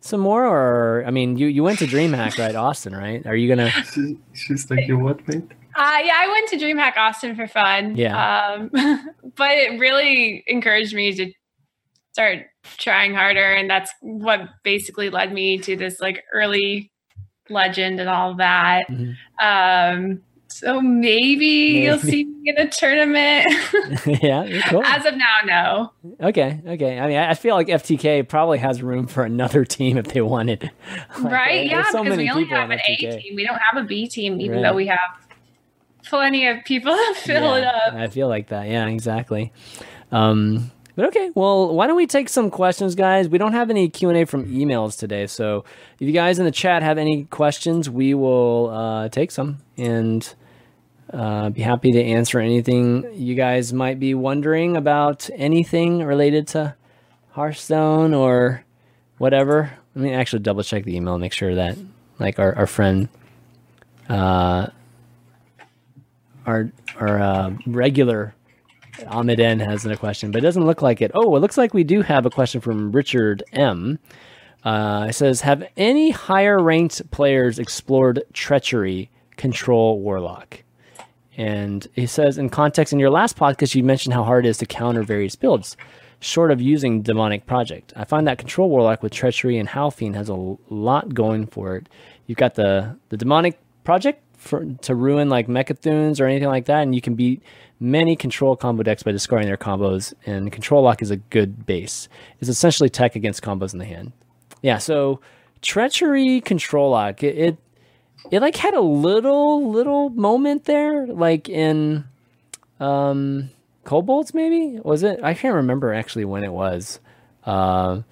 [0.00, 3.26] some more, or I mean, you you went to DreamHack, right, Austin, right?
[3.26, 3.70] Are you gonna?
[3.70, 5.42] She- she's like, you what, mate?
[5.76, 7.94] Uh, yeah, I went to DreamHack Austin for fun.
[7.94, 8.56] Yeah.
[8.56, 8.70] Um,
[9.36, 11.32] but it really encouraged me to
[12.18, 12.46] start
[12.78, 13.52] trying harder.
[13.54, 16.90] And that's what basically led me to this like early
[17.48, 18.88] legend and all that.
[18.88, 19.14] Mhm.
[19.40, 21.44] Um, so maybe,
[21.84, 23.46] you'll see me in a tournament.
[24.22, 24.82] yeah, cool.
[24.84, 25.92] As of now, no.
[26.20, 26.98] Okay, okay.
[26.98, 30.72] I mean, I feel like F2K probably has room for another team if they wanted.
[31.20, 31.66] Like, right?
[31.66, 33.36] Yeah, so because we only have an A team.
[33.36, 34.62] We don't have a B team, even Right.
[34.70, 34.98] though we have
[36.04, 37.92] plenty of people to fill it up.
[37.92, 38.66] I feel like that.
[38.68, 39.52] Yeah, exactly.
[40.10, 43.28] Um, but okay, well, why don't we take some questions, guys?
[43.28, 45.64] We don't have any Q and A from emails today, so
[46.00, 50.34] if you guys in the chat have any questions, we will uh, take some and
[51.12, 56.74] uh, be happy to answer anything you guys might be wondering about anything related to
[57.30, 58.64] Hearthstone or
[59.18, 59.70] whatever.
[59.94, 61.78] Let me actually double check the email, make sure that
[62.18, 63.08] like our, our friend
[64.08, 64.66] uh,
[66.44, 68.34] our our uh, regular
[69.06, 71.10] Ahmed N has a question, but it doesn't look like it.
[71.14, 73.98] Oh, it looks like we do have a question from Richard M.
[74.64, 80.64] Uh, it says, "Have any higher ranked players explored treachery, control, warlock?"
[81.36, 84.58] And he says, in context, in your last podcast, you mentioned how hard it is
[84.58, 85.76] to counter various builds,
[86.18, 87.92] short of using demonic project.
[87.94, 91.88] I find that control warlock with treachery and Howlfiend has a lot going for it.
[92.26, 96.82] You've got the the demonic project for to ruin like Mecha'thuns or anything like that,
[96.82, 97.42] and you can beat
[97.80, 100.14] many control combo decks by discarding their combos.
[100.24, 102.08] And control lock is a good base.
[102.40, 104.12] It's essentially tech against combos in the hand.
[104.62, 105.20] Yeah, so
[105.60, 107.58] treachery control lock it, it
[108.30, 112.04] it like had a little little moment there, like in
[112.80, 113.50] um
[113.84, 115.20] Kobolds maybe was it?
[115.22, 117.00] I can't remember actually when it was,
[117.44, 118.02] uh,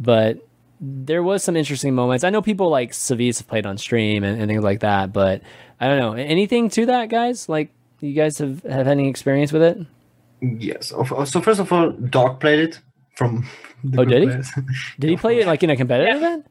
[0.00, 0.46] but
[0.84, 2.24] there was some interesting moments.
[2.24, 5.40] I know people like Savjz have played on stream and, and things like that, but
[5.80, 7.48] I don't know anything to that, guys.
[7.48, 9.78] Like you guys have have any experience with it?
[10.40, 10.88] Yes.
[10.88, 12.80] So first of all, Dog played it
[13.16, 13.46] from.
[13.84, 14.28] the Oh, did he?
[14.28, 14.50] players.
[14.98, 16.26] Did he play it like in a competitive Yeah.
[16.28, 16.46] event?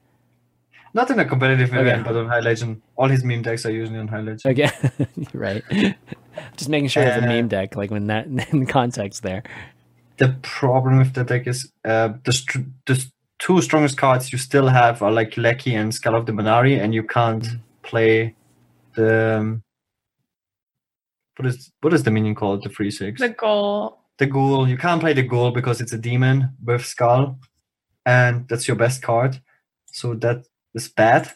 [0.94, 1.80] Not in a competitive Okay.
[1.82, 2.82] event, but on High Legend.
[2.98, 4.60] All his meme decks are usually on High Legend.
[4.60, 4.70] Okay,
[5.34, 5.64] right.
[6.58, 9.44] Just making sure it's a Uh, meme deck, like when that in context there.
[10.18, 13.12] The problem with the deck is uh, the, str- the s-
[13.42, 16.94] two strongest cards you still have are like Lecky and Skull of the Man'ari, and
[16.94, 17.60] you can't Mm.
[17.84, 18.36] play
[18.96, 19.38] the.
[19.40, 19.64] Um,
[21.38, 22.64] what is what is the minion called?
[22.64, 23.20] The free six.
[23.20, 23.98] The goal.
[24.18, 24.68] the ghoul.
[24.70, 27.40] You can't play the ghoul because it's a demon with skull,
[28.06, 29.42] and that's your best card.
[29.92, 30.46] So that
[30.76, 31.32] is bad.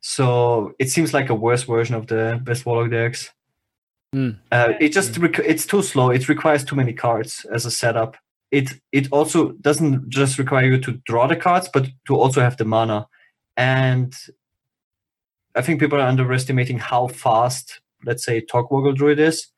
[0.00, 3.30] So it seems like a worse version of the best warlock decks.
[4.12, 4.30] Hmm.
[4.52, 6.10] Uh, it just requ- it's too slow.
[6.10, 8.16] It requires too many cards as a setup.
[8.50, 12.56] It it also doesn't just require you to draw the cards, but to also have
[12.56, 13.06] the mana.
[13.56, 14.14] And
[15.54, 19.48] I think people are underestimating how fast, let's say, Togwaggle Druid is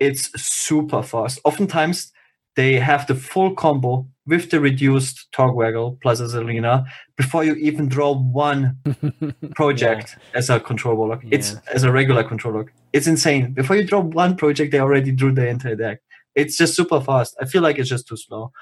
[0.00, 1.38] it's super fast.
[1.44, 2.10] Oftentimes,
[2.56, 6.84] they have the full combo with the reduced Togwaggle plus Azalina
[7.16, 8.78] before you even draw one
[9.54, 11.22] project as a control warlock.
[11.30, 12.72] It's as a regular control warlock.
[12.92, 13.52] It's insane.
[13.52, 16.00] Before you draw one project, they already drew the entire deck.
[16.34, 17.36] It's just super fast.
[17.40, 18.52] I feel like it's just too slow.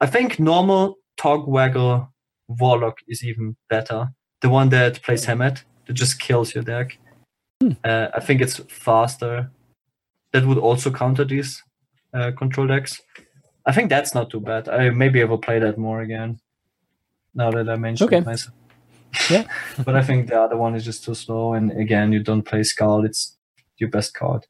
[0.00, 2.08] I think normal Togwaggle
[2.48, 4.08] Warlock is even better.
[4.40, 6.98] The one that plays Hemet, that just kills your deck.
[7.60, 7.72] Hmm.
[7.84, 9.50] Uh, I think it's faster.
[10.32, 11.62] That would also counter these
[12.14, 13.00] uh, control decks.
[13.66, 14.68] I think that's not too bad.
[14.68, 16.40] I maybe I will play that more again.
[17.34, 18.18] Now that I mentioned Okay.
[18.18, 18.54] it myself.
[19.28, 19.44] Yeah.
[19.84, 21.52] but I think the other one is just too slow.
[21.54, 23.04] And again, you don't play Skull.
[23.04, 23.36] It's
[23.76, 24.46] your best card.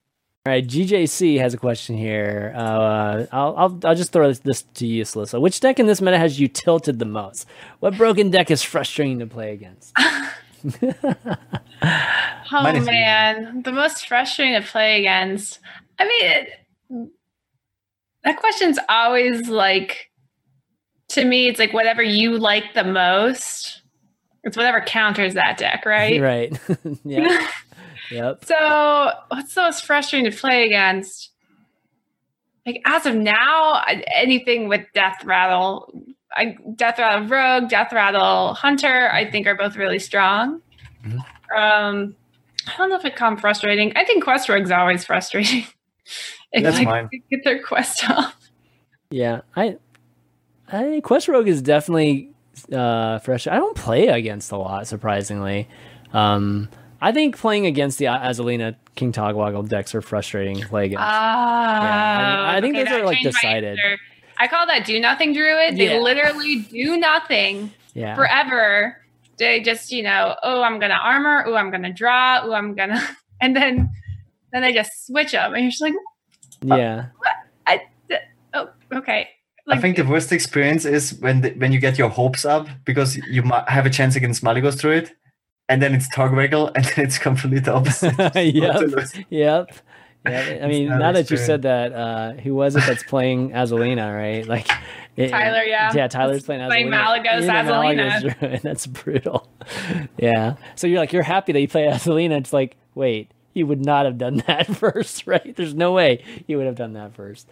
[0.46, 2.54] All right, GJC has a question here.
[2.56, 5.38] Uh, I'll, I'll I'll just throw this, this to you, Salissa.
[5.38, 7.46] Which deck in this meta has you tilted the most?
[7.80, 9.94] What broken deck is frustrating to play against?
[12.52, 15.60] Oh Mine is- man, the most frustrating to play against.
[16.00, 17.10] I mean, it,
[18.24, 20.10] that question's always like,
[21.10, 23.82] to me, it's like whatever you like the most.
[24.42, 26.20] It's whatever counters that deck, right?
[26.60, 26.60] right.
[27.04, 27.46] yeah.
[28.10, 28.44] Yep.
[28.44, 31.30] So, what's the most frustrating to play against?
[32.66, 33.82] Like as of now,
[34.14, 35.92] anything with Death Rattle,
[36.32, 40.60] I, Death Rattle Rogue, Death Rattle Hunter, I think are both really strong.
[41.04, 41.18] Mhm.
[41.56, 42.14] Um,
[42.68, 43.92] I don't know if it come frustrating.
[43.96, 45.64] I think Quest Rogue's is always frustrating.
[46.52, 47.08] if That's mine.
[47.30, 48.36] get their quest off.
[49.10, 49.40] Yeah.
[49.56, 49.78] I
[50.70, 52.30] I Quest Rogue is definitely
[52.72, 53.46] uh fresh.
[53.46, 55.68] I don't play against a lot, surprisingly.
[56.12, 56.68] Um
[57.00, 61.02] I think playing against the Azalina King Togwaggle decks are frustrating to play against.
[61.02, 63.78] Ah, I think those are like, decided.
[64.38, 65.76] I call that do nothing druid.
[65.76, 65.98] They Yeah.
[66.00, 67.72] literally do nothing.
[67.94, 68.14] yeah.
[68.14, 68.96] Forever.
[69.38, 71.44] They just, you know, oh, I'm gonna armor.
[71.46, 72.40] Oh, I'm gonna draw.
[72.42, 73.00] Oh, I'm gonna,
[73.40, 73.90] and then
[74.52, 75.94] then they just switch them, and you're just like,
[76.62, 77.06] Yeah.
[77.66, 78.20] I, th-
[78.54, 79.28] oh, okay.
[79.68, 83.16] I think the worst experience is when the, when you get your hopes up because
[83.28, 85.12] you might have a chance against Malygos Druid,
[85.70, 88.14] and then it's Togwaggle, and then it's completely the opposite.
[88.34, 89.24] yep.
[89.30, 89.72] Yep.
[90.26, 93.50] Yeah, I mean, not now that you said that, uh, who was it that's playing
[93.52, 94.46] Azalina, right?
[94.46, 94.68] Like
[95.16, 95.92] it- Tyler, yeah.
[95.94, 96.68] yeah, Tyler's playing Azalina.
[96.68, 98.10] Playing Malygos Yeah, Azalina.
[98.10, 98.60] Malygos Druid.
[98.62, 99.48] That's brutal.
[100.18, 102.36] Yeah, so you're like you're happy that you play Azalina.
[102.38, 105.56] It's like, wait, he would not have done that first, right?
[105.56, 107.48] There's no way he would have done that first.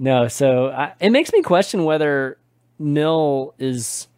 [0.00, 2.38] No, so I, it makes me question whether
[2.78, 4.08] Mill is,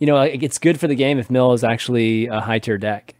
[0.00, 2.78] you know, like, it's good for the game if Mill is actually a high tier
[2.78, 3.14] deck,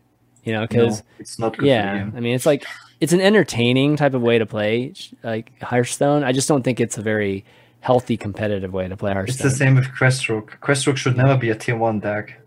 [0.45, 2.13] you know, because No, it's not good for yeah, the game.
[2.17, 2.67] I mean, it's like
[3.01, 6.25] it's an entertaining type of way to play like Hearthstone.
[6.25, 7.45] I just don't think it's a very
[7.81, 9.47] healthy competitive way to play Hearthstone.
[9.47, 10.51] It's the same with Quest Rogue.
[10.61, 12.41] Questrook should never be a tier one deck.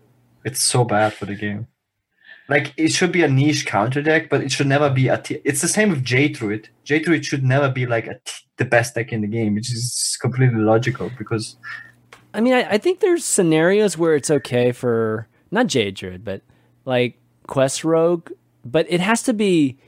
[0.44, 1.68] It's so bad for the game.
[2.48, 5.38] Like it should be a niche counter deck, but it should never be a tier.
[5.44, 6.68] It's the same with Jade Druid.
[6.84, 9.72] Jade Druid should never be like a t- the best deck in the game, which
[9.72, 11.56] is completely logical because
[12.34, 16.42] I mean, I, I think there's scenarios where it's okay for not Jade Druid, but
[16.84, 18.30] like Quest Rogue,
[18.64, 19.78] but it has to be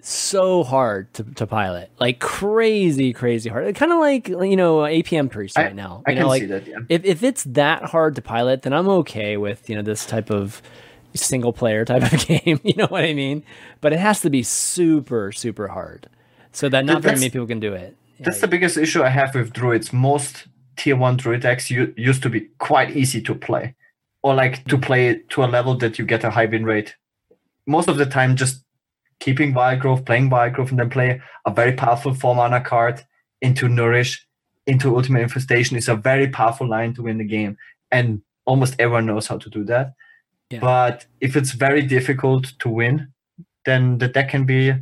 [0.00, 3.74] so hard to, to pilot, like crazy, crazy hard.
[3.76, 6.02] Kind of like you know APM Priest I- right now.
[6.06, 6.66] I you can like see that.
[6.66, 6.78] Yeah.
[6.88, 10.30] if if it's that hard to pilot, then I'm okay with you know this type
[10.30, 10.60] of
[11.14, 12.58] single player type of game.
[12.64, 13.44] You know what I mean?
[13.80, 16.08] But it has to be super super hard,
[16.52, 17.96] so that not very many people can do it.
[18.18, 19.92] That's the biggest issue I have with druids.
[19.92, 20.46] Most
[20.76, 23.74] tier one druid decks used to be quite easy to play,
[24.22, 26.94] or like to play to a level that you get a high win rate.
[27.66, 28.64] Most of the time, just
[29.20, 33.04] keeping wild growth, playing wild growth, and then play a very powerful four mana card
[33.40, 34.26] into nourish,
[34.66, 37.56] into ultimate infestation is a very powerful line to win the game,
[37.90, 39.94] and almost everyone knows how to do that.
[40.50, 40.60] Yeah.
[40.60, 43.12] But if it's very difficult to win,
[43.64, 44.74] then the deck can be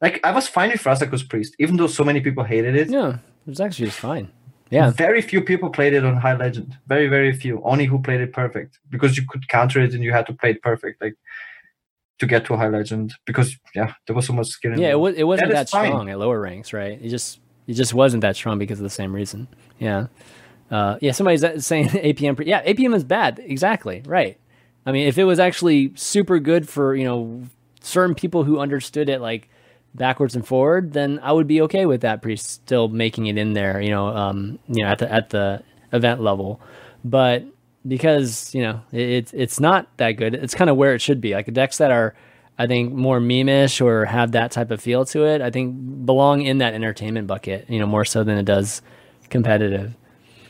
[0.00, 2.90] like I was fine with Razakus Priest, even though so many people hated it.
[2.90, 4.30] Yeah, it was actually just fine.
[4.70, 6.76] Yeah, Very few people played it on High Legend.
[6.86, 7.62] Very, very few.
[7.64, 8.78] Only who played it perfect.
[8.90, 11.14] Because you could counter it and you had to play it perfect, like
[12.18, 13.14] to get to High Legend.
[13.24, 14.78] Because yeah, there was so much skill.
[14.78, 15.86] yeah, it, was, it wasn't That that, is fine.
[15.86, 17.00] strong at lower ranks, right?
[17.00, 19.48] It just it just wasn't that strong because of the same reason.
[19.78, 20.08] Yeah,
[20.70, 21.12] uh, yeah.
[21.12, 22.36] Somebody's saying APM.
[22.36, 23.40] pre- Yeah, APM is bad.
[23.42, 24.38] Exactly right.
[24.84, 27.44] I mean, if it was actually super good for you know
[27.80, 29.48] certain people who understood it like
[29.94, 33.52] backwards and forward, then I would be okay with that priest still making it in
[33.52, 33.80] there.
[33.80, 35.62] You know, um, you know at the at the
[35.92, 36.60] event level,
[37.04, 37.44] but
[37.86, 40.34] because you know it, it's it's not that good.
[40.34, 41.34] It's kind of where it should be.
[41.34, 42.14] Like decks that are,
[42.58, 45.40] I think, more memeish or have that type of feel to it.
[45.40, 47.68] I think belong in that entertainment bucket.
[47.68, 48.82] You know, more so than it does
[49.30, 49.94] competitive.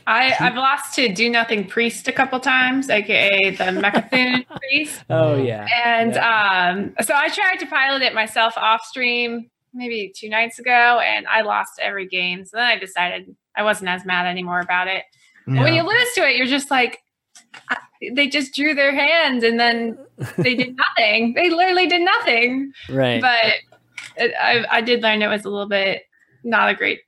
[0.09, 5.03] I, I've lost to Do Nothing Priest a couple times, aka the Mecha'thun Priest.
[5.09, 10.29] Oh yeah, And um, so I tried to pilot it myself off stream maybe two
[10.29, 12.43] nights ago, and I lost every game.
[12.45, 15.03] So then I decided I wasn't as mad anymore about it.
[15.45, 16.99] But when you lose to it, you're just like,
[17.69, 17.77] I-
[18.15, 19.97] they just drew their hand and then
[20.37, 21.33] they did nothing.
[21.33, 22.71] They literally did nothing.
[22.89, 23.21] right.
[23.21, 23.53] But
[24.15, 26.03] it, I, I did learn it was a little bit
[26.43, 27.01] not a great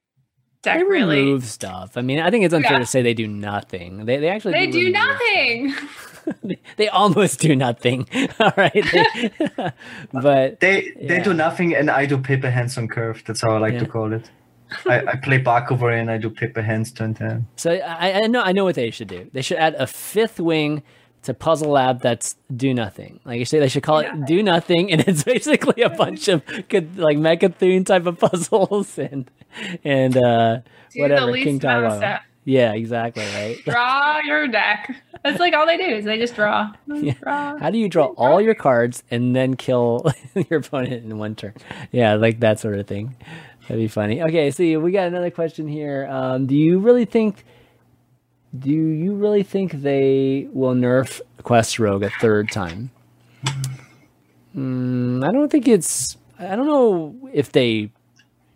[0.61, 1.17] deck, they really.
[1.19, 1.97] remove stuff.
[1.97, 2.79] I mean, I think it's unfair Yeah.
[2.79, 4.05] to say they do nothing.
[4.05, 5.71] They they actually They do remove nothing.
[5.73, 6.57] stuff.
[6.77, 8.07] they almost do nothing.
[8.39, 9.31] All right, They-
[10.13, 11.23] but They they Yeah.
[11.23, 13.23] do nothing and I do paper hands on curve.
[13.25, 13.79] That's how I like Yeah.
[13.79, 14.29] to call it.
[14.87, 17.45] I, I play Bakover and I do paper hands turn 10.
[17.57, 19.29] So I, I know I know what they should do.
[19.33, 20.81] They should add a fifth wing
[21.23, 23.19] to Puzzle Lab that's do nothing.
[23.25, 26.43] Like you say, they should call it do nothing, and it's basically a bunch of
[26.69, 29.29] good like Mecha'thun type of puzzles and
[29.83, 30.59] and uh,
[30.93, 32.19] Do whatever King Taiwan.
[32.43, 33.57] Yeah, exactly right.
[33.65, 34.95] Draw your deck.
[35.23, 36.73] That's like all they do is they just draw.
[36.87, 37.13] Yeah.
[37.13, 37.57] Draw.
[37.59, 40.11] How do you draw all your cards and then kill
[40.49, 41.53] your opponent in one turn?
[41.91, 43.15] Yeah, like that sort of thing.
[43.61, 44.23] That'd be funny.
[44.23, 46.07] Okay, see, we got another question here.
[46.09, 47.45] Um, do you really think?
[48.57, 52.91] Do you really think they will nerf Quest Rogue a third time?
[54.55, 56.17] Mm, I don't think it's.
[56.37, 57.91] I don't know if they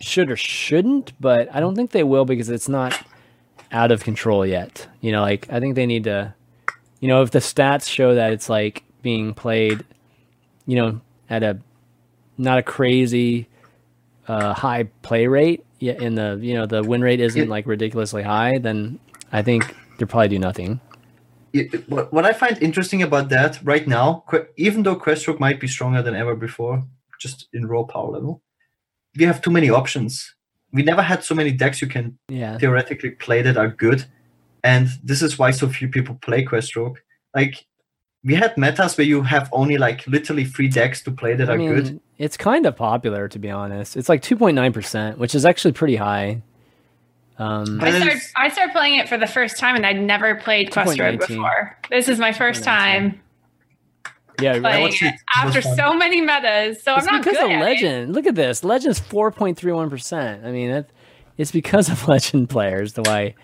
[0.01, 3.01] should or shouldn't, but I don't think they will because it's not
[3.71, 4.87] out of control yet.
[4.99, 6.33] You know, like I think they need to
[6.99, 9.83] you know, if the stats show that it's like being played,
[10.65, 11.59] you know, at a
[12.37, 13.47] not a crazy
[14.27, 18.23] uh, high play rate, yeah, and the you know the win rate isn't like ridiculously
[18.23, 18.99] high, then
[19.31, 20.79] I think they'll probably do nothing.
[21.53, 24.25] It- what, what I find interesting about that right now,
[24.57, 26.83] even though Quest Rogue might be stronger than ever before,
[27.19, 28.41] just in raw power level,
[29.17, 30.35] we have too many options.
[30.73, 34.05] We never had so many decks you can Yeah, theoretically play that are good,
[34.63, 36.97] and this is why so few people play Quest Rogue.
[37.33, 37.65] Like
[38.25, 41.53] we had metas where you have only like literally three decks to play that I
[41.53, 42.01] are mean, good.
[42.17, 43.95] it's kind of popular to be honest.
[43.95, 46.41] It's like 2.9%, which is actually pretty high.
[47.37, 50.35] Um, I That started, I started playing it for the first time and I'd never
[50.35, 51.77] played Quest Rogue before.
[51.89, 53.21] This is my first time
[54.41, 55.13] yeah, playing watched it it.
[55.15, 56.83] It after so many metas.
[56.83, 57.65] So it's I'm not because good of at it.
[57.65, 58.13] Legend.
[58.13, 58.63] Look at this.
[58.63, 60.45] Legend's 4.31%.
[60.45, 60.89] I mean, it,
[61.37, 63.35] it's because of Legend players the why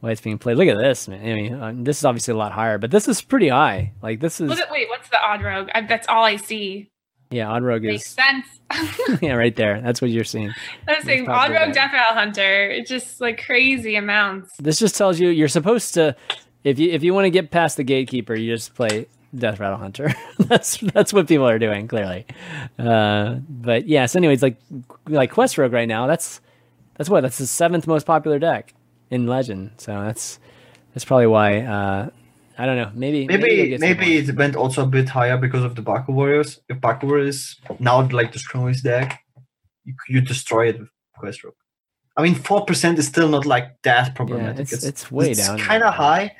[0.00, 0.56] why it's being played.
[0.56, 1.20] Look at this, man.
[1.20, 3.92] I mean, um, this is obviously a lot higher, but this is pretty high.
[4.02, 5.68] Like this is Look at, wait, what's the odd rogue?
[5.74, 6.90] I, that's all I see.
[7.30, 8.46] Yeah, Odd Rogue Makes is sense.
[9.22, 9.80] yeah, right there.
[9.80, 10.52] That's what you're seeing.
[10.86, 11.74] Was saying probably odd rogue.
[11.74, 12.70] Death Rattle Hunter.
[12.70, 14.56] It's just like crazy amounts.
[14.58, 16.16] This just tells you you're supposed to
[16.64, 19.78] if you if you want to get past the gatekeeper, you just play Death Rattle
[19.78, 20.12] Hunter.
[20.38, 22.26] that's that's what people are doing clearly.
[22.78, 24.56] Uh, but yes, anyways, like
[25.06, 26.40] like Quest Rogue right now, that's
[26.96, 28.74] that's what that's the seventh most popular deck
[29.10, 29.72] in Legend.
[29.78, 30.38] So that's
[30.94, 31.60] that's probably why.
[31.60, 32.10] Uh,
[32.60, 32.90] I don't know.
[32.94, 35.82] Maybe Maybe they get some maybe it went also a bit higher because of the
[35.82, 36.60] Baku Warriors.
[36.68, 39.22] If Baku Warriors now like the strongest deck,
[39.84, 41.54] you, you destroy it with Quest Rogue.
[42.16, 44.72] I mean, four percent is still not like that yeah, problematic.
[44.72, 45.56] it's, it's way it's down.
[45.58, 46.34] It's kind of high.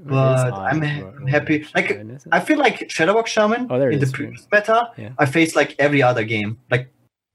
[0.00, 0.68] But high.
[0.70, 0.88] I'm Ro-
[1.22, 1.66] ha- happy.
[1.74, 2.28] Like, Shrine, is it?
[2.32, 4.12] I feel like Shudderwock Shaman Oh, there it in the is.
[4.12, 5.10] previous meta, Yeah.
[5.18, 6.58] I faced like every other game.
[6.70, 6.92] Like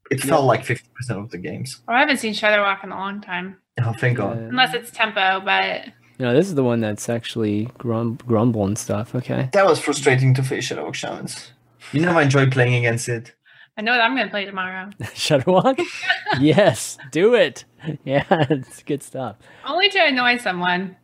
[0.10, 0.30] it Yeah.
[0.32, 1.82] felt like fifty percent of the games.
[1.90, 3.58] Oh, I haven't seen Shudderwock in a long time.
[3.84, 4.38] Oh, thank God.
[4.38, 5.82] Unless it's tempo, but
[6.20, 9.16] no, this is the one that's actually grum- grumble and stuff.
[9.16, 9.50] Okay.
[9.54, 11.52] That was frustrating to face Shudderwock Shamans.
[11.92, 13.34] You never enjoy playing against it.
[13.78, 14.90] I know that I'm going to play tomorrow.
[15.02, 15.84] Shudderwock?
[16.40, 17.66] yes, do it.
[18.06, 19.36] Yeah, it's good stuff.
[19.66, 20.96] Only to annoy someone.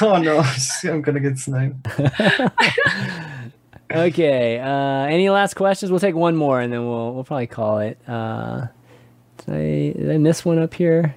[0.00, 0.44] oh no,
[0.84, 1.88] I'm gonna get sniped.
[3.92, 4.58] okay.
[4.60, 5.90] Uh, any last questions?
[5.90, 7.98] We'll take one more and then we'll we'll probably call it.
[8.08, 8.66] Uh,
[9.38, 11.16] did I, did I miss one up here?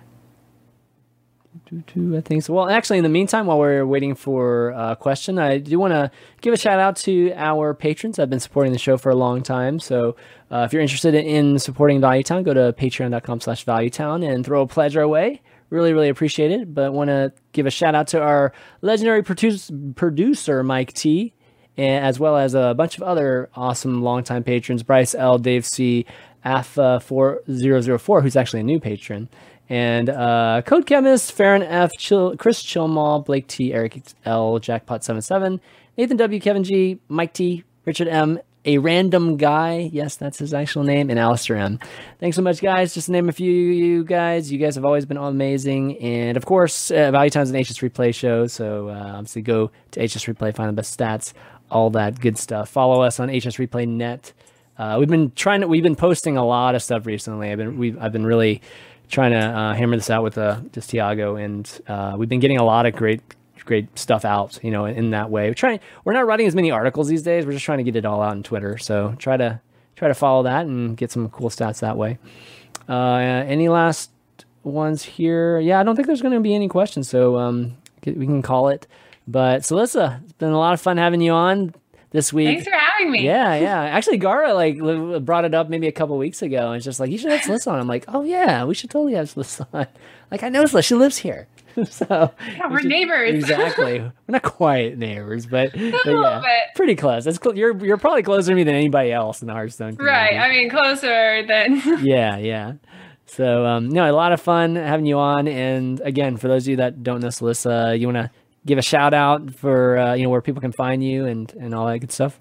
[2.15, 2.53] I think so.
[2.53, 6.11] Well, actually, in the meantime, while we're waiting for a question, I do want to
[6.41, 8.19] give a shout out to our patrons.
[8.19, 9.79] I've been supporting the show for a long time.
[9.79, 10.15] So
[10.51, 14.67] uh, if you're interested in supporting Valuetown, go to patreon.com slash valuetown and throw a
[14.67, 15.41] pledge our way.
[15.69, 16.73] Really, really appreciate it.
[16.73, 21.33] But want to give a shout out to our legendary produce, producer, Mike T,
[21.77, 26.05] and as well as a bunch of other awesome longtime patrons Bryce L, Dave C,
[26.45, 29.29] AFA4004, who's actually a new patron,
[29.69, 35.59] and uh, Code Chemist, Farron F, Chill, Chris Chilmall, Blake T, Eric L, Jackpot77,
[35.97, 39.89] Nathan W, Kevin G, Mike T, Richard M, a random guy.
[39.91, 41.79] Yes, that's his actual name, and Alistair M.
[42.19, 42.93] Thanks so much, guys.
[42.93, 44.51] Just to name a few, you guys.
[44.51, 48.13] You guys have always been amazing, and of course, uh, Value Town's an HS Replay
[48.13, 51.33] show, so uh, obviously go to HS Replay, find the best stats,
[51.69, 52.69] all that good stuff.
[52.69, 54.33] Follow us on HS Replay Net.
[54.77, 55.67] Uh, we've been trying to.
[55.67, 57.51] We've been posting a lot of stuff recently.
[57.51, 57.77] I've been.
[57.77, 57.97] We've.
[58.01, 58.61] I've been really
[59.09, 62.57] trying to uh, hammer this out with uh, just Tiago, and uh, we've been getting
[62.57, 63.21] a lot of great,
[63.65, 64.59] great stuff out.
[64.63, 65.49] You know, in that way.
[65.49, 65.79] We're trying.
[66.03, 67.45] We're not writing as many articles these days.
[67.45, 68.77] We're just trying to get it all out on Twitter.
[68.77, 69.59] So try to
[69.95, 72.17] try to follow that and get some cool stats that way.
[72.89, 73.17] Uh,
[73.47, 74.11] any last
[74.63, 75.59] ones here?
[75.59, 77.09] Yeah, I don't think there's going to be any questions.
[77.09, 78.87] So um, we can call it.
[79.27, 81.73] But Celissa, it's been a lot of fun having you on
[82.13, 82.47] this week.
[82.47, 83.25] Thanks for having me.
[83.25, 83.81] Yeah, yeah.
[83.83, 87.11] Actually, Gaara like brought it up maybe a couple weeks ago, and it's just like
[87.11, 87.79] you should have Celissa on.
[87.79, 89.87] I'm like, oh yeah, we should totally have Celissa on.
[90.31, 91.47] Like I know Celissa, she lives here,
[91.89, 93.33] so Yeah, we we're should- neighbors.
[93.35, 96.75] Exactly, we're not quite neighbors, but, but little yeah, bit.
[96.75, 97.25] pretty close.
[97.25, 99.97] That's cl- you're you're probably closer to me than anybody else in the Hearthstone.
[99.97, 100.35] Community.
[100.35, 100.39] Right.
[100.39, 102.05] I mean, closer than.
[102.05, 102.73] yeah, yeah.
[103.25, 105.47] So um, no, a lot of fun having you on.
[105.47, 108.31] And again, for those of you that don't know Celissa, you want to
[108.65, 111.73] give a shout out for uh, you know where people can find you and and
[111.73, 112.39] all that good stuff.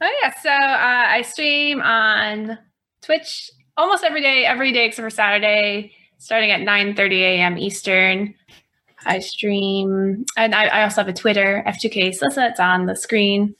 [0.00, 2.58] Oh yeah, so uh, I stream on
[3.02, 7.58] Twitch almost every day, every day except for Saturday, starting at 9:30 a.m.
[7.58, 8.34] Eastern.
[9.06, 12.50] I stream, and I, I also have a Twitter, F2K Slissa.
[12.50, 13.54] It's on the screen,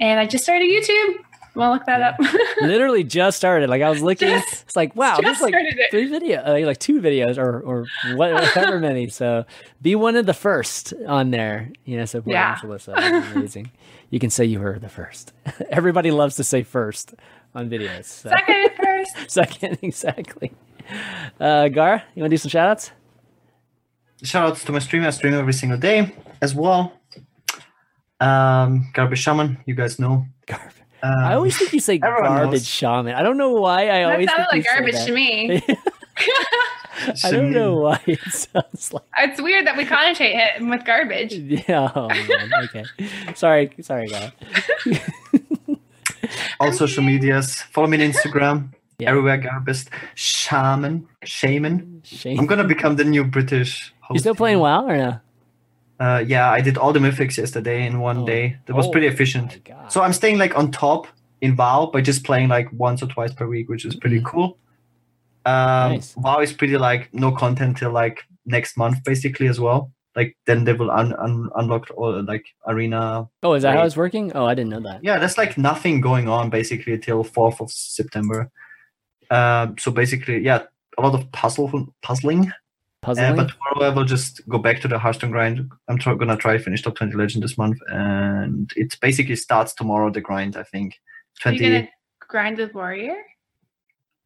[0.00, 1.14] and I just started YouTube.
[1.54, 2.16] Well, look that up.
[2.62, 3.70] Literally just started.
[3.70, 5.54] Like I was looking, Just- it's like wow, there's just like
[5.90, 7.86] three video, uh, like two videos or or
[8.16, 9.08] whatever many.
[9.08, 9.44] So
[9.80, 11.70] be one of the first on there.
[11.84, 12.56] You know, so Yeah.
[12.56, 12.94] Celissa.
[12.96, 13.70] That's amazing.
[14.10, 15.32] You can say you were the first.
[15.70, 17.14] Everybody loves to say first
[17.54, 18.04] on videos.
[18.06, 18.30] So.
[18.30, 19.30] Second first.
[19.30, 20.52] Second, exactly.
[21.40, 22.90] Uh, Gar, you want to do some shout outs?
[24.22, 25.04] Shout outs to my stream.
[25.04, 26.92] I stream every single day as well.
[28.20, 30.26] Um, Garbage Shaman, you guys know.
[30.46, 30.70] Gar-
[31.04, 32.66] Um, I always think you say garbage knows.
[32.66, 33.14] shaman.
[33.14, 33.82] I don't know why.
[33.90, 35.62] I That always sounded think like you garbage say to me.
[37.24, 39.02] I don't know why it sounds like.
[39.18, 41.34] It's weird that we connotate him with garbage.
[41.34, 41.90] Yeah.
[41.94, 42.50] Oh, man.
[42.64, 42.84] Okay.
[43.34, 43.70] Sorry.
[43.80, 44.32] Sorry, guy.
[46.60, 47.62] all social medias.
[47.62, 48.68] Follow me on Instagram.
[48.98, 49.10] Yeah.
[49.10, 49.88] Everywhere Garbist.
[50.14, 51.06] Shaman.
[51.24, 52.00] Shaman.
[52.04, 52.38] Shame.
[52.38, 54.14] I'm gonna become the new British host.
[54.14, 55.20] You still playing WoW or no?
[56.00, 58.26] Uh, yeah, I did all the mythics yesterday in one Oh.
[58.26, 58.56] day.
[58.66, 59.60] That was Oh pretty efficient.
[59.88, 61.06] So I'm staying like on top
[61.40, 64.58] in WoW by just playing like once or twice per week, which is pretty cool.
[65.46, 66.16] Um, Nice.
[66.16, 69.92] WoW is pretty like no content till like next month basically as well.
[70.16, 73.28] Like then they will un- un- unlock all like arena.
[73.42, 74.32] oh, is that how it's working?
[74.34, 75.02] Oh, I didn't know that.
[75.04, 78.50] Yeah, there's like nothing going on basically till fourth of September.
[79.30, 80.62] Um, so basically, yeah,
[80.98, 82.52] a lot of puzzle puzzling.
[83.06, 85.70] Uh, but tomorrow I will just go back to the Hearthstone grind.
[85.88, 89.74] I'm tr- gonna try to finish top 20 legend this month, and it basically starts
[89.74, 90.10] tomorrow.
[90.10, 91.00] The grind, I think.
[91.44, 91.88] Are you gonna
[92.20, 93.16] grind with warrior?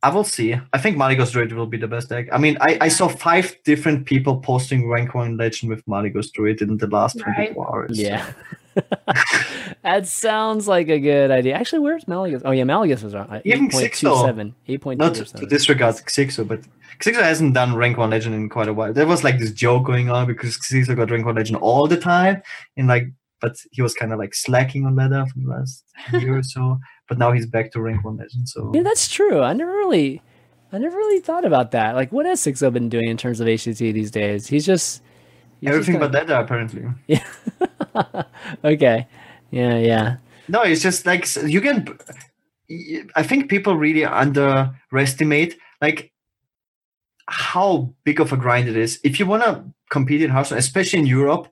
[0.02, 0.54] I will see.
[0.72, 2.28] I think Malygos Druid will be the best deck.
[2.32, 6.62] I mean, I, I saw five different people posting rank one legend with Malygos Druid
[6.62, 7.52] in the last Right.
[7.54, 7.98] 24 hours.
[7.98, 8.32] yeah.
[9.82, 11.54] that sounds like a good idea.
[11.54, 12.42] Actually, where's Malygos?
[12.44, 14.96] Oh yeah, Malygos was on Even 8.27.
[14.98, 16.60] Not to disregard Xixo, but
[17.00, 18.92] Xixo hasn't done rank one legend in quite a while.
[18.92, 21.96] There was like this joke going on because Xixo got rank one legend all the
[21.96, 22.42] time,
[22.76, 23.08] and like,
[23.40, 26.78] but he was kind of like slacking on that after the last year or so.
[27.08, 28.48] But now he's back to rank one legend.
[28.48, 29.40] So Yeah, that's true.
[29.40, 30.22] I never really,
[30.72, 31.94] I never really thought about that.
[31.96, 34.46] Like, what has Xixo been doing in terms of HCT these days?
[34.46, 35.02] He's just
[35.60, 36.84] he's just everything but kinda- ladder apparently.
[37.06, 37.24] Yeah.
[38.64, 39.06] okay.
[39.50, 40.16] Yeah, yeah.
[40.48, 41.98] No, it's just like you can.
[43.16, 46.12] I think people really underestimate like
[47.26, 49.00] how big of a grind it is.
[49.04, 51.48] If you want to compete in Hearthstone, especially in Europe,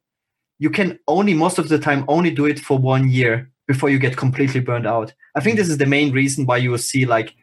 [0.58, 3.98] you can only most of the time only do it for one year before you
[3.98, 5.12] get completely burned out.
[5.34, 7.34] I think this is the main reason why you will see like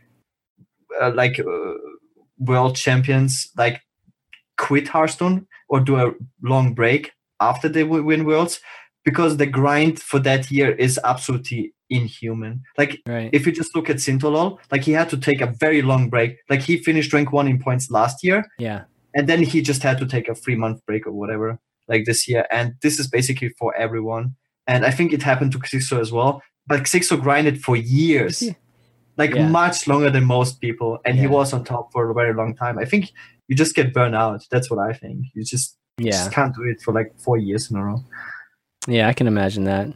[1.02, 1.74] uh, like uh,
[2.40, 3.82] world champions like
[4.58, 8.60] quit Hearthstone or do a long break after they win worlds
[9.04, 12.62] because the grind for that year is absolutely inhuman.
[12.78, 13.30] Like Right.
[13.34, 16.38] if you just look at Sintolol, like he had to take a very long break.
[16.50, 18.84] Like he finished rank one in points last year, yeah.
[19.14, 22.28] and then he just had to take a three month break or whatever, like this
[22.28, 22.45] year.
[22.50, 24.36] And this is basically for everyone.
[24.68, 26.41] And I think it happened to Xixo as well.
[26.68, 28.56] But Xixo grinded for years, he-
[29.18, 29.48] like Yeah.
[29.49, 32.80] much longer than most people, and he was on top for a very long time.
[32.80, 33.11] I think
[33.48, 34.41] you just get burned out.
[34.49, 35.26] That's what I think.
[35.35, 36.11] You just, you Yeah.
[36.11, 38.03] just can't do it for like four years in a row.
[38.88, 39.88] Yeah, I can imagine that.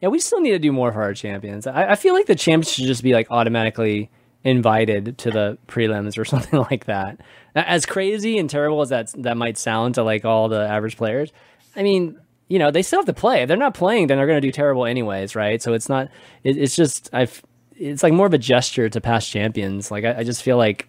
[0.00, 1.66] Yeah, we still need to do more for our champions.
[1.66, 4.10] I, I feel like the champs should just be like automatically
[4.42, 7.20] invited to the prelims or something like that.
[7.54, 11.32] As crazy and terrible as that that might sound to like all the average players,
[11.76, 12.18] I mean,
[12.48, 13.42] you know, they still have to play.
[13.42, 15.62] If they're not playing, then they're going to do terrible anyways, right?
[15.62, 16.08] So it's not.
[16.42, 17.42] It, it's just I've.
[17.76, 19.90] It's like more of a gesture to past champions.
[19.90, 20.86] Like I, I just feel like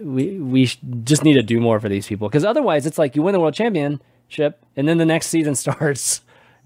[0.00, 0.66] we we
[1.04, 3.40] just need to do more for these people because otherwise it's like you win the
[3.40, 6.20] world championship and then the next season starts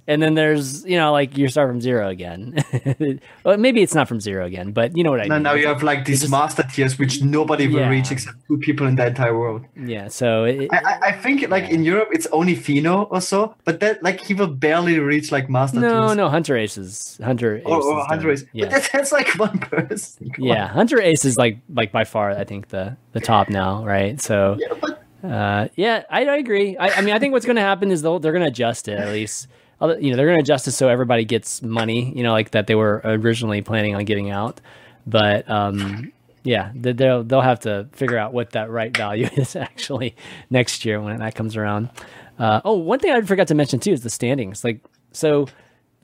[0.08, 2.40] and then there's you know like you start from zero again
[3.44, 5.54] well maybe it's not from zero again but you know what i Now, mean now
[5.54, 7.90] you have like these just- master tiers which nobody will Yeah.
[7.96, 9.62] reach except two people in the entire world.
[9.94, 11.74] yeah so it, I, I, think like Yeah.
[11.76, 15.48] in Europe it's only Fino or so, but that like he will barely reach like
[15.50, 16.16] master no tiers.
[16.16, 18.30] no hunter aces Hunterace Or, or Hunter.
[18.32, 18.44] Ace.
[18.52, 20.30] yeah But that, that's like one person.
[20.30, 20.48] Come on.
[20.48, 24.56] yeah Hunterace is like like by far i think the the top now right so
[24.58, 26.76] Yeah, but Uh, yeah, I, I agree.
[26.78, 28.86] I, I mean, I think what's going to happen is they'll, they're going to adjust
[28.86, 29.48] it at least.
[29.80, 32.12] Other- You know, they're going to adjust it so everybody gets money.
[32.16, 34.60] You know, like that they were originally planning on giving out.
[35.06, 36.12] But um,
[36.44, 40.14] yeah, they- they'll they'll have to figure out what that right value is actually
[40.50, 41.90] next year when that comes around.
[42.38, 44.62] Uh, oh, one thing I forgot to mention too is the standings.
[44.64, 44.80] Like,
[45.12, 45.46] so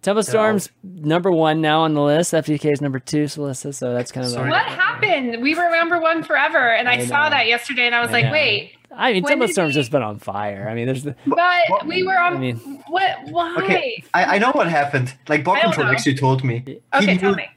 [0.03, 2.33] Tempo Storm's number one now on the list.
[2.35, 3.73] F2K is number two, Solissa.
[3.73, 4.33] So that's kind of.
[4.35, 5.41] What happened?
[5.43, 8.13] We were number one forever, and I, I saw that yesterday, and I was I
[8.13, 8.33] like, know.
[8.33, 10.69] wait, I mean, When Tempo did Storm's he- just been on fire.
[10.69, 11.39] I mean, there's the but
[11.69, 12.35] What- we were on.
[12.37, 12.57] I mean-
[12.89, 13.17] what?
[13.31, 13.57] Why?
[13.59, 15.15] okay, I, I know what happened.
[15.29, 15.91] Like BoarControl know.
[15.93, 16.63] actually told me.
[16.67, 17.49] He Okay, tell knew- me.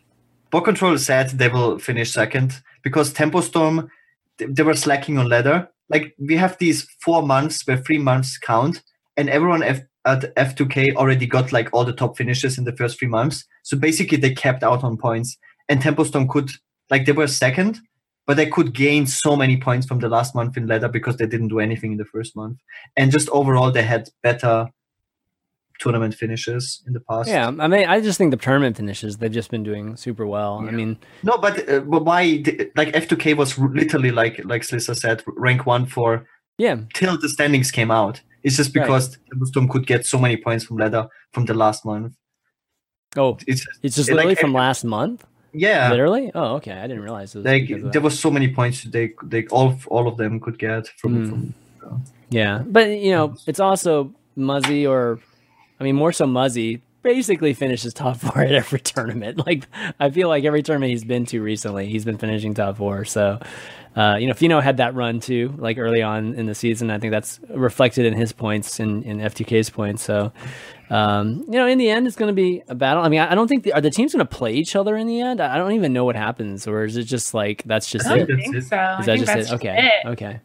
[0.52, 3.90] BoarControl said they will finish second because Tempo Storm
[4.38, 5.70] they, they were slacking on ladder.
[5.90, 8.82] Like we have these four months where three months count,
[9.18, 12.98] and everyone F, at F2K already got like all the top finishes in the first
[13.00, 13.46] three months.
[13.64, 15.38] So basically, they kept out on points,
[15.70, 16.50] and Tempo Storm could
[16.90, 17.80] like they were second,
[18.28, 21.26] but they could gain so many points from the last month in ladder because they
[21.26, 22.60] didn't do anything in the first month,
[22.96, 24.68] and just overall they had better
[25.80, 27.30] tournament finishes in the past.
[27.30, 30.66] Yeah, I mean, I just think the tournament finishes they've just been doing super well.
[30.68, 32.44] I mean, No, but, uh, but why?
[32.76, 36.26] Like F2K was literally like like Slissa said, rank one for
[36.58, 38.22] yeah, till the standings came out.
[38.44, 38.84] It's just Right.
[38.86, 42.14] because Storm could get so many points from ladder from the last month.
[43.16, 45.26] oh, It's it's just It, like, literally from last month.
[45.54, 46.32] Yeah, Literally?
[46.36, 46.72] Oh, okay.
[46.74, 49.88] I didn't realize it was like there was so many points they they all of-
[49.88, 51.30] all of them could get from Hmm.
[51.30, 51.54] from.
[52.30, 55.20] Yeah, but you know, it's also Muzzy or,
[55.80, 56.82] I mean, more so Muzzy.
[57.08, 59.46] Basically finishes top four at every tournament.
[59.48, 59.66] Like
[59.98, 63.06] I feel like every tournament he's been to recently, he's been finishing top four.
[63.06, 63.40] So,
[63.96, 66.92] uh, you know, Fino had that run too, like early on in the season.
[66.92, 70.04] I think that's reflected in his points and in, in F2K's points.
[70.04, 70.34] So,
[70.90, 73.04] um, you know, in the end, it's going to be a battle.
[73.04, 74.98] I mean, I, I don't think the, are the teams going to play each other
[74.98, 75.40] in the end.
[75.40, 78.10] I don't even know what happens, or is it just like that's just it?
[78.10, 78.64] don't That's think it.
[78.66, 78.78] so.
[78.78, 79.52] I that just it?
[79.54, 80.08] Okay, it.
[80.10, 80.42] okay.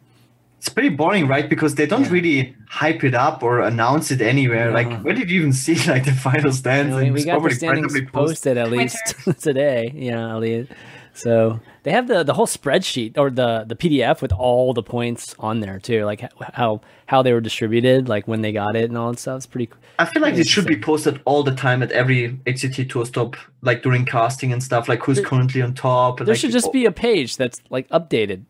[0.63, 1.49] It's pretty boring, right?
[1.49, 2.11] Because they don't Yeah.
[2.11, 4.67] really hype it up or announce it anywhere.
[4.67, 4.73] No.
[4.73, 6.95] Like, where did you even see like the final stands?
[6.95, 8.13] I mean, we got the probably standings posted.
[8.13, 9.91] posted at least today.
[9.93, 10.69] Yeah, Elliot.
[11.15, 15.35] So they have the the whole spreadsheet or the the PDF with all the points
[15.37, 16.21] on there too, like
[16.53, 19.35] how how they were distributed, like when they got it and all that stuff.
[19.39, 19.69] It's pretty.
[19.99, 23.05] I feel like Yeah, it should be posted all the time at every HCT tour
[23.05, 24.87] stop, like during casting and stuff.
[24.87, 26.19] Like who's There- currently on top.
[26.19, 28.45] There like, should just oh, be a page that's like updated,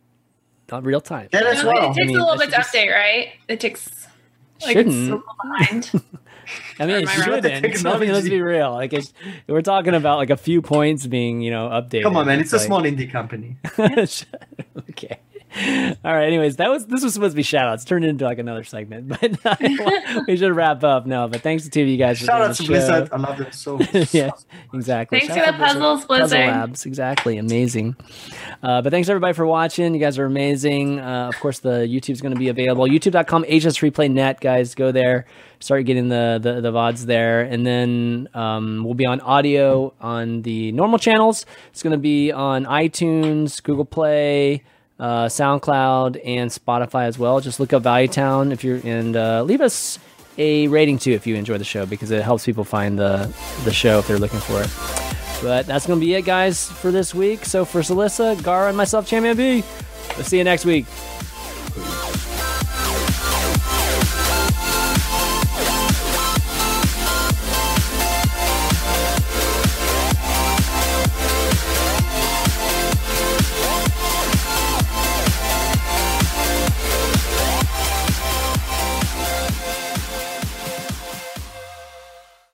[0.72, 1.30] not real time.
[1.32, 1.92] That as well.
[1.92, 3.30] It takes mean, a little bit to should just- update, right?
[3.48, 4.08] It takes
[4.62, 5.14] like Shouldn't.
[5.14, 5.92] it's a behind.
[6.80, 7.42] I mean, it Am I right?
[7.42, 7.86] The shouldn't.
[7.86, 8.72] I mean, let's be real.
[8.72, 9.14] Like, it's,
[9.48, 12.04] we're talking about like a few points being, you know, updated.
[12.04, 12.40] Come on, man!
[12.40, 13.58] It's a like- small indie company.
[13.80, 15.20] okay.
[16.04, 16.26] All right.
[16.26, 17.86] Anyways, that was this was supposed to be shout outs.
[17.86, 21.28] Turned into like another segment, but uh, we should wrap up now.
[21.28, 23.10] But thanks to two of you guys Shout out to Blizzard.
[23.12, 24.14] I love them so much.
[24.14, 24.32] yeah,
[24.74, 25.20] exactly.
[25.20, 27.38] Thanks Shout for out the to puzzles, Puzzle Labs, exactly.
[27.38, 27.96] Amazing.
[28.64, 29.94] Uh, but thanks everybody for watching.
[29.94, 31.00] You guys are amazing.
[31.00, 32.86] Uh, of course, the YouTube's going to be available.
[32.86, 34.74] YouTube.com HS Replay Net, guys.
[34.74, 35.26] Go there.
[35.60, 37.42] Start getting the, the, the VODs there.
[37.42, 41.46] And then um, we'll be on audio on the normal channels.
[41.70, 44.64] It's going to be on iTunes, Google Play,
[45.04, 47.42] uh, SoundCloud, and Spotify as well.
[47.42, 50.00] Just look up Value Town if you're and uh, leave us
[50.38, 53.32] a rating too if you enjoy the show because it helps people find the
[53.66, 54.70] the show if they're looking for it.
[55.44, 57.44] But that's gonna be it, guys, for this week.
[57.44, 59.62] So for Celissa, Gaara, and myself, Champion B,
[60.16, 60.86] we'll see you next week.